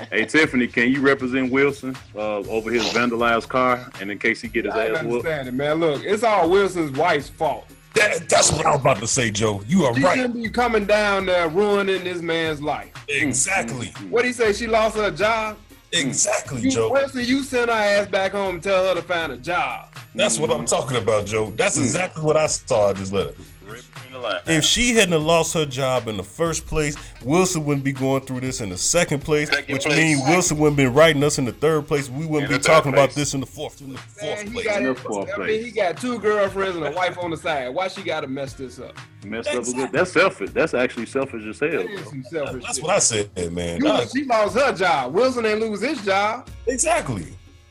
[0.10, 4.48] hey, Tiffany, can you represent Wilson uh, over his vandalized car, and in case he
[4.48, 5.26] get his I ass whooped?
[5.26, 5.80] understand it, man.
[5.80, 7.66] Look, it's all Wilson's wife's fault.
[7.94, 9.62] That, that's what I was about to say, Joe.
[9.66, 10.16] You are She right.
[10.16, 12.92] shouldn't be coming down there ruining this man's life.
[13.08, 13.88] Exactly.
[14.08, 14.52] What he say?
[14.52, 15.56] She lost her job.
[15.92, 16.92] Exactly, You, Joe.
[16.92, 19.92] Wilson, you send our ass back home and tell her to find a job.
[20.14, 21.50] That's what I'm talking about, Joe.
[21.56, 21.82] That's hmm.
[21.82, 23.34] exactly what I saw in this letter.
[23.70, 24.42] Rip between the lines.
[24.48, 28.40] If she hadn't lost her job in the first place, Wilson wouldn't be going through
[28.40, 31.52] this in the second place, Second which means Wilson wouldn't been writing us in the
[31.52, 32.08] third place.
[32.08, 34.50] We wouldn't be the third talking about this in the fourth, in the fourth he
[34.50, 34.64] place.
[34.66, 37.36] got, In the fourth I mean, he got two girlfriends and a wife on the
[37.36, 37.68] side.
[37.74, 38.96] Why she got to mess this up?
[39.24, 39.92] Messed up a good.
[39.92, 40.50] That's selfish.
[40.50, 41.70] That's actually selfish as hell.
[41.70, 42.84] That is some selfish That's shit.
[42.84, 43.78] what I said, man.
[43.78, 45.12] You- Nah, she lost her job.
[45.12, 46.48] Wilson ain't lose his job.
[46.66, 47.26] exactly.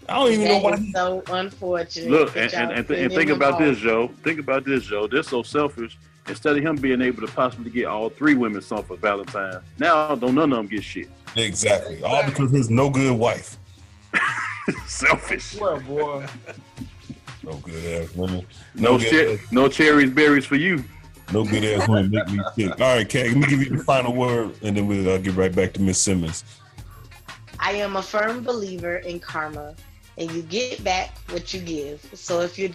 [0.09, 0.73] I don't even know That why.
[0.73, 2.09] is so unfortunate.
[2.11, 3.69] Look, and, and, and, put and think about alone.
[3.73, 4.07] this, Joe.
[4.23, 5.07] Think about this, Joe.
[5.07, 5.97] They're so selfish.
[6.27, 10.13] Instead of him being able to possibly get all three women something for Valentine's, now
[10.15, 11.09] don't none of them get shit.
[11.35, 12.03] exactly.
[12.03, 13.57] All because his no good wife.
[14.85, 15.55] selfish.
[15.59, 16.25] Well, boy.
[17.43, 18.45] No good ass women.
[18.75, 19.39] No good shit.
[19.51, 20.83] No cherries, berries for you.
[21.33, 22.79] No good ass women make me sick.
[22.79, 25.35] All right, Kay, let me give you the final word, and then we'll uh, get
[25.35, 26.43] right back to Miss Simmons.
[27.59, 29.75] I am a firm believer in karma,
[30.19, 32.01] and you get back what you give.
[32.13, 32.71] So if you're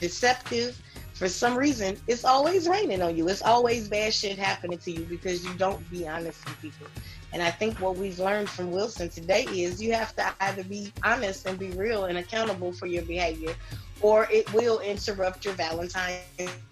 [0.00, 0.80] deceptive
[1.14, 3.26] for some reason, it's always raining on you.
[3.28, 6.86] It's always bad shit happening to you because you don't be honest with people.
[7.32, 10.92] And I think what we've learned from Wilson today is you have to either be
[11.02, 13.54] honest and be real and accountable for your behavior,
[14.02, 16.20] or it will interrupt your Valentine's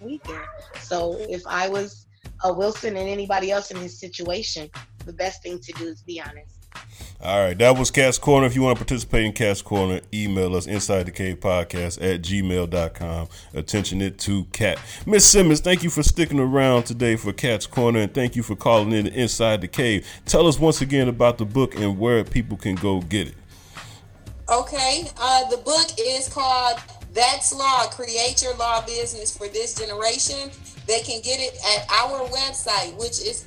[0.00, 0.44] weekend.
[0.80, 2.06] So if I was
[2.44, 4.70] a Wilson and anybody else in his situation,
[5.06, 6.53] the best thing to do is be honest.
[7.24, 8.46] All right, that was Cat's Corner.
[8.46, 12.20] If you want to participate in Cat's Corner, email us inside the cave podcast at
[12.20, 13.28] gmail.com.
[13.54, 14.78] Attention it to Cat.
[15.06, 18.54] Miss Simmons, thank you for sticking around today for Cat's Corner and thank you for
[18.54, 20.06] calling in Inside the Cave.
[20.26, 23.34] Tell us once again about the book and where people can go get it.
[24.50, 26.78] Okay, uh, the book is called
[27.14, 30.50] That's Law Create Your Law Business for This Generation.
[30.86, 33.46] They can get it at our website, which is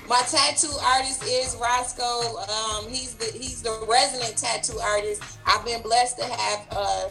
[0.08, 2.38] My tattoo artist is Roscoe.
[2.38, 5.24] Um, he's the he's the resident tattoo artist.
[5.46, 7.10] I've been blessed to have uh,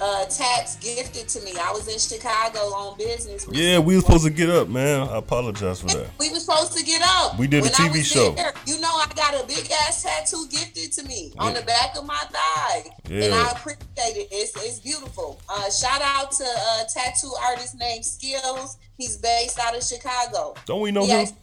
[0.00, 1.52] uh, tats gifted to me.
[1.60, 3.46] I was in Chicago on business.
[3.50, 5.08] Yeah, we were supposed to get up, man.
[5.08, 6.08] I apologize for that.
[6.18, 7.38] We were supposed to get up.
[7.38, 8.30] We did a When I TV was show.
[8.32, 11.96] there, you know, I got a big ass tattoo gifted to me on the back
[11.96, 13.82] of my thigh, and I appreciate
[14.16, 14.28] it.
[14.30, 15.40] It's it's beautiful.
[15.48, 18.78] Uh, shout out to a tattoo artist named Skills.
[18.96, 20.54] He's based out of Chicago.
[20.66, 21.20] Don't we know He him?
[21.20, 21.34] asked-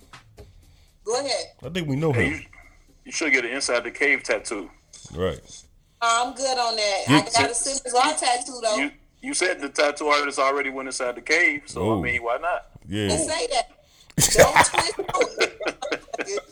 [1.06, 1.46] Go ahead.
[1.64, 2.44] I think we know him.
[3.04, 4.72] You should get an inside the cave tattoo.
[5.14, 5.40] Right.
[6.08, 7.04] I'm good on that.
[7.08, 8.76] You- I got a Simmons Law tattoo though.
[8.78, 8.92] You
[9.22, 12.00] you said the tattoo artist already went inside the cave, so Oh.
[12.00, 12.68] I mean, why not?
[12.88, 13.08] Yeah.
[13.08, 13.72] Didn't say that.
[15.38, 15.52] Don't.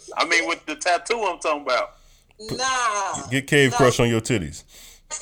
[0.18, 1.92] I mean, with the tattoo I'm talking about.
[2.40, 3.28] Nah.
[3.30, 4.64] Get Cave Crush on your titties.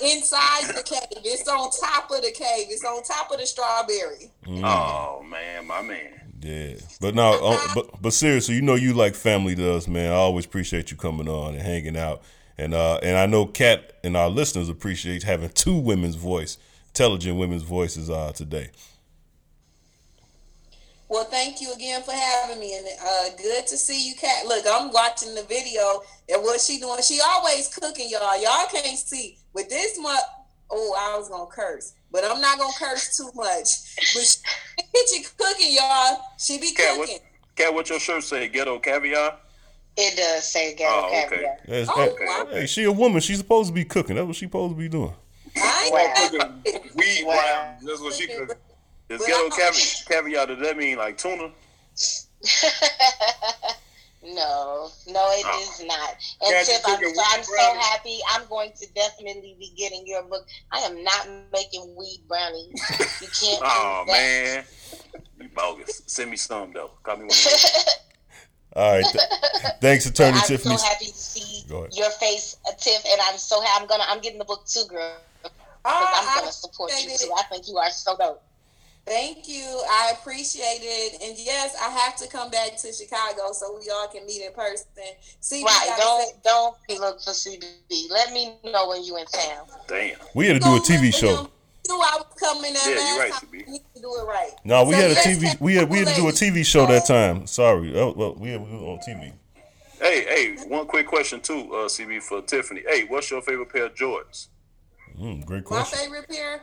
[0.02, 1.02] Inside the cave.
[1.26, 2.68] It's on top of the cave.
[2.70, 4.32] It's on top of the strawberry.
[4.48, 4.64] Mm.
[4.64, 6.22] Oh man, my man.
[6.42, 10.12] Yeah, but no, uh, but but seriously, you know you like family does, man.
[10.12, 12.22] I always appreciate you coming on and hanging out,
[12.58, 16.58] and uh, and I know Kat and our listeners appreciate having two women's voice,
[16.88, 18.70] intelligent women's voices uh, today.
[21.10, 24.46] Well, thank you again for having me, and uh, good to see you, Kat.
[24.48, 27.02] Look, I'm watching the video, and what she doing?
[27.02, 28.42] She always cooking, y'all.
[28.42, 30.22] Y'all can't see, but this month,
[30.70, 33.96] oh, I was gonna curse, but I'm not gonna curse too much.
[33.98, 34.38] But she
[34.78, 36.22] in the kitchen cooking, y'all.
[36.38, 37.16] She be Cat, cooking.
[37.16, 38.48] what, Cat, what your shirt say?
[38.48, 39.38] Ghetto caviar.
[39.98, 41.28] It does say ghetto Oh, okay.
[41.30, 41.58] caviar.
[41.68, 42.48] Yes, Oh, hey, wow.
[42.52, 43.20] hey, she a woman.
[43.22, 44.16] She's supposed to be cooking.
[44.16, 45.14] That's what she's supposed to be doing.
[45.58, 46.14] I wow.
[46.30, 47.76] cooking Weed wow.
[47.86, 48.56] That's what she cooked.
[49.10, 50.48] Is But ghetto I'm- cavi- caviar?
[50.48, 51.52] Does that mean like tuna?
[54.24, 55.62] No, no, it Oh.
[55.62, 56.16] is not.
[56.42, 58.20] And Can't Tiff, I'm, so, I'm so happy.
[58.30, 60.46] I'm going to definitely be getting your book.
[60.72, 62.72] I am not making weed brownies.
[63.22, 63.62] You can't.
[63.66, 64.12] Oh that.
[64.14, 64.64] man,
[65.42, 66.04] you bogus.
[66.06, 66.92] Send me some though.
[67.02, 67.32] Call me one.
[68.74, 68.84] Of those.
[68.84, 70.78] All right, th- thanks, But Attorney I'm Tiffany.
[70.78, 73.82] so happy to see your face, uh, Tiff, and I'm so happy.
[73.82, 74.04] I'm gonna.
[74.08, 75.16] I'm getting the book too, girl.
[75.44, 75.54] Because
[75.84, 77.34] I'm gonna support you appreciate too.
[77.38, 78.44] I think you are so dope.
[79.08, 79.64] Thank you.
[79.90, 81.22] I appreciate it.
[81.24, 84.54] And yes, I have to come back to Chicago so we all can meet in
[84.54, 84.86] person.
[85.40, 85.96] See, Right?
[85.98, 87.64] Don't don't look for CB.
[88.12, 89.66] Let me know when you in town.
[89.88, 90.18] Damn.
[90.36, 91.50] We had to do a TV show.
[91.88, 93.42] Knew I was coming there Yeah, last you're right, time.
[93.52, 93.60] CB.
[93.68, 94.52] You need to do it right.
[94.64, 95.44] No, we So had a let's TV.
[95.44, 96.32] have We had we had to do a.
[96.32, 97.48] TV show that time.
[97.48, 97.98] Sorry.
[98.00, 99.34] Oh, well, we had, we were on TV.
[100.02, 102.82] Hey, hey, one quick question too, uh, CB for Tiffany.
[102.88, 104.48] Hey, what's your favorite pair of Jordans?
[105.20, 105.98] Mm, great question.
[106.00, 106.54] My favorite pair?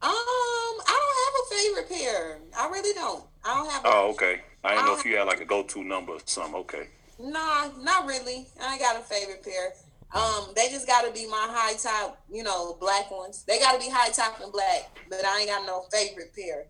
[0.00, 2.38] Um, I don't have a favorite pair.
[2.58, 3.24] I really don't.
[3.44, 3.84] I don't have.
[3.84, 4.40] A, Oh, okay.
[4.64, 6.54] I didn't know if you had like a go-to number or something.
[6.56, 6.88] Okay.
[7.20, 8.46] Nah, not really.
[8.60, 9.74] I ain't got a favorite pair.
[10.14, 13.44] Um, they just got to be my high top, you know, black ones.
[13.46, 16.66] They got to be high top and black, but I ain't got no favorite pair.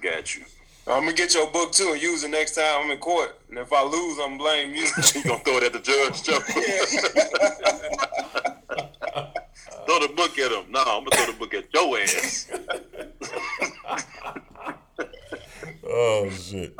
[0.00, 0.44] Got you.
[0.86, 3.38] I'm gonna get your book too and use it next time I'm in court.
[3.48, 4.82] And if I lose, I'm blame you.
[5.14, 6.40] you gonna throw it at the judge, Joe?
[9.86, 10.72] throw the book at him.
[10.72, 12.48] No, I'm gonna throw the book at your ass.
[15.94, 16.74] Oh shit.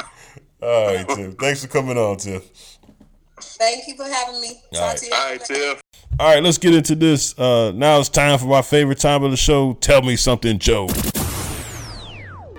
[0.63, 1.35] All right, Tiff.
[1.35, 2.79] Thanks for coming on, Tiff.
[3.43, 4.61] Thank you for having me.
[4.73, 4.99] All Talk right.
[4.99, 5.13] to you.
[5.15, 5.81] All right, Tiff.
[6.21, 7.39] All right, let's get into this.
[7.39, 9.75] Uh, now it's time for my favorite time of the show.
[9.75, 10.89] Tell me something, Joe.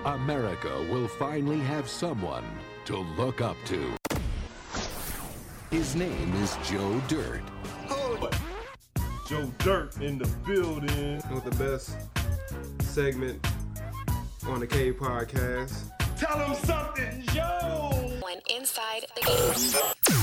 [0.06, 2.44] America will finally have someone
[2.86, 3.96] to look up to.
[5.72, 7.42] His name is Joe Dirt.
[9.30, 11.22] Joe Dirt in the building.
[11.32, 11.96] With the best
[12.82, 13.46] segment
[14.48, 15.90] on the K podcast.
[16.18, 18.20] Tell him something, Joe.
[18.22, 20.23] When inside the game.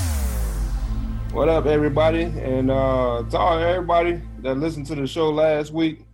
[1.32, 2.24] What up, everybody?
[2.24, 6.04] And uh, to all everybody that listened to the show last week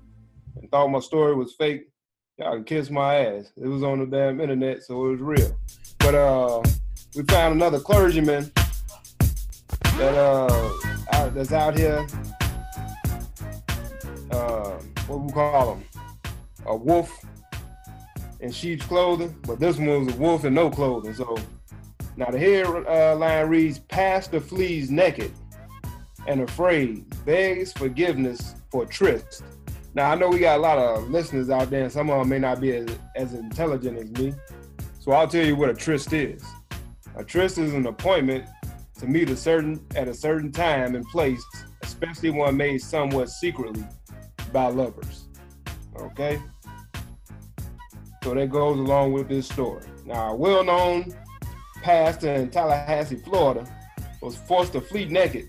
[0.61, 1.89] and thought my story was fake,
[2.37, 3.51] y'all can kiss my ass.
[3.57, 5.59] It was on the damn internet, so it was real.
[6.01, 6.63] But uh,
[7.15, 8.53] we found another clergyman
[9.81, 10.71] that uh
[11.13, 12.07] out, that's out here.
[14.31, 14.73] Uh,
[15.07, 15.85] what we call him?
[16.67, 17.25] A wolf
[18.41, 21.15] in sheep's clothing, but this one was a wolf in no clothing.
[21.15, 21.39] So
[22.17, 25.33] now the headline reads: Pastor flees naked
[26.27, 29.43] and afraid, begs forgiveness for tryst.
[29.95, 32.29] Now I know we got a lot of listeners out there, and some of them
[32.29, 34.35] may not be as, as intelligent as me.
[34.99, 36.43] So I'll tell you what a tryst is.
[37.17, 38.45] A tryst is an appointment
[38.99, 41.43] to meet a certain at a certain time and place,
[41.83, 43.85] especially one made somewhat secretly
[44.53, 45.29] by lovers.
[45.97, 46.43] Okay.
[48.25, 49.85] So that goes along with this story.
[50.05, 51.15] Now, a well-known
[51.87, 53.65] pastor in Tallahassee, Florida,
[54.21, 55.47] was forced to flee naked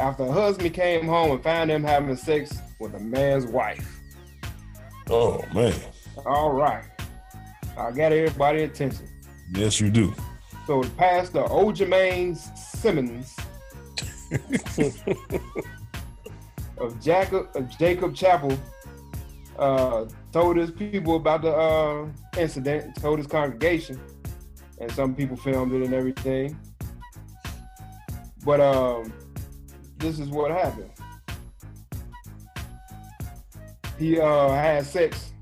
[0.00, 4.00] after her husband came home and found him having sex with a man's wife.
[5.10, 5.74] Oh man.
[6.24, 6.84] All right.
[7.76, 9.06] I got everybody's attention.
[9.52, 10.14] Yes, you do.
[10.66, 11.72] So Pastor O.
[11.72, 13.36] Jermaine Simmons
[16.78, 18.58] of Jacob, of Jacob Chapel
[19.58, 22.06] uh, told his people about the uh,
[22.38, 24.00] incident, told his congregation,
[24.80, 26.58] and some people filmed it and everything.
[28.44, 29.12] But um,
[29.98, 30.90] this is what happened.
[33.98, 35.32] He uh, had sex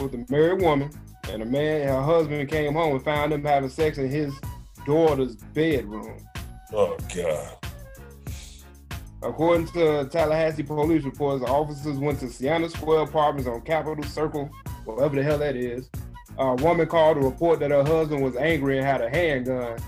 [0.00, 0.90] with a married woman,
[1.30, 4.34] and a man, her husband, came home and found him having sex in his
[4.84, 6.18] daughter's bedroom.
[6.72, 7.56] Oh God.
[9.22, 14.50] According to Tallahassee police reports, the officers went to Sienna Square Apartments on Capital Circle,
[14.84, 15.88] whatever the hell that is.
[16.38, 19.78] A woman called to report that her husband was angry and had a handgun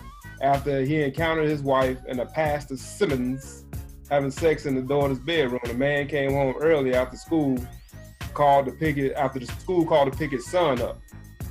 [0.40, 3.64] after he encountered his wife and a pastor Simmons
[4.10, 5.60] having sex in the daughter's bedroom.
[5.64, 7.58] The man came home early after school,
[8.34, 10.98] called to pick it after the school called to pick his son up.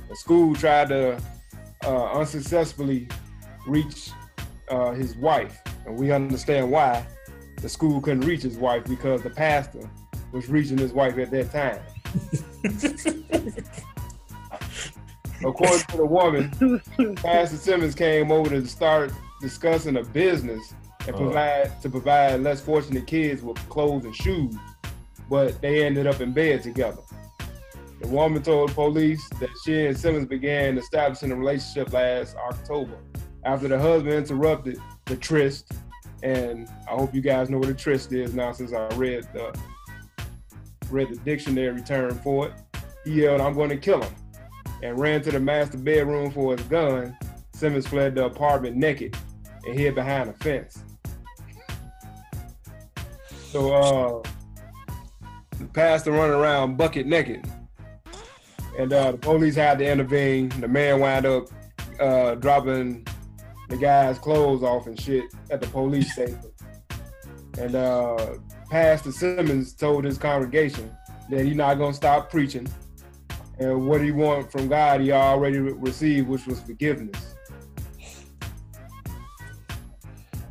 [0.08, 1.20] The school tried to
[1.84, 3.08] uh, unsuccessfully
[3.66, 4.10] reach
[4.68, 7.04] uh, his wife, and we understand why
[7.60, 9.90] the school couldn't reach his wife because the pastor
[10.32, 11.80] was reaching his wife at that time.
[15.46, 16.50] According to the woman,
[17.16, 20.74] Pastor Simmons came over to start discussing a business
[21.06, 21.18] and Uh.
[21.18, 24.54] provide to provide less fortunate kids with clothes and shoes,
[25.30, 27.02] but they ended up in bed together.
[28.00, 32.98] The woman told police that she and Simmons began establishing a relationship last October
[33.44, 35.72] after the husband interrupted the tryst.
[36.22, 39.56] And I hope you guys know what a tryst is now since I read the
[40.90, 42.52] read the dictionary term for it.
[43.04, 44.12] He yelled, I'm going to kill him,
[44.82, 47.16] and ran to the master bedroom for his gun.
[47.52, 49.16] Simmons fled the apartment naked
[49.66, 50.82] and hid behind a fence.
[53.50, 54.22] So uh
[55.58, 57.44] the pastor running around bucket naked.
[58.78, 60.50] And uh, the police had to intervene.
[60.60, 61.48] The man wound up
[61.98, 63.06] uh, dropping
[63.68, 66.40] the guy's clothes off and shit at the police station.
[67.58, 68.34] And uh,
[68.70, 70.94] Pastor Simmons told his congregation
[71.30, 72.68] that he's not gonna stop preaching.
[73.58, 77.34] And what he want from God, he already re- received, which was forgiveness.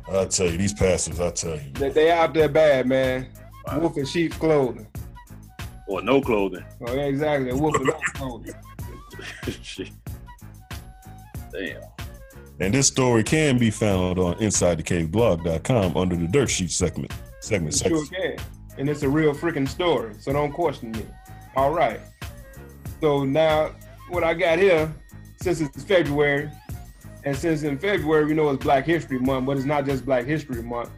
[0.08, 1.72] I tell you, these pastors, I tell you.
[1.74, 3.28] That they out there bad, man.
[3.76, 4.86] Wolf in sheep's clothing.
[5.88, 6.64] Or no clothing.
[6.86, 7.50] Oh, yeah, exactly.
[7.50, 8.54] A wolf in no clothing.
[11.52, 11.82] Damn.
[12.60, 17.12] And this story can be found on InsideTheCaveBlog.com under the Dirt Sheet segment.
[17.40, 18.36] Segment It sure section.
[18.36, 18.46] can.
[18.78, 21.04] And it's a real freaking story, so don't question me.
[21.56, 22.00] All right.
[23.00, 23.74] So now,
[24.08, 24.92] what I got here,
[25.40, 26.50] since it's February,
[27.24, 30.24] and since in February we know it's Black History Month, but it's not just Black
[30.24, 30.90] History Month,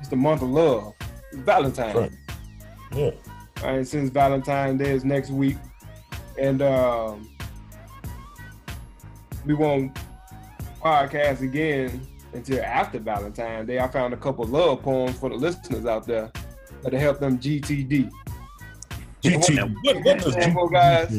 [0.00, 0.94] it's the month of love.
[1.32, 1.94] It's Valentine's.
[1.94, 2.12] Right.
[2.94, 3.10] Yeah.
[3.64, 5.56] And since Valentine's Day is next week,
[6.38, 7.28] and um,
[9.44, 9.96] we won't
[10.80, 13.78] podcast again until after Valentine's Day.
[13.78, 16.32] I found a couple love poems for the listeners out there
[16.82, 18.10] that'll help them GTD.
[19.22, 19.74] GTD.
[19.84, 21.10] What, what does stand for, guys?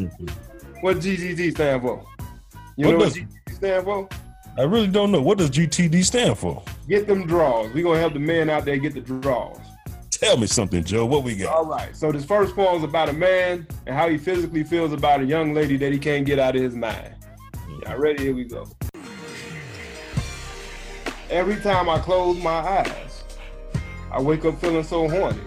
[0.81, 2.05] What GTD stand for?
[2.75, 4.09] You What know does- what GTD stand for?
[4.57, 5.21] I really don't know.
[5.21, 6.61] What does GTD stand for?
[6.87, 7.73] Get them draws.
[7.73, 9.57] We're gonna help the men out there get the draws.
[10.11, 11.05] Tell me something, Joe.
[11.07, 11.53] What we got?
[11.55, 11.95] All right.
[11.95, 15.25] So this first poem is about a man and how he physically feels about a
[15.25, 17.15] young lady that he can't get out of his mind.
[17.83, 18.23] Y'all ready?
[18.25, 18.67] Here we go.
[21.29, 23.23] Every time I close my eyes,
[24.11, 25.41] I wake up feeling so horny.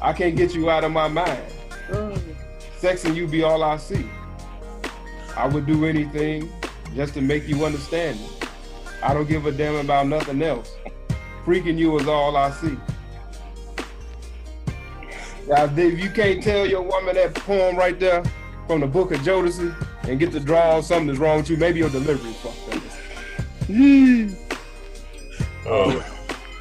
[0.00, 1.42] I can't get you out of my mind.
[1.88, 2.20] Mm.
[2.76, 4.08] Sex and you be all I see.
[5.36, 6.52] I would do anything
[6.94, 8.28] just to make you understand me.
[9.02, 10.76] I don't give a damn about nothing else.
[11.44, 12.76] Freaking you is all I see.
[15.48, 18.22] Now, if you can't tell your woman that poem right there
[18.66, 21.56] from the book of Jodeci and get the draw, something is wrong with you.
[21.56, 22.82] Maybe your delivery is fucked up.
[23.68, 24.36] Yee.
[25.70, 26.02] Oh,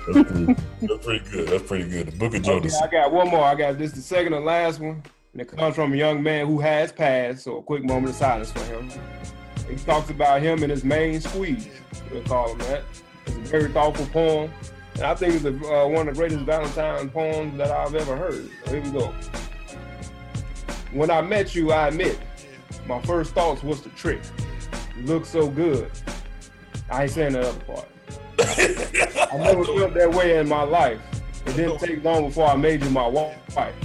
[0.08, 1.48] that's pretty, that's pretty good.
[1.48, 2.08] That's pretty good.
[2.08, 3.44] The Book of Okay, I got one more.
[3.44, 5.04] I got this the second and last one.
[5.34, 8.16] And it comes from a young man who has passed, so a quick moment of
[8.16, 8.90] silence for him.
[9.70, 11.68] He talks about him and his main squeeze.
[12.12, 12.84] We'll call him that.
[13.26, 14.52] It's a very thoughtful poem.
[14.96, 18.16] And I think it's a, uh, one of the greatest Valentine poems that I've ever
[18.16, 18.50] heard.
[18.66, 19.14] So here we go.
[20.92, 22.18] When I met you, I admit,
[22.88, 24.22] my first thoughts was the trick.
[24.98, 25.92] You look so good.
[26.90, 27.88] I ain't saying the other part.
[28.40, 31.00] I never felt that way in my life.
[31.46, 33.76] It didn't take long before I made you my wife.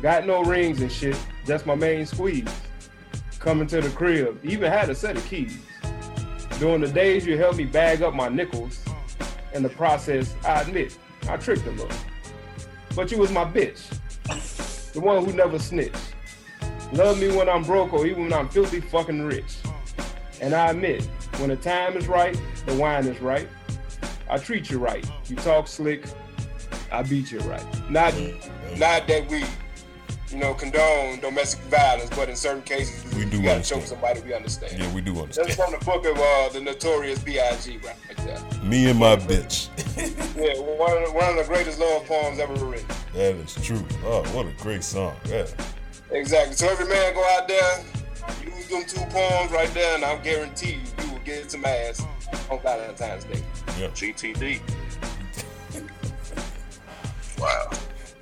[0.00, 2.48] Got no rings and shit, That's my main squeeze.
[3.40, 5.58] Coming to the crib, even had a set of keys.
[6.58, 8.84] During the days you helped me bag up my nickels.
[9.54, 10.96] In the process, I admit,
[11.28, 11.88] I tricked a little.
[12.94, 13.82] But you was my bitch.
[14.92, 16.14] The one who never snitched.
[16.92, 19.56] Love me when I'm broke or even when I'm filthy fucking rich.
[20.40, 21.04] And I admit,
[21.38, 23.48] when the time is right, the wine is right.
[24.30, 25.04] I treat you right.
[25.26, 26.04] You talk slick,
[26.92, 27.64] I beat you right.
[27.90, 28.14] Not
[28.76, 29.44] Not that we
[30.30, 33.80] you know, condone domestic violence, but in certain cases, We do gotta understand.
[33.82, 34.20] choke somebody.
[34.20, 34.78] We understand.
[34.78, 35.48] Yeah, we do understand.
[35.48, 37.78] That's from the book of uh, the Notorious B.I.G.
[37.78, 38.38] Right there.
[38.62, 39.68] Me and my bitch.
[40.38, 42.86] Yeah, one of the, one of the greatest love poems ever written.
[43.14, 43.82] That is true.
[44.04, 45.16] Oh, what a great song.
[45.26, 45.46] Yeah.
[46.12, 46.54] Exactly.
[46.54, 47.84] So every man go out there,
[48.44, 52.00] use them two poems right there, and I guarantee you, you will get some ass
[52.50, 53.42] on Valentine's Day.
[53.78, 53.88] Yeah.
[53.88, 54.60] GTD.
[57.38, 57.70] wow.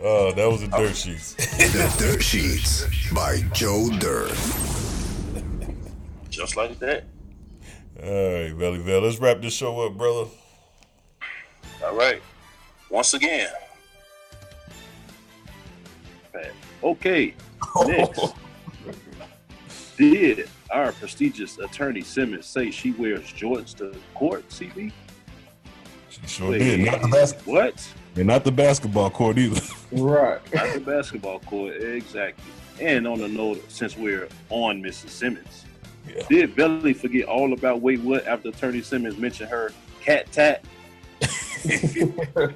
[0.03, 0.93] Oh, that was the dirt oh.
[0.93, 1.35] sheets.
[1.57, 4.37] The Dirt Sheets by Joe Dirt.
[6.28, 7.05] Just like that.
[8.03, 9.01] All right, Belly Bell.
[9.01, 10.28] Let's wrap this show up, brother.
[11.83, 12.23] All right.
[12.91, 13.49] Once again.
[16.83, 17.35] Okay,
[17.87, 18.20] next.
[18.23, 18.37] Oh.
[19.97, 24.93] Did our prestigious attorney Simmons say she wears Jordans to court, CB?
[26.26, 26.80] Sure did.
[26.80, 27.88] Not the bas- What?
[28.16, 29.60] and not the basketball court either.
[29.93, 30.40] Right.
[30.55, 32.44] Not the basketball court, exactly.
[32.80, 35.10] And on a note, since we're on Mrs.
[35.10, 35.64] Simmons,
[36.28, 40.64] did Belly forget all about Wait What after Attorney Simmons mentioned her cat tat?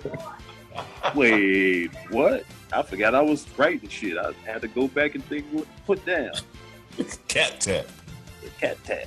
[1.14, 2.44] Wait, what?
[2.72, 4.16] I forgot I was writing shit.
[4.18, 6.30] I had to go back and think what to put down.
[7.28, 7.86] Cat tat.
[8.60, 9.06] Cat tat.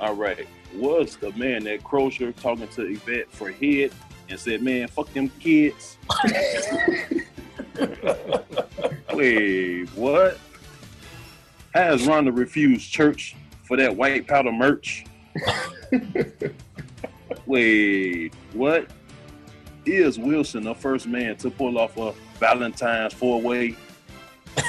[0.00, 0.46] All right.
[0.74, 3.90] Was the man that Crozier talking to Yvette for head
[4.28, 5.96] and said, man, fuck them kids?
[9.14, 10.38] Wait, what?
[11.74, 13.34] Has Rhonda refused church
[13.64, 15.04] for that white powder merch?
[17.46, 18.88] Wait, what?
[19.86, 23.74] Is Wilson the first man to pull off a Valentine's four way?
[24.56, 24.62] I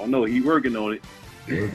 [0.00, 0.24] don't know.
[0.24, 1.70] He working on it.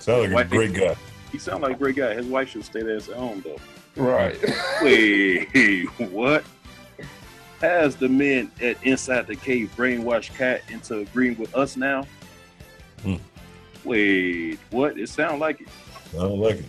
[0.00, 0.96] Sound like a great guy.
[1.30, 2.14] He sounds like a great guy.
[2.14, 4.02] His wife should stay there at home though.
[4.02, 4.36] Right.
[4.82, 6.44] Wait, what?
[7.60, 12.06] Has the men at Inside the Cave brainwashed Cat into agreeing with us now?
[13.02, 13.16] Hmm.
[13.84, 14.98] Wait, what?
[14.98, 15.68] It sounds like it.
[16.14, 16.64] I don't like it.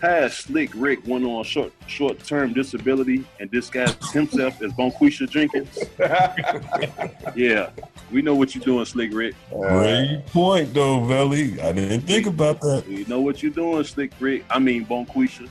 [0.00, 5.78] Has Slick Rick went on short short term disability and disguised himself as Bonquisha Jenkins?
[7.36, 7.68] yeah,
[8.10, 9.34] we know what you're doing, Slick Rick.
[9.50, 11.60] Great point, though, Belly.
[11.60, 12.84] I didn't think about that.
[12.88, 14.44] We know what you're doing, Slick Rick.
[14.48, 15.48] I mean, Bonquisha.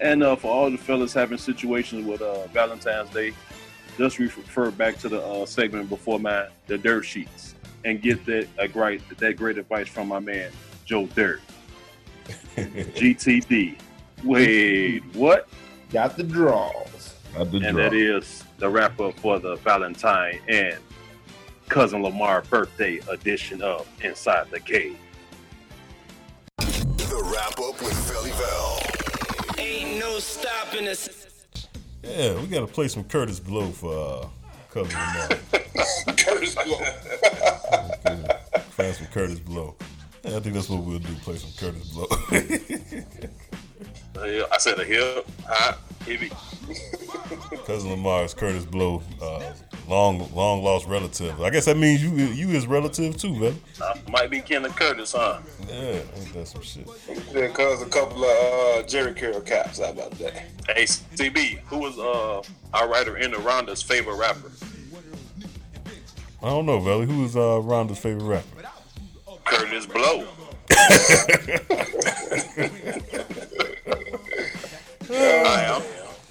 [0.00, 3.32] And uh, for all the fellas having situations with uh, Valentine's Day,
[3.96, 7.54] just refer back to the uh, segment before mine, the dirt sheets,
[7.86, 10.50] and get that uh, great that great advice from my man
[10.84, 11.40] Joe Dirt.
[12.56, 13.78] GTD.
[14.22, 15.48] Wait, what?
[15.90, 17.14] Got the draws.
[17.34, 20.78] Got the and that is the wrap up for the Valentine and
[21.68, 24.96] cousin Lamar birthday edition of Inside the Cave.
[26.58, 28.80] The wrap up with Belly Bell.
[29.58, 31.08] Ain't no stopping us.
[32.02, 34.28] Yeah, we got to play some Kurtis Blow for uh,
[34.70, 35.28] cousin Lamar.
[36.16, 36.78] Kurtis Blow.
[38.70, 39.74] Find some Kurtis Blow.
[40.24, 41.14] Yeah, I think that's what we'll do.
[41.16, 42.06] Play some Kurtis Blow.
[44.16, 45.76] Uh, I said a hip, hot,
[46.06, 46.30] heavy.
[47.66, 49.52] cousin Lamar is Kurtis Blow, uh,
[49.88, 51.42] long long lost relative.
[51.42, 53.60] I guess that means you you his relative too, man.
[53.82, 55.40] I might be Ken Curtis, huh?
[55.68, 55.74] Yeah,
[56.14, 56.88] ain't that some shit?
[57.32, 59.80] Then comes a couple of uh, Jheri curl caps.
[59.80, 60.32] How about that?
[60.68, 62.42] Hey, CB, who was uh,
[62.72, 64.52] our writer in the Rhonda's favorite rapper?
[66.40, 67.06] I don't know, Belly.
[67.06, 68.62] Who is uh, Rhonda's favorite rapper?
[69.44, 70.26] Kurtis Blow.
[75.10, 75.82] All right, I'm,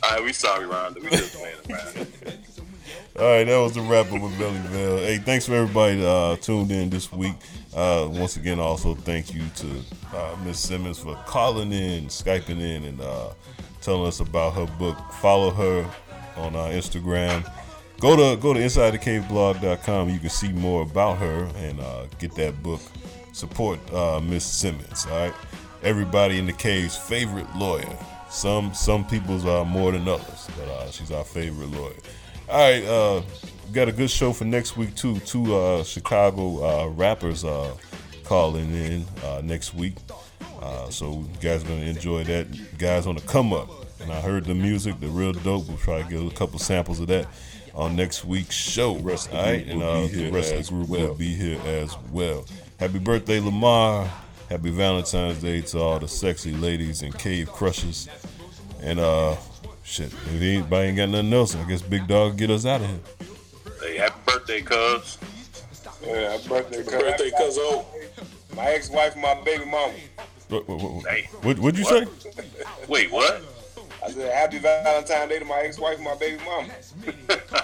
[0.04, 1.02] all right, we sorry, Rhonda.
[1.02, 2.08] We just playing around.
[3.20, 4.98] All right, that was the wrap up with Belly Bell.
[4.98, 7.36] Hey, thanks for everybody uh, tuned in this week.
[7.76, 9.68] Uh, once again, also thank you to
[10.16, 13.30] uh, Miss Simmons for calling in, skyping in, and uh,
[13.82, 14.98] telling us about her book.
[15.22, 15.88] Follow her
[16.38, 17.48] on uh, Instagram.
[18.00, 20.10] Go to go to InsideTheCaveBlog.com.
[20.10, 22.82] You can see more about her and uh, get that book.
[23.34, 25.06] Support uh, Miss Simmons.
[25.10, 25.34] All right,
[25.82, 27.98] everybody in the cave's favorite lawyer.
[28.30, 31.96] Some some people's are more than others, but uh, she's our favorite lawyer.
[32.48, 33.22] All right, uh,
[33.72, 35.20] got a good show for next week too.
[35.22, 37.76] Two uh, Chicago uh, rappers uh,
[38.24, 39.96] calling in uh, next week,
[40.62, 42.78] uh, so you guys are gonna enjoy that.
[42.78, 43.70] Guys on the come up,
[44.00, 45.68] and I heard the music, the real dope.
[45.68, 47.28] We'll try to get a couple samples of that
[47.74, 48.96] on next week's show.
[48.98, 51.60] rest of the All right, and uh, the rest of the group will be here
[51.66, 52.46] as well.
[52.84, 54.12] Happy birthday, Lamar.
[54.50, 58.10] Happy Valentine's Day to all the sexy ladies and cave crushers.
[58.82, 59.38] And uh
[59.84, 62.88] shit, if anybody ain't got nothing else, I guess Big Dog get us out of
[62.88, 63.00] here.
[63.80, 65.18] Hey, happy birthday, cuz.
[66.06, 66.92] Yeah, happy birthday, cuz.
[66.92, 67.86] Birthday, cuz oh.
[68.54, 69.94] My ex-wife, and my baby mama.
[70.50, 71.30] What, what, what, Hey.
[71.42, 72.22] what, what'd you What?
[72.36, 72.44] say?
[72.90, 73.42] Wait, what?
[74.06, 76.68] I said happy Valentine's Day to my ex-wife, and my baby mama.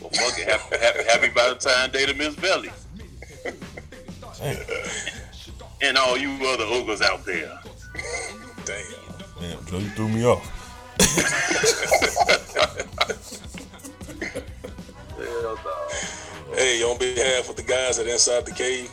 [0.00, 2.70] Well, Monkey, happy, happy, happy Valentine Day to Miss Belly.
[5.82, 7.58] And all you other ogres out there.
[8.64, 9.40] Damn.
[9.40, 10.52] Man, Joe, you threw me off.
[16.54, 18.90] Hey, on behalf of the guys at Inside the Cave,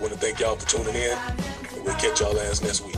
[0.00, 1.16] want to thank y'all for tuning in.
[1.84, 2.96] We'll catch y'all ass next week.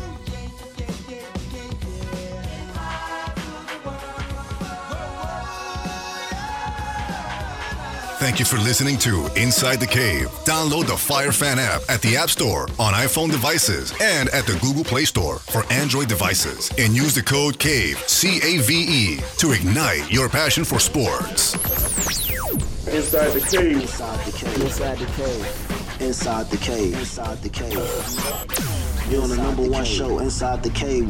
[8.18, 10.26] Thank you for listening to Inside the Cave.
[10.44, 14.58] Download the Fire Fan app at the App Store on iPhone devices and at the
[14.60, 16.72] Google Play Store for Android devices.
[16.78, 21.54] And use the code CAVE, C A V E, to ignite your passion for sports.
[22.88, 23.82] Inside the cave.
[23.82, 24.62] Inside the cave.
[24.62, 26.00] Inside the cave.
[26.00, 26.94] Inside the cave.
[26.98, 29.12] Inside the cave.
[29.12, 31.08] You're on the number one show, Inside the Cave.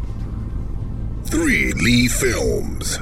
[1.25, 2.99] 3 Lee Films.